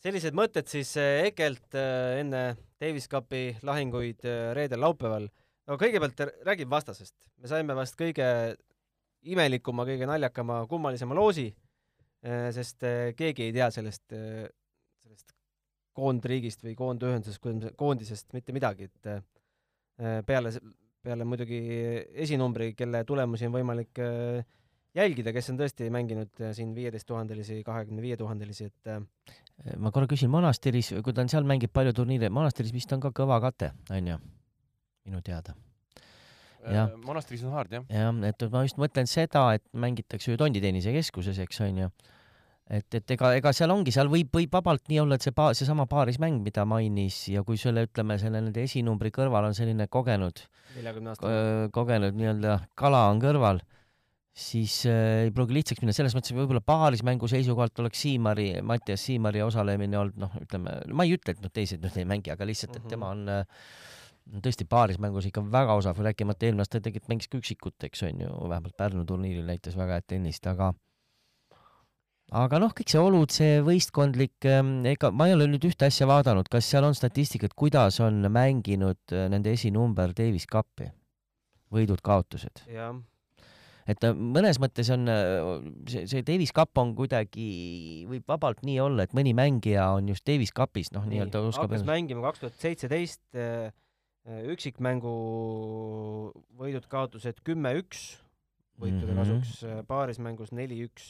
sellised 0.00 0.36
mõtted 0.36 0.68
siis 0.70 0.94
eh, 0.96 1.26
Ekelt 1.28 1.74
eh, 1.74 2.20
enne 2.20 2.44
Davis 2.80 3.08
Cupi 3.08 3.56
lahinguid 3.62 4.24
eh, 4.24 4.52
reedel-laupäeval. 4.56 5.28
no 5.66 5.76
kõigepealt 5.80 6.22
räägib 6.46 6.70
vastasest. 6.70 7.14
me 7.36 7.48
saime 7.48 7.74
vast 7.74 7.98
kõige 7.98 8.56
imelikuma, 9.22 9.84
kõige 9.84 10.06
naljakama, 10.08 10.64
kummalisema 10.66 11.14
loosi, 11.14 11.50
sest 12.56 12.84
keegi 13.16 13.42
ei 13.48 13.52
tea 13.52 13.66
sellest, 13.70 14.06
sellest 14.08 14.59
koondriigist 16.00 16.64
või 16.64 16.76
koondühendusest, 16.78 17.74
koondisest 17.76 18.32
mitte 18.36 18.56
midagi, 18.56 18.88
et 18.88 19.12
peale, 20.26 20.52
peale 21.04 21.26
muidugi 21.28 21.60
esinumbri, 22.24 22.72
kelle 22.78 23.02
tulemusi 23.08 23.48
on 23.48 23.54
võimalik 23.54 24.00
äh, 24.04 24.42
jälgida, 24.96 25.32
kes 25.36 25.50
on 25.52 25.60
tõesti 25.60 25.88
mänginud 25.92 26.42
äh, 26.42 26.52
siin 26.56 26.74
viieteist 26.76 27.08
tuhandelisi, 27.08 27.60
kahekümne 27.66 28.04
viie 28.04 28.18
tuhandelisi, 28.20 28.68
et 28.70 28.92
äh, 28.92 29.00
ma 29.80 29.92
korra 29.94 30.10
küsin, 30.10 30.30
Monasteris, 30.32 30.92
kui 31.04 31.16
ta 31.16 31.24
on 31.24 31.32
seal, 31.32 31.48
mängib 31.48 31.72
palju 31.76 31.94
turniire, 31.96 32.30
Monasteris 32.32 32.74
vist 32.76 32.92
on 32.96 33.02
ka 33.02 33.12
kõva 33.16 33.40
kate, 33.46 33.72
on 33.90 34.14
ju? 34.14 34.20
minu 35.08 35.22
teada. 35.24 35.56
Ja, 36.68 36.90
Monasteris 37.06 37.40
on 37.48 37.54
hard, 37.56 37.72
jah. 37.72 37.84
jah, 37.88 38.16
et 38.28 38.42
ma 38.52 38.60
just 38.66 38.76
mõtlen 38.80 39.08
seda, 39.08 39.46
et 39.56 39.64
mängitakse 39.72 40.28
ju 40.28 40.36
Tonditennise 40.40 40.92
keskuses, 40.92 41.40
eks 41.40 41.62
on 41.64 41.86
ju. 41.86 41.92
Et, 42.70 42.86
et 42.94 43.16
ega, 43.16 43.32
ega 43.38 43.52
seal 43.56 43.72
ongi, 43.74 43.92
seal 43.94 44.10
võib, 44.12 44.30
võib 44.34 44.54
vabalt 44.54 44.86
nii 44.90 45.02
olla, 45.02 45.18
et 45.18 45.26
see 45.26 45.34
pa-, 45.36 45.50
seesama 45.58 45.88
paarismäng, 45.90 46.40
mida 46.44 46.64
mainis 46.68 47.24
ja 47.32 47.42
kui 47.46 47.58
selle, 47.60 47.88
ütleme, 47.88 48.18
selle 48.22 48.40
nende 48.40 48.62
esinumbri 48.62 49.12
kõrval 49.14 49.50
on 49.50 49.58
selline 49.58 49.88
kogenud, 49.90 50.44
kogenud 51.74 52.16
nii-öelda 52.16 52.60
kala 52.78 53.08
on 53.10 53.22
kõrval 53.22 53.62
siis 54.40 54.84
äh, 54.86 55.26
ei 55.26 55.32
pruugi 55.34 55.56
lihtsaks 55.58 55.82
minna, 55.82 55.94
selles 55.96 56.14
mõttes 56.16 56.34
võib-olla 56.36 56.62
paarismängu 56.64 57.28
seisukohalt 57.30 57.78
oleks 57.82 58.02
Siimari, 58.04 58.50
Mattias 58.66 59.04
Siimari 59.06 59.42
osalemine 59.44 59.98
olnud 59.98 60.20
noh, 60.22 60.36
ütleme, 60.40 60.76
ma 60.94 61.06
ei 61.06 61.16
ütle, 61.16 61.34
et 61.34 61.42
noh, 61.44 61.52
teised 61.52 61.82
nüüd 61.82 61.98
ei 62.00 62.06
mängi, 62.08 62.32
aga 62.32 62.46
lihtsalt, 62.48 62.78
et 62.78 62.86
tema 62.90 63.10
on 63.14 63.26
äh, 63.30 63.64
tõesti 64.44 64.66
paarismängus 64.70 65.26
ikka 65.30 65.42
väga 65.50 65.74
osav, 65.80 65.98
rääkimata 66.06 66.46
eelmine 66.46 66.64
aasta 66.64 66.80
tegelikult 66.80 67.10
mängis 67.12 67.30
ka 67.30 67.40
üksikut, 67.40 67.88
eks 67.88 68.06
on 68.06 68.22
ju, 68.24 68.30
vähemalt 68.52 68.76
Pärnu 68.78 69.04
turniiril 69.08 69.48
näitas 69.48 69.76
väga 69.78 69.98
head 69.98 70.08
tennist, 70.14 70.46
aga 70.50 70.70
aga 72.30 72.60
noh, 72.62 72.72
kõik 72.76 72.90
see 72.92 73.02
olud, 73.02 73.32
see 73.34 73.58
võistkondlik, 73.66 74.36
ähm, 74.48 74.80
ega 74.88 75.10
ma 75.14 75.26
ei 75.28 75.34
ole 75.34 75.48
nüüd 75.50 75.66
ühte 75.70 75.88
asja 75.88 76.06
vaadanud, 76.10 76.48
kas 76.50 76.68
seal 76.70 76.86
on 76.86 76.96
statistikat, 76.96 77.56
kuidas 77.58 77.98
on 78.04 78.22
mänginud 78.30 79.14
äh, 79.14 79.26
nende 79.32 79.54
esinumber 79.56 80.14
Davis 80.16 80.46
Cupi, 80.50 80.90
võidud-kaotused? 81.74 82.62
et 83.90 84.06
äh, 84.06 84.14
mõnes 84.14 84.60
mõttes 84.62 84.92
on 84.94 85.10
äh, 85.10 85.42
see, 85.90 86.06
see 86.12 86.22
Davis 86.26 86.54
Cup 86.54 86.78
on 86.78 86.94
kuidagi, 86.98 88.06
võib 88.10 88.30
vabalt 88.30 88.62
nii 88.66 88.78
olla, 88.84 89.08
et 89.08 89.16
mõni 89.16 89.34
mängija 89.34 89.90
on 89.98 90.12
just 90.12 90.26
Davis 90.28 90.54
Cupis, 90.54 90.92
noh, 90.94 91.06
nii-öelda 91.10 91.42
oskab 91.50 91.66
hakkas 91.66 91.86
mängima 91.88 92.28
kaks 92.28 92.44
tuhat 92.44 92.62
seitseteist, 92.62 93.22
üksikmängu 94.54 95.12
võidud-kaotused 96.60 97.40
kümme-üks 97.42 98.20
võitude 98.80 99.10
mm 99.10 99.18
-hmm. 99.18 99.40
kasuks, 99.40 99.86
paarismängus 99.88 100.52
neli-üks 100.54 101.08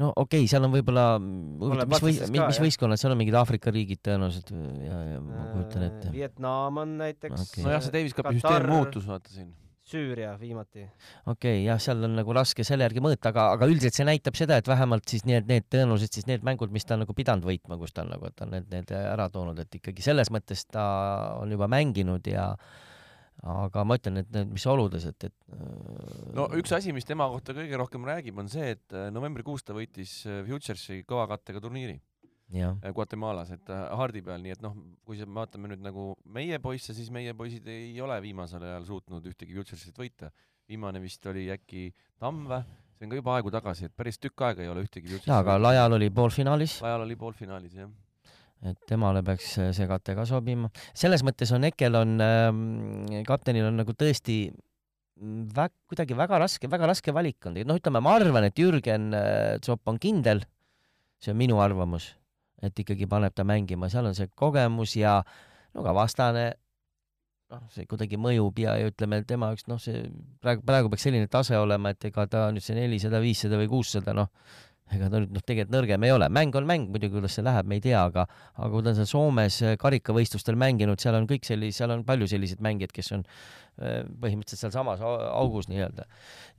no 0.00 0.10
okei 0.16 0.44
okay,, 0.44 0.50
seal 0.50 0.66
on 0.66 0.74
võib-olla, 0.74 1.06
mis, 1.20 2.02
või, 2.02 2.12
mis, 2.16 2.34
mis 2.34 2.60
võistkonnad, 2.64 3.00
seal 3.00 3.14
on 3.14 3.20
mingid 3.20 3.36
Aafrika 3.40 3.72
riigid 3.74 4.02
tõenäoliselt 4.06 4.52
ja, 4.86 5.00
ja 5.14 5.24
ma 5.24 5.48
kujutan 5.54 5.88
ette. 5.88 6.12
Vietnam 6.14 6.84
on 6.84 6.94
näiteks 7.02 7.48
okay.. 7.48 7.66
nojah, 7.66 7.82
see 7.84 7.96
Davis 7.98 8.16
Cupi 8.16 8.38
süsteem 8.38 8.70
muutus, 8.70 9.08
vaata 9.10 9.34
siin 9.34 9.50
Süüria 9.90 10.36
viimati. 10.38 10.84
okei 11.26 11.32
okay,, 11.32 11.62
jah, 11.64 11.80
seal 11.82 12.04
on 12.06 12.12
nagu 12.20 12.34
raske 12.36 12.64
selle 12.66 12.86
järgi 12.86 13.02
mõõta, 13.02 13.32
aga, 13.32 13.48
aga 13.56 13.68
üldiselt 13.70 13.96
see 13.96 14.06
näitab 14.06 14.36
seda, 14.38 14.60
et 14.60 14.68
vähemalt 14.70 15.08
siis 15.10 15.24
need, 15.26 15.48
need 15.50 15.66
tõenäoliselt 15.72 16.14
siis 16.18 16.28
need 16.30 16.44
mängud, 16.46 16.70
mis 16.74 16.86
ta 16.86 16.94
on 16.94 17.02
nagu 17.04 17.16
pidanud 17.16 17.48
võitma, 17.48 17.78
kus 17.80 17.96
ta 17.96 18.04
on 18.04 18.12
nagu, 18.14 18.30
et 18.30 18.44
on 18.44 18.54
need, 18.54 18.68
need 18.70 18.92
ära 19.00 19.26
toonud, 19.34 19.58
et 19.58 19.80
ikkagi 19.80 20.04
selles 20.04 20.30
mõttes 20.30 20.62
ta 20.70 20.84
on 21.40 21.50
juba 21.56 21.66
mänginud 21.72 22.30
ja 22.30 22.52
aga 23.42 23.84
ma 23.88 23.96
ütlen, 23.96 24.20
et 24.20 24.30
need, 24.34 24.52
mis 24.52 24.66
oludes, 24.68 25.06
et, 25.08 25.30
et 25.30 25.58
no 26.36 26.48
üks 26.58 26.74
asi, 26.76 26.92
mis 26.96 27.08
tema 27.08 27.28
kohta 27.32 27.56
kõige 27.56 27.78
rohkem 27.80 28.04
räägib, 28.04 28.38
on 28.42 28.50
see, 28.52 28.74
et 28.76 28.96
novembrikuus 29.14 29.64
ta 29.64 29.76
võitis 29.76 30.22
Futuresi 30.48 31.02
kõva 31.08 31.28
kattega 31.30 31.62
turniiri 31.64 32.00
Äh, 32.50 32.92
Guatemalas, 32.92 33.52
et 33.54 33.68
äh, 33.70 33.82
hardi 33.94 34.22
peal, 34.26 34.42
nii 34.42 34.56
et 34.56 34.62
noh, 34.64 34.74
kui 35.06 35.18
see, 35.18 35.26
vaatame 35.38 35.70
nüüd 35.70 35.84
nagu 35.84 36.10
meie 36.34 36.58
poisse, 36.62 36.94
siis 36.96 37.10
meie 37.14 37.34
poisid 37.38 37.68
ei 37.70 37.94
ole 38.02 38.16
viimasel 38.24 38.64
ajal 38.66 38.88
suutnud 38.88 39.26
ühtegi 39.30 39.54
Futuresit 39.54 39.98
võita. 39.98 40.32
viimane 40.70 41.00
vist 41.02 41.26
oli 41.26 41.48
äkki 41.50 41.92
Tamm 42.18 42.46
või? 42.50 42.62
see 42.98 43.06
on 43.06 43.10
ka 43.10 43.20
juba 43.20 43.36
aegu 43.36 43.50
tagasi, 43.54 43.86
et 43.86 43.94
päris 43.96 44.18
tükk 44.18 44.42
aega 44.48 44.64
ei 44.64 44.68
ole 44.68 44.82
ühtegi 44.82 45.06
Futuresit 45.06 45.30
jaa, 45.30 45.44
aga 45.44 45.58
Lajal 45.62 45.94
oli 45.94 46.10
poolfinaalis. 46.10 46.80
Lajal 46.82 47.06
oli 47.06 47.16
poolfinaalis, 47.16 47.76
jah 47.84 47.90
et 48.60 48.76
temale 48.88 49.22
peaks 49.24 49.54
see 49.76 49.86
kate 49.88 50.14
ka 50.18 50.26
sobima. 50.28 50.68
selles 50.92 51.24
mõttes 51.24 51.52
on 51.56 51.64
Ekel 51.68 51.96
on 51.96 52.16
äh,, 52.20 53.22
kaptenil 53.28 53.70
on 53.70 53.80
nagu 53.80 53.94
tõesti 53.96 54.42
vä-, 55.56 55.72
kuidagi 55.88 56.16
väga 56.16 56.40
raske, 56.42 56.70
väga 56.70 56.90
raske 56.92 57.14
valik 57.16 57.46
on. 57.48 57.60
noh, 57.64 57.80
ütleme, 57.80 58.02
ma 58.04 58.16
arvan, 58.18 58.48
et 58.48 58.58
Jürgen 58.58 59.12
Zopp 59.64 59.88
on 59.88 60.00
kindel, 60.00 60.44
see 61.20 61.32
on 61.34 61.40
minu 61.40 61.60
arvamus, 61.60 62.12
et 62.62 62.76
ikkagi 62.76 63.08
paneb 63.08 63.36
ta 63.36 63.44
mängima, 63.48 63.88
seal 63.92 64.10
on 64.10 64.16
see 64.16 64.28
kogemus 64.34 64.96
ja 64.96 65.20
no 65.74 65.84
ka 65.86 65.94
vastane 65.96 66.50
noh, 67.50 67.66
see 67.74 67.86
kuidagi 67.90 68.18
mõjub 68.20 68.60
ja, 68.62 68.76
ja 68.80 68.90
ütleme, 68.90 69.22
tema 69.28 69.50
üks 69.54 69.66
noh, 69.70 69.80
see 69.82 70.04
praegu, 70.42 70.64
praegu 70.66 70.90
peaks 70.92 71.06
selline 71.08 71.30
tase 71.30 71.58
olema, 71.58 71.92
et 71.94 72.10
ega 72.10 72.26
ta 72.30 72.46
nüüd 72.54 72.64
see 72.64 72.76
nelisada, 72.78 73.20
viissada 73.22 73.58
või 73.60 73.70
kuussada, 73.72 74.14
noh, 74.16 74.30
ega 74.90 75.08
ta 75.10 75.20
nüüd 75.22 75.32
noh, 75.36 75.44
tegelikult 75.46 75.74
nõrgem 75.76 76.04
ei 76.06 76.12
ole, 76.14 76.28
mäng 76.32 76.56
on 76.58 76.66
mäng, 76.66 76.90
muidugi 76.90 77.18
kuidas 77.18 77.36
see 77.38 77.46
läheb, 77.46 77.68
me 77.70 77.78
ei 77.78 77.84
tea, 77.84 78.02
aga 78.02 78.26
aga 78.56 78.70
kui 78.72 78.84
ta 78.84 78.92
on 78.92 78.98
seal 79.00 79.10
Soomes 79.10 79.60
karikavõistlustel 79.80 80.58
mänginud, 80.58 81.00
seal 81.02 81.18
on 81.18 81.28
kõik 81.30 81.46
sellised, 81.46 81.78
seal 81.78 81.94
on 81.94 82.04
palju 82.08 82.30
selliseid 82.30 82.64
mängijaid, 82.64 82.94
kes 82.96 83.12
on 83.16 83.26
Äh, 83.69 83.69
põhimõtteliselt 83.80 84.66
sealsamas 84.66 85.00
augus 85.02 85.68
nii-öelda. 85.70 86.06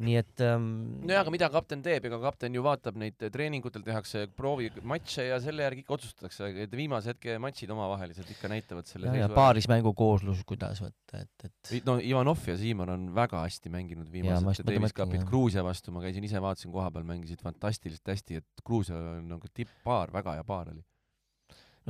nii 0.02 0.18
et 0.18 0.44
ähm, 0.46 0.68
nojah, 1.06 1.22
aga 1.22 1.34
mida 1.34 1.50
kapten 1.54 1.84
teeb, 1.86 2.08
ega 2.10 2.18
kapten 2.24 2.56
ju 2.58 2.64
vaatab 2.66 2.98
neid 3.02 3.22
treeningutel 3.34 3.84
tehakse 3.86 4.26
proovimatše 4.38 5.28
ja 5.28 5.40
selle 5.44 5.66
järgi 5.68 5.86
ikka 5.86 5.98
otsustatakse, 5.98 6.50
et 6.66 6.76
viimase 6.78 7.14
hetke 7.14 7.38
matšid 7.42 7.74
omavahelised 7.76 8.32
ikka 8.36 8.52
näitavad 8.52 8.90
selle 8.90 9.12
ja, 9.12 9.26
ja 9.28 9.32
paarismängu 9.36 9.94
kooslus, 9.98 10.44
kuidas 10.48 10.82
võtta, 10.84 11.22
et, 11.22 11.50
et 11.50 11.88
no 11.88 11.98
Ivanov 12.02 12.42
ja 12.50 12.58
Siimon 12.60 12.94
on 12.96 13.10
väga 13.16 13.44
hästi 13.46 13.74
mänginud 13.74 14.10
viimased 14.14 14.66
Davis 14.68 14.96
Cupid 14.98 15.28
Gruusia 15.30 15.66
vastu, 15.66 15.94
ma 15.94 16.04
käisin 16.04 16.26
ise, 16.26 16.42
vaatasin 16.42 16.74
kohapeal, 16.74 17.06
mängisid 17.08 17.44
fantastiliselt 17.44 18.16
hästi, 18.16 18.42
et 18.42 18.66
Gruusia 18.66 18.98
on 19.18 19.28
nagu 19.36 19.52
tipp-paar, 19.54 20.14
väga 20.14 20.40
hea 20.40 20.48
paar 20.48 20.74
oli 20.74 20.82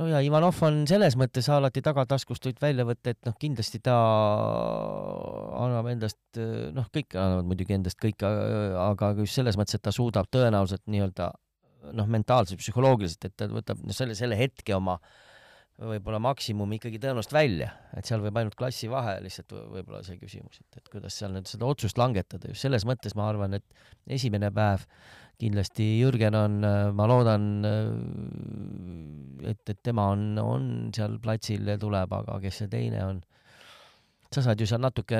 no 0.02 0.08
ja 0.10 0.20
Ivanov 0.24 0.58
on 0.66 0.82
selles 0.90 1.14
mõttes 1.18 1.46
alati 1.52 1.82
tagataskust 1.84 2.48
võid 2.48 2.60
välja 2.62 2.86
võtta, 2.88 3.14
et 3.14 3.28
noh, 3.28 3.36
kindlasti 3.38 3.78
ta 3.84 3.96
annab 5.62 5.90
endast, 5.92 6.20
noh, 6.74 6.88
kõik 6.94 7.14
annavad 7.14 7.48
muidugi 7.48 7.76
endast 7.78 8.00
kõik, 8.02 8.24
aga 8.26 9.12
just 9.20 9.38
selles 9.38 9.58
mõttes, 9.60 9.78
et 9.78 9.84
ta 9.84 9.94
suudab 9.94 10.30
tõenäoliselt 10.32 10.84
nii-öelda 10.90 11.30
noh, 11.98 12.08
mentaalselt, 12.10 12.60
psühholoogiliselt, 12.62 13.28
et 13.28 13.36
ta 13.38 13.50
võtab 13.50 13.82
no, 13.82 13.94
selle, 13.96 14.16
selle 14.18 14.38
hetke 14.38 14.74
oma 14.76 14.98
võib-olla 15.82 16.20
maksimumi 16.22 16.76
ikkagi 16.78 17.00
tõenäoliselt 17.02 17.34
välja, 17.34 17.72
et 17.96 18.06
seal 18.06 18.22
võib 18.22 18.36
ainult 18.38 18.54
klassi 18.58 18.90
vahe 18.92 19.16
lihtsalt 19.24 19.54
võib-olla 19.56 20.02
see 20.06 20.18
küsimus, 20.20 20.60
et, 20.60 20.82
et 20.82 20.90
kuidas 20.92 21.16
seal 21.18 21.32
nüüd 21.34 21.48
seda 21.50 21.66
otsust 21.66 21.98
langetada, 21.98 22.50
just 22.52 22.66
selles 22.66 22.86
mõttes 22.86 23.16
ma 23.18 23.26
arvan, 23.30 23.56
et 23.58 24.14
esimene 24.18 24.52
päev 24.54 24.84
kindlasti 25.42 25.86
Jürgen 26.00 26.38
on, 26.38 26.58
ma 26.96 27.06
loodan, 27.10 27.46
et, 29.42 29.62
et 29.68 29.80
tema 29.82 30.08
on, 30.14 30.26
on 30.38 30.66
seal 30.94 31.18
platsil 31.22 31.66
ja 31.68 31.78
tuleb, 31.80 32.12
aga 32.22 32.40
kes 32.42 32.62
see 32.62 32.72
teine 32.72 33.04
on? 33.04 33.22
sa 34.32 34.40
saad 34.40 34.60
ju 34.60 34.64
seal 34.64 34.80
natuke 34.80 35.18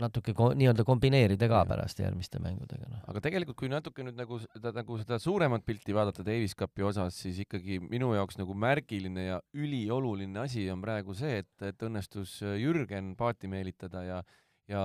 natuke 0.00 0.34
ko 0.36 0.50
nii-öelda 0.56 0.84
kombineerida 0.84 1.48
ka 1.48 1.62
pärast 1.68 2.00
järgmiste 2.02 2.40
mängudega 2.44 2.88
no.. 2.90 2.98
aga 3.08 3.22
tegelikult, 3.24 3.56
kui 3.62 3.70
natuke 3.72 4.04
nüüd 4.04 4.18
nagu 4.18 4.38
seda, 4.42 4.72
nagu 4.76 4.98
seda 5.00 5.18
suuremat 5.22 5.64
pilti 5.64 5.96
vaadata 5.96 6.24
Davis 6.26 6.54
Cupi 6.58 6.84
osas, 6.84 7.16
siis 7.24 7.40
ikkagi 7.46 7.78
minu 7.80 8.12
jaoks 8.16 8.36
nagu 8.40 8.56
märgiline 8.66 9.28
ja 9.30 9.38
ülioluline 9.56 10.42
asi 10.44 10.66
on 10.72 10.84
praegu 10.84 11.16
see, 11.16 11.40
et, 11.44 11.52
et 11.64 11.86
õnnestus 11.88 12.38
Jürgen 12.60 13.14
paati 13.16 13.48
meelitada 13.50 14.04
ja 14.04 14.20
ja 14.68 14.82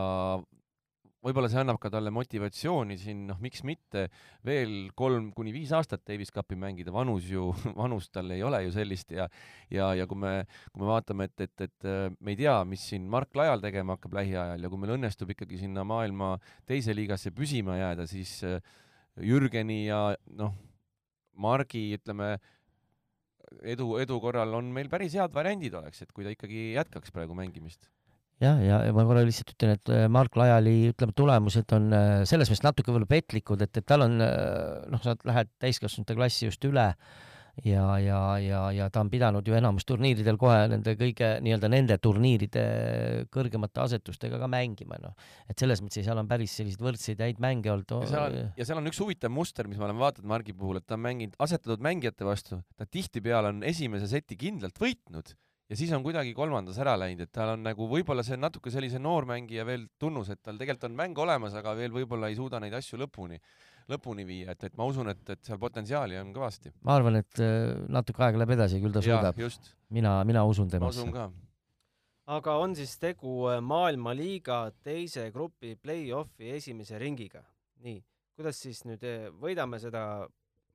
võib-olla 1.22 1.50
see 1.52 1.60
annab 1.62 1.78
ka 1.82 1.92
talle 1.94 2.12
motivatsiooni 2.14 2.98
siin, 3.00 3.26
noh, 3.30 3.38
miks 3.44 3.62
mitte 3.68 4.08
veel 4.48 4.90
kolm 4.98 5.30
kuni 5.38 5.54
viis 5.54 5.72
aastat 5.78 6.04
Davis 6.08 6.34
Cupi 6.34 6.58
mängida, 6.60 6.94
vanus 6.94 7.28
ju, 7.30 7.50
vanust 7.82 8.12
tal 8.16 8.32
ei 8.34 8.42
ole 8.46 8.64
ju 8.66 8.74
sellist 8.76 9.14
ja 9.14 9.28
ja, 9.70 9.92
ja 9.98 10.08
kui 10.10 10.20
me, 10.24 10.34
kui 10.72 10.84
me 10.84 10.90
vaatame, 10.90 11.30
et, 11.30 11.46
et, 11.46 11.66
et 11.68 11.90
äh, 11.90 12.08
me 12.20 12.34
ei 12.34 12.42
tea, 12.42 12.56
mis 12.68 12.88
siin 12.92 13.06
Mark 13.12 13.38
Lajal 13.38 13.62
tegema 13.64 13.98
hakkab 13.98 14.18
lähiajal 14.18 14.66
ja 14.66 14.72
kui 14.72 14.82
meil 14.82 14.96
õnnestub 14.98 15.36
ikkagi 15.36 15.62
sinna 15.62 15.86
maailma 15.88 16.34
teise 16.70 16.96
liigasse 16.98 17.34
püsima 17.36 17.78
jääda, 17.78 18.10
siis 18.10 18.40
äh, 18.48 18.58
Jürgeni 19.22 19.84
ja 19.86 20.10
noh, 20.40 20.58
Margi, 21.42 21.86
ütleme, 21.96 22.36
edu, 23.62 23.96
edu 24.02 24.18
korral 24.24 24.58
on 24.58 24.74
meil 24.74 24.90
päris 24.92 25.16
head 25.18 25.34
variandid 25.36 25.76
oleks, 25.78 26.04
et 26.04 26.12
kui 26.12 26.26
ta 26.26 26.34
ikkagi 26.34 26.72
jätkaks 26.74 27.14
praegu 27.14 27.38
mängimist 27.38 27.90
jah, 28.42 28.62
ja, 28.66 28.82
ja 28.88 28.94
ma 28.96 29.06
korra 29.08 29.24
lihtsalt 29.26 29.56
ütlen, 29.56 29.76
et 29.78 29.92
äh, 29.94 30.06
Mark 30.12 30.38
Laiali, 30.40 30.76
ütleme, 30.92 31.16
tulemused 31.18 31.76
on 31.78 31.92
äh, 31.96 32.14
selles 32.30 32.52
mõttes 32.52 32.66
natuke 32.66 32.92
võib-olla 32.92 33.10
petlikud, 33.10 33.66
et, 33.66 33.76
et 33.78 33.88
tal 33.88 34.08
on 34.08 34.22
äh, 34.26 34.88
noh, 34.92 35.04
sa 35.04 35.18
lähed 35.28 35.52
täiskasvanute 35.62 36.18
klassi 36.18 36.48
just 36.50 36.66
üle 36.70 36.92
ja, 37.68 37.86
ja, 38.00 38.20
ja, 38.42 38.62
ja 38.74 38.88
ta 38.90 39.04
on 39.04 39.12
pidanud 39.12 39.48
ju 39.48 39.56
enamus 39.58 39.86
turniiridel 39.88 40.40
kohe 40.42 40.64
nende 40.72 40.96
kõige 41.00 41.34
nii-öelda 41.44 41.70
nende 41.72 41.98
turniiride 42.02 42.64
kõrgemate 43.34 43.84
asetustega 43.84 44.40
ka 44.42 44.50
mängima, 44.52 44.98
noh. 45.04 45.14
et 45.52 45.60
selles 45.60 45.84
mõttes 45.84 46.06
seal 46.08 46.22
on 46.22 46.30
päris 46.32 46.56
selliseid 46.58 46.82
võrdseid 46.82 47.22
häid 47.22 47.44
mänge 47.44 47.74
olnud. 47.74 47.94
ja 48.08 48.10
seal 48.10 48.26
on, 48.26 48.52
ja 48.58 48.68
seal 48.70 48.82
on 48.82 48.92
üks 48.92 49.04
huvitav 49.04 49.34
muster, 49.36 49.70
mis 49.70 49.82
ma 49.82 49.90
olen 49.90 50.02
vaadanud 50.02 50.32
Margi 50.32 50.56
puhul, 50.58 50.82
et 50.82 50.88
ta 50.88 50.98
on 50.98 51.06
mänginud 51.06 51.38
asetatud 51.44 51.84
mängijate 51.84 52.28
vastu, 52.28 52.62
ta 52.80 52.88
tihtipeale 52.90 53.54
on 53.54 53.64
esimese 53.68 54.10
seti 54.10 54.40
kindlalt 54.40 54.80
võitnud 54.82 55.36
ja 55.72 55.78
siis 55.80 55.92
on 55.96 56.04
kuidagi 56.04 56.34
kolmandas 56.36 56.80
ära 56.84 56.98
läinud, 57.00 57.24
et 57.24 57.32
tal 57.32 57.54
on 57.54 57.62
nagu 57.64 57.88
võib-olla 57.90 58.26
see 58.28 58.36
on 58.36 58.44
natuke 58.44 58.74
sellise 58.74 59.00
noormängija 59.00 59.64
veel 59.68 59.86
tunnus, 60.02 60.32
et 60.34 60.42
tal 60.44 60.60
tegelikult 60.60 60.90
on 60.90 60.98
mäng 61.00 61.22
olemas, 61.24 61.56
aga 61.58 61.76
veel 61.78 61.94
võib-olla 61.96 62.32
ei 62.32 62.36
suuda 62.36 62.60
neid 62.60 62.76
asju 62.76 63.00
lõpuni, 63.00 63.40
lõpuni 63.92 64.26
viia, 64.28 64.56
et, 64.56 64.66
et 64.68 64.76
ma 64.80 64.88
usun, 64.90 65.14
et, 65.14 65.22
et 65.32 65.46
seal 65.48 65.62
potentsiaali 65.62 66.20
on 66.20 66.34
kõvasti. 66.36 66.74
ma 66.84 66.98
arvan, 67.00 67.22
et 67.22 67.40
äh, 67.44 67.72
natuke 67.88 68.26
aega 68.28 68.44
läheb 68.44 68.58
edasi, 68.58 68.82
küll 68.84 68.98
ta 68.98 69.06
suudab. 69.06 69.40
mina, 69.96 70.18
mina 70.28 70.44
usun 70.48 70.70
temasse. 70.70 71.00
ma 71.00 71.08
usun 71.08 71.16
ka 71.16 71.32
aga 72.36 72.58
on 72.64 72.76
siis 72.76 72.98
tegu 73.00 73.48
äh, 73.52 73.62
maailmaliiga 73.64 74.60
teise 74.84 75.30
grupi 75.32 75.78
play-off'i 75.80 76.52
esimese 76.58 77.00
ringiga. 77.00 77.46
nii, 77.82 78.04
kuidas 78.36 78.60
siis 78.60 78.84
nüüd 78.86 79.08
äh, 79.08 79.32
võidame 79.32 79.80
seda 79.80 80.28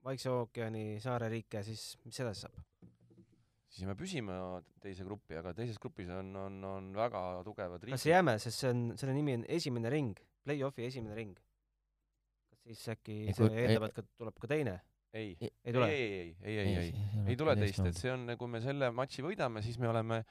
Vaikse 0.07 0.31
ookeani 0.31 1.01
saareriike, 1.03 1.65
siis 1.67 1.97
mis 2.07 2.21
edasi 2.23 2.45
saab? 2.45 2.61
Siis 3.77 3.85
jääme 3.85 3.97
püsima 4.01 4.37
teise 4.81 5.05
gruppi, 5.05 5.37
aga 5.37 5.53
teises 5.57 5.77
grupis 5.81 6.09
on, 6.12 6.31
on, 6.41 6.57
on 6.64 6.89
väga 6.97 7.22
tugevad 7.45 7.83
riigid. 7.85 7.99
kas 7.99 8.07
jääme, 8.09 8.39
sest 8.41 8.62
see 8.62 8.72
on, 8.72 8.83
selle 8.97 9.12
nimi 9.16 9.37
on 9.37 9.45
esimene 9.53 9.93
ring, 9.93 10.16
play-off'i 10.47 10.87
esimene 10.89 11.16
ring. 11.18 11.37
kas 12.49 12.62
siis 12.70 12.95
äkki 12.97 13.18
ei, 13.27 13.37
see 13.37 13.53
eeldab, 13.66 13.91
et 13.91 13.99
ka 13.99 14.07
tuleb 14.16 14.41
ka 14.41 14.51
teine? 14.55 14.79
ei, 15.16 15.37
ei 15.41 15.53
ei, 15.53 15.77
ei, 15.77 15.93
ei, 15.93 16.35
ei, 16.43 16.59
ei, 16.59 16.74
ei, 16.81 17.07
ei 17.33 17.39
tule 17.39 17.57
teist, 17.61 17.85
et 17.85 18.01
see 18.01 18.12
on, 18.12 18.27
kui 18.41 18.53
me 18.53 18.64
selle 18.64 18.91
matši 18.97 19.24
võidame, 19.24 19.62
siis 19.64 19.79
me 19.81 19.93
oleme 19.93 20.22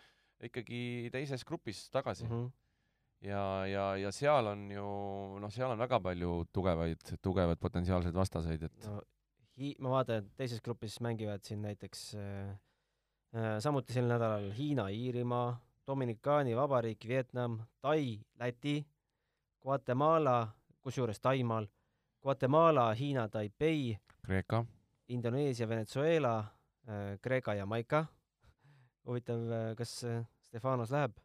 ikkagi 0.45 0.81
teises 1.13 1.45
grupis 1.47 1.85
tagasi 1.93 2.25
mm. 2.25 2.33
-hmm. 2.33 2.51
ja, 3.29 3.45
ja, 3.69 3.87
ja 4.01 4.11
seal 4.13 4.51
on 4.51 4.67
ju, 4.73 4.89
noh, 5.41 5.53
seal 5.53 5.71
on 5.71 5.85
väga 5.85 6.01
palju 6.01 6.43
tugevaid, 6.53 7.13
tugevaid 7.21 7.61
potentsiaalseid 7.61 8.17
vastaseid, 8.17 8.67
et 8.69 8.89
no, 8.89 8.99
hi-, 9.61 9.75
ma 9.79 9.99
vaatan, 9.99 10.25
et 10.25 10.37
teises 10.43 10.61
grupis 10.65 10.97
mängivad 11.05 11.45
siin 11.45 11.61
näiteks 11.65 12.13
Äh, 12.19 12.55
samuti 13.59 13.93
sel 13.93 14.07
nädalal 14.07 14.51
Hiina, 14.55 14.87
Iirimaa, 14.89 15.59
Dominikaani 15.87 16.55
Vabariik, 16.55 17.07
Vietnam, 17.07 17.59
Tai, 17.81 18.19
Läti, 18.39 18.85
Guatemala, 19.61 20.47
kusjuures 20.81 21.19
Taimaal, 21.19 21.67
Guatemala, 22.21 22.93
Hiina, 22.93 23.27
Taipei, 23.29 23.97
Kreeka, 24.25 24.65
Indoneesia, 25.07 25.67
Venezuela, 25.69 26.37
äh, 26.87 27.19
Kreeka, 27.21 27.53
Jamaica. 27.53 28.05
huvitav, 29.05 29.51
äh, 29.51 29.75
kas 29.75 30.05
Stefanos 30.47 30.91
läheb? 30.91 31.19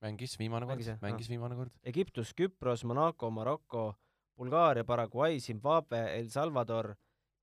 mängis 0.00 0.38
viimane 0.38 0.66
kord, 0.66 0.84
mängis 1.02 1.26
ah. 1.26 1.30
viimane 1.30 1.56
kord. 1.58 1.72
Egiptus, 1.82 2.32
Küpros, 2.34 2.84
Monaco, 2.84 3.30
Maroko, 3.30 3.94
Bulgaaria, 4.38 4.84
Paraguay, 4.84 5.40
Zimbabwe, 5.40 6.04
El 6.18 6.30
Salvador, 6.30 6.94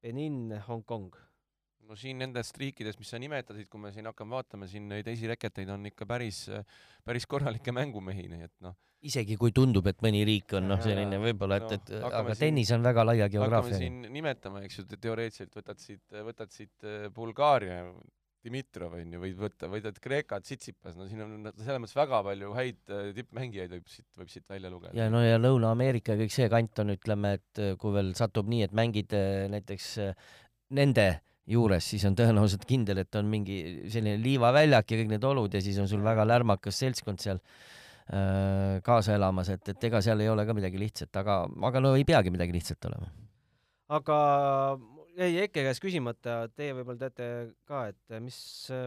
Benin, 0.01 0.53
Hongkong 0.67 1.11
no 1.89 1.97
siin 1.99 2.19
nendest 2.21 2.57
riikidest, 2.59 2.99
mis 3.01 3.11
sa 3.13 3.19
nimetasid, 3.21 3.69
kui 3.71 3.81
me 3.81 3.91
siin 3.95 4.09
hakkame 4.09 4.37
vaatama, 4.37 4.69
siin 4.69 4.89
neid 4.91 5.07
esireketeid 5.11 5.69
on 5.73 5.85
ikka 5.91 6.07
päris, 6.09 6.45
päris 7.05 7.29
korralikke 7.29 7.73
mängumehi, 7.75 8.27
nii 8.31 8.47
et 8.47 8.53
noh. 8.65 8.75
isegi 9.05 9.37
kui 9.37 9.53
tundub, 9.55 9.85
et 9.91 10.01
mõni 10.01 10.23
riik 10.27 10.55
on 10.57 10.69
noh, 10.71 10.81
selline 10.81 11.21
võib-olla, 11.21 11.61
et 11.61 11.69
no,, 11.69 11.79
et 11.79 11.95
aga 12.09 12.33
siin, 12.33 12.41
tennis 12.47 12.73
on 12.75 12.85
väga 12.85 13.05
laia 13.05 13.29
geograafia. 13.31 13.77
hakkame 13.77 13.81
siin 13.83 14.13
nimetama, 14.17 14.65
eks 14.65 14.81
ju, 14.81 14.85
teoreetiliselt 14.95 15.57
võtad 15.61 15.81
siit, 15.81 16.03
võtad 16.29 16.53
siit 16.55 16.87
äh, 16.87 17.09
Bulgaaria, 17.13 17.81
Dimitrov 18.45 18.93
on 18.93 19.13
ju, 19.15 19.19
võid 19.23 19.37
võtta, 19.41 19.67
võtad 19.71 19.95
Kreeka, 19.97 20.37
Tsitsipas, 20.37 20.93
no 20.97 21.07
siin 21.09 21.23
on 21.25 21.47
selles 21.57 21.79
mõttes 21.81 21.97
väga 21.97 22.19
palju 22.27 22.51
häid 22.53 22.93
äh, 22.93 23.11
tippmängijaid 23.17 23.73
võib 23.73 23.87
siit, 23.89 24.07
võib 24.17 24.33
siit 24.33 24.49
välja 24.49 24.69
lugeda. 24.73 24.93
ja 24.97 25.07
no 25.13 25.21
ja 25.25 25.37
Lõuna-Ameerika 25.41 26.17
kõik 26.19 26.33
see 26.33 26.49
kant 26.53 26.81
on, 26.83 26.93
ütleme, 26.93 27.35
et 27.39 27.61
äh, 27.61 27.77
kui 27.81 27.93
veel 27.93 28.13
satub 28.17 28.49
nii, 28.49 28.65
et 28.67 28.75
mängid 28.77 29.13
näiteks 29.53 29.95
nende 30.77 31.07
juures, 31.49 31.85
siis 31.91 32.05
on 32.09 32.17
tõenäoliselt 32.17 32.65
kindel, 32.65 33.03
et 33.03 33.15
on 33.19 33.29
mingi 33.29 33.59
selline 33.93 34.17
liivaväljak 34.23 34.91
ja 34.91 34.99
kõik 35.01 35.11
need 35.13 35.27
olud 35.27 35.53
ja 35.53 35.61
siis 35.61 35.77
on 35.81 35.89
sul 35.91 36.01
väga 36.05 36.25
lärmakas 36.25 36.79
seltskond 36.81 37.21
seal 37.21 37.41
äh, 37.41 38.81
kaasa 38.85 39.19
elamas, 39.19 39.51
et, 39.53 39.69
et 39.75 39.87
ega 39.89 40.01
seal 40.05 40.25
ei 40.25 40.31
ole 40.31 40.47
ka 40.47 40.57
midagi 40.57 40.81
lihtsat, 40.81 41.13
aga, 41.21 41.43
aga 41.69 41.83
no 41.85 41.93
ei 41.99 42.07
peagi 42.07 42.33
midagi 42.33 42.55
lihtsat 42.57 42.89
olema. 42.89 43.11
aga 43.99 44.19
jäi 45.15 45.31
Eke 45.45 45.63
käest 45.67 45.83
küsimata, 45.83 46.43
teie 46.55 46.75
võib-olla 46.75 47.05
teate 47.05 47.29
ka, 47.67 47.85
et 47.93 48.17
mis 48.23 48.37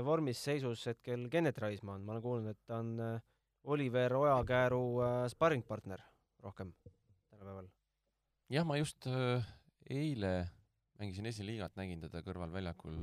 vormis 0.05 0.41
seisus 0.45 0.85
hetkel 0.91 1.29
Kennet 1.33 1.59
Raismaa 1.63 1.97
on, 1.97 2.05
ma 2.05 2.17
olen 2.17 2.25
kuulnud, 2.25 2.57
et 2.57 2.69
ta 2.69 2.83
on 2.83 2.95
äh, 3.01 3.17
Oliver 3.69 4.15
Ojakääru 4.19 4.85
äh, 5.05 5.17
sparringpartner 5.33 6.03
rohkem 6.43 6.73
tänapäeval. 7.31 7.69
jah, 8.51 8.67
ma 8.67 8.79
just 8.81 9.07
äh, 9.07 9.45
eile 9.91 10.49
mängisin 10.99 11.29
esiliigat, 11.31 11.77
nägin 11.79 12.03
teda 12.03 12.23
kõrval 12.27 12.53
väljakul, 12.53 12.97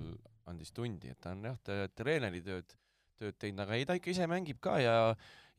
andis 0.52 0.74
tundi, 0.76 1.12
et 1.14 1.20
ta 1.24 1.34
on 1.36 1.46
jah, 1.48 1.58
treeneri 1.96 2.42
tööd, 2.46 2.76
tööd 3.20 3.38
teinud, 3.40 3.64
aga 3.64 3.78
ei, 3.78 3.88
ta 3.88 3.96
ikka 3.98 4.12
ise 4.12 4.28
mängib 4.30 4.60
ka 4.64 4.78
ja, 4.84 4.96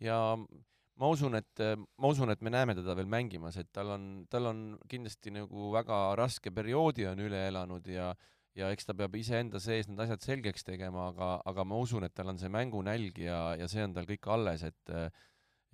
ja 0.02 0.18
ma 0.36 1.10
usun, 1.12 1.38
et, 1.40 1.64
ma 1.96 2.12
usun, 2.12 2.32
et 2.32 2.42
me 2.44 2.52
näeme 2.52 2.76
teda 2.76 2.96
veel 2.98 3.08
mängimas, 3.10 3.58
et 3.60 3.70
tal 3.72 3.94
on, 3.96 4.08
tal 4.32 4.50
on 4.52 4.64
kindlasti 4.90 5.32
nagu 5.34 5.70
väga 5.74 6.00
raske 6.20 6.52
perioodi 6.54 7.08
on 7.10 7.24
üle 7.26 7.46
elanud 7.48 7.88
ja 7.92 8.12
ja 8.56 8.70
eks 8.72 8.88
ta 8.88 8.94
peab 8.96 9.12
iseenda 9.20 9.60
sees 9.60 9.88
need 9.88 10.00
asjad 10.00 10.22
selgeks 10.24 10.64
tegema, 10.64 11.10
aga, 11.10 11.26
aga 11.44 11.64
ma 11.68 11.76
usun, 11.76 12.06
et 12.06 12.14
tal 12.16 12.30
on 12.32 12.38
see 12.40 12.48
mängunälg 12.48 13.18
ja, 13.20 13.40
ja 13.60 13.68
see 13.68 13.84
on 13.84 13.92
tal 13.96 14.08
kõik 14.08 14.28
alles, 14.32 14.64
et 14.64 14.94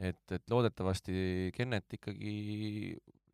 et, 0.03 0.33
et 0.35 0.51
loodetavasti 0.51 1.53
Kennet 1.55 1.95
ikkagi 1.95 2.33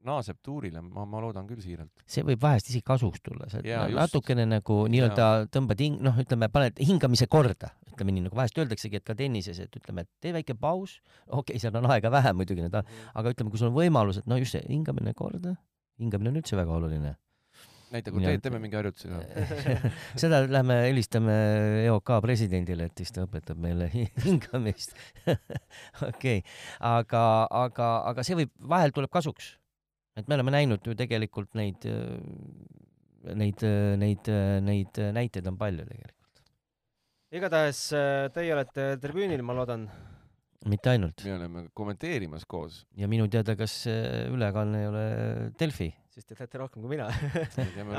naaseb 0.07 0.39
tuurile, 0.45 0.81
ma, 0.85 1.05
ma 1.09 1.21
loodan 1.23 1.47
küll 1.49 1.61
siiralt. 1.63 2.05
see 2.09 2.25
võib 2.27 2.43
vahest 2.43 2.71
isegi 2.71 2.85
kasuks 2.87 3.23
tulla, 3.25 3.49
sa 3.51 3.63
ja, 3.67 3.83
natukene 3.91 4.45
just. 4.47 4.53
nagu 4.55 4.79
nii-öelda 4.93 5.29
tõmbad 5.55 5.83
hing-, 5.83 6.01
noh, 6.05 6.19
ütleme, 6.23 6.51
paned 6.55 6.79
hingamise 6.79 7.29
korda, 7.31 7.73
ütleme 7.91 8.15
nii, 8.15 8.27
nagu 8.29 8.39
vahest 8.39 8.59
öeldaksegi, 8.61 9.01
et 9.01 9.07
ka 9.07 9.17
tennises, 9.19 9.59
et 9.65 9.81
ütleme, 9.81 10.07
et 10.07 10.11
tee 10.23 10.35
väike 10.37 10.55
paus, 10.59 10.99
okei 11.27 11.57
okay,, 11.57 11.63
seal 11.63 11.79
on 11.81 11.91
aega 11.91 12.13
vähe 12.15 12.35
muidugi, 12.37 12.65
need 12.65 12.75
mm., 12.75 13.15
aga 13.19 13.35
ütleme, 13.35 13.55
kui 13.55 13.63
sul 13.63 13.73
on 13.73 13.79
võimalus, 13.79 14.23
et 14.23 14.31
no 14.31 14.39
just 14.41 14.55
see 14.57 14.63
hingamine 14.69 15.15
korda, 15.19 15.57
hingamine 15.99 16.35
on 16.35 16.43
üldse 16.43 16.59
väga 16.59 16.79
oluline 16.79 17.17
näita, 17.93 18.13
kui 18.13 18.23
teed, 18.23 18.43
teeme 18.45 18.61
mingi 18.63 18.77
harjutuse 18.79 19.09
ka 19.11 19.21
seda 20.23 20.43
lähme 20.49 20.77
helistame 20.87 21.35
EOK 21.87 22.13
presidendile, 22.25 22.89
et 22.89 23.01
siis 23.01 23.13
ta 23.15 23.25
õpetab 23.27 23.61
meile 23.63 23.89
hingamist 23.95 24.95
okei 26.11 26.11
okay., 26.11 26.43
aga, 26.85 27.23
aga, 27.65 27.89
aga 28.13 28.27
see 28.27 28.39
võib, 28.43 28.53
vahel 28.75 28.95
tuleb 28.95 29.13
kasuks 29.15 29.57
et 30.19 30.29
me 30.29 30.39
oleme 30.39 30.55
näinud 30.55 30.85
ju 30.87 30.97
tegelikult 30.99 31.55
neid, 31.59 31.87
neid, 33.39 33.65
neid, 34.03 34.31
neid 34.67 35.01
näiteid 35.15 35.49
on 35.51 35.59
palju 35.61 35.87
tegelikult. 35.89 36.43
igatahes 37.39 37.83
äh, 37.97 38.27
teie 38.35 38.55
olete 38.57 38.91
tribüünil, 39.03 39.45
ma 39.47 39.57
loodan. 39.61 39.87
mitte 40.67 40.95
ainult. 40.95 41.25
me 41.25 41.37
oleme 41.37 41.65
kommenteerimas 41.75 42.45
koos. 42.45 42.83
ja 42.99 43.09
minu 43.11 43.29
teada, 43.31 43.57
kas 43.57 43.81
ülekanne 43.87 44.83
ei 44.83 44.91
ole 44.91 45.07
Delfi? 45.61 45.93
Siis 46.19 46.27
te 46.27 46.37
teate 46.39 46.59
rohkem 46.61 46.83
kui 46.83 46.97
mina. 46.97 47.07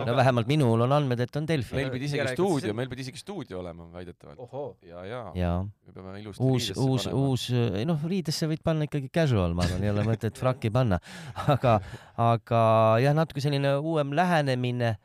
No 0.09 0.15
vähemalt 0.17 0.49
minul 0.49 0.83
on 0.83 0.93
andmed, 0.95 1.21
et 1.23 1.35
on 1.39 1.47
Delfi. 1.47 1.75
meil 1.77 1.91
pidi 1.93 2.09
isegi 2.09 2.35
stuudio, 2.35 2.75
meil 2.75 2.89
pidi 2.91 3.05
isegi 3.05 3.21
stuudio 3.21 3.59
olema 3.61 3.87
väidetavalt. 3.93 4.83
ja, 4.87 5.03
ja, 5.07 5.21
ja. 5.37 5.51
me 5.63 5.95
peame 5.95 6.15
ilusti 6.21 6.43
uus, 6.43 6.71
uus, 6.75 7.07
uus, 7.13 7.45
noh, 7.87 8.07
riidesse 8.11 8.49
võid 8.51 8.63
panna 8.65 8.87
ikkagi 8.89 9.11
casual, 9.13 9.55
ma 9.57 9.65
arvan, 9.67 9.85
ei 9.85 9.93
ole 9.93 10.05
mõtet 10.07 10.39
frakki 10.39 10.71
panna, 10.73 10.99
aga, 11.47 11.77
aga 12.19 12.63
jah, 13.03 13.15
natuke 13.17 13.43
selline 13.43 13.77
uuem 13.79 14.11
lähenemine 14.17 14.95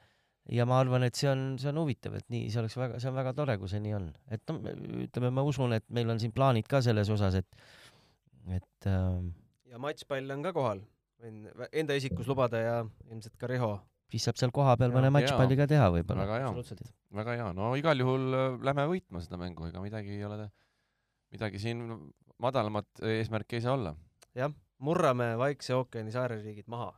ja 0.53 0.67
ma 0.69 0.81
arvan, 0.83 1.07
et 1.07 1.19
see 1.19 1.31
on, 1.31 1.47
see 1.61 1.71
on 1.71 1.81
huvitav, 1.85 2.19
et 2.19 2.27
nii, 2.33 2.49
see 2.53 2.63
oleks 2.63 2.77
väga, 2.81 2.99
see 3.03 3.13
on 3.13 3.21
väga 3.21 3.35
tore, 3.37 3.57
kui 3.61 3.71
see 3.71 3.83
nii 3.85 3.95
on, 3.97 4.11
et 4.35 4.43
noh, 4.51 4.59
ütleme, 5.07 5.31
ma 5.39 5.47
usun, 5.47 5.77
et 5.79 5.87
meil 5.95 6.11
on 6.13 6.21
siin 6.21 6.35
plaanid 6.35 6.69
ka 6.71 6.83
selles 6.85 7.13
osas, 7.15 7.39
et, 7.41 7.71
et 8.59 8.91
äh, 8.91 9.23
ja 9.71 9.81
matšpall 9.83 10.35
on 10.35 10.45
ka 10.45 10.53
kohal 10.57 10.83
võin 11.25 11.69
enda 11.73 11.97
isikus 11.99 12.29
lubada 12.31 12.61
ja 12.61 12.77
ilmselt 13.11 13.37
ka 13.41 13.49
Riho. 13.51 13.73
siis 14.13 14.27
saab 14.29 14.39
seal 14.41 14.53
kohapeal 14.55 14.93
mõne 14.95 15.11
matšpalli 15.15 15.57
ka 15.59 15.69
teha 15.71 15.89
võib-olla. 15.95 16.27
väga 16.27 16.41
hea, 16.43 16.91
väga 17.21 17.39
hea, 17.41 17.49
no 17.57 17.73
igal 17.81 18.05
juhul 18.05 18.29
äh, 18.35 18.47
lähme 18.69 18.87
võitma 18.91 19.23
seda 19.25 19.41
mängu, 19.41 19.69
ega 19.71 19.83
midagi 19.85 20.19
ei 20.19 20.25
ole, 20.29 20.49
midagi 21.35 21.63
siin 21.63 21.85
madalamat 22.43 23.05
eesmärki 23.15 23.59
ei 23.59 23.65
saa 23.65 23.77
olla. 23.79 23.95
jah, 24.37 24.53
murrame 24.85 25.35
Vaikse 25.41 25.77
ookeani 25.79 26.15
saareriigid 26.15 26.69
maha. 26.69 26.93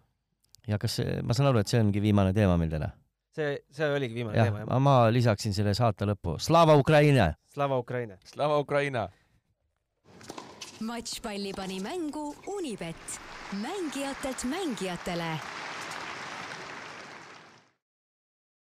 ja 0.67 0.79
kas, 0.83 1.01
ma 1.23 1.37
saan 1.37 1.53
aru, 1.53 1.63
et 1.63 1.73
see 1.73 1.83
ongi 1.83 2.03
viimane 2.03 2.35
teema 2.37 2.59
meil 2.61 2.73
täna? 2.73 2.91
see, 3.37 3.61
see 3.71 3.93
oligi 3.93 4.23
viimane 4.23 4.39
ja, 4.39 4.49
teema, 4.49 4.65
jah? 4.65 4.83
ma 4.83 4.97
lisaksin 5.13 5.55
selle 5.57 5.77
saate 5.77 6.09
lõppu. 6.09 6.39
Slava 6.43 6.77
Ukraina! 6.81 7.31
Slava 7.53 7.79
Ukraina! 7.83 8.19
Slava 8.25 8.59
Ukraina! 8.63 9.07
Matšpalli 10.81 11.53
pani 11.57 11.81
mängu 11.81 12.35
Unibet, 12.47 13.21
mängijatelt 13.53 14.45
mängijatele 14.45 15.39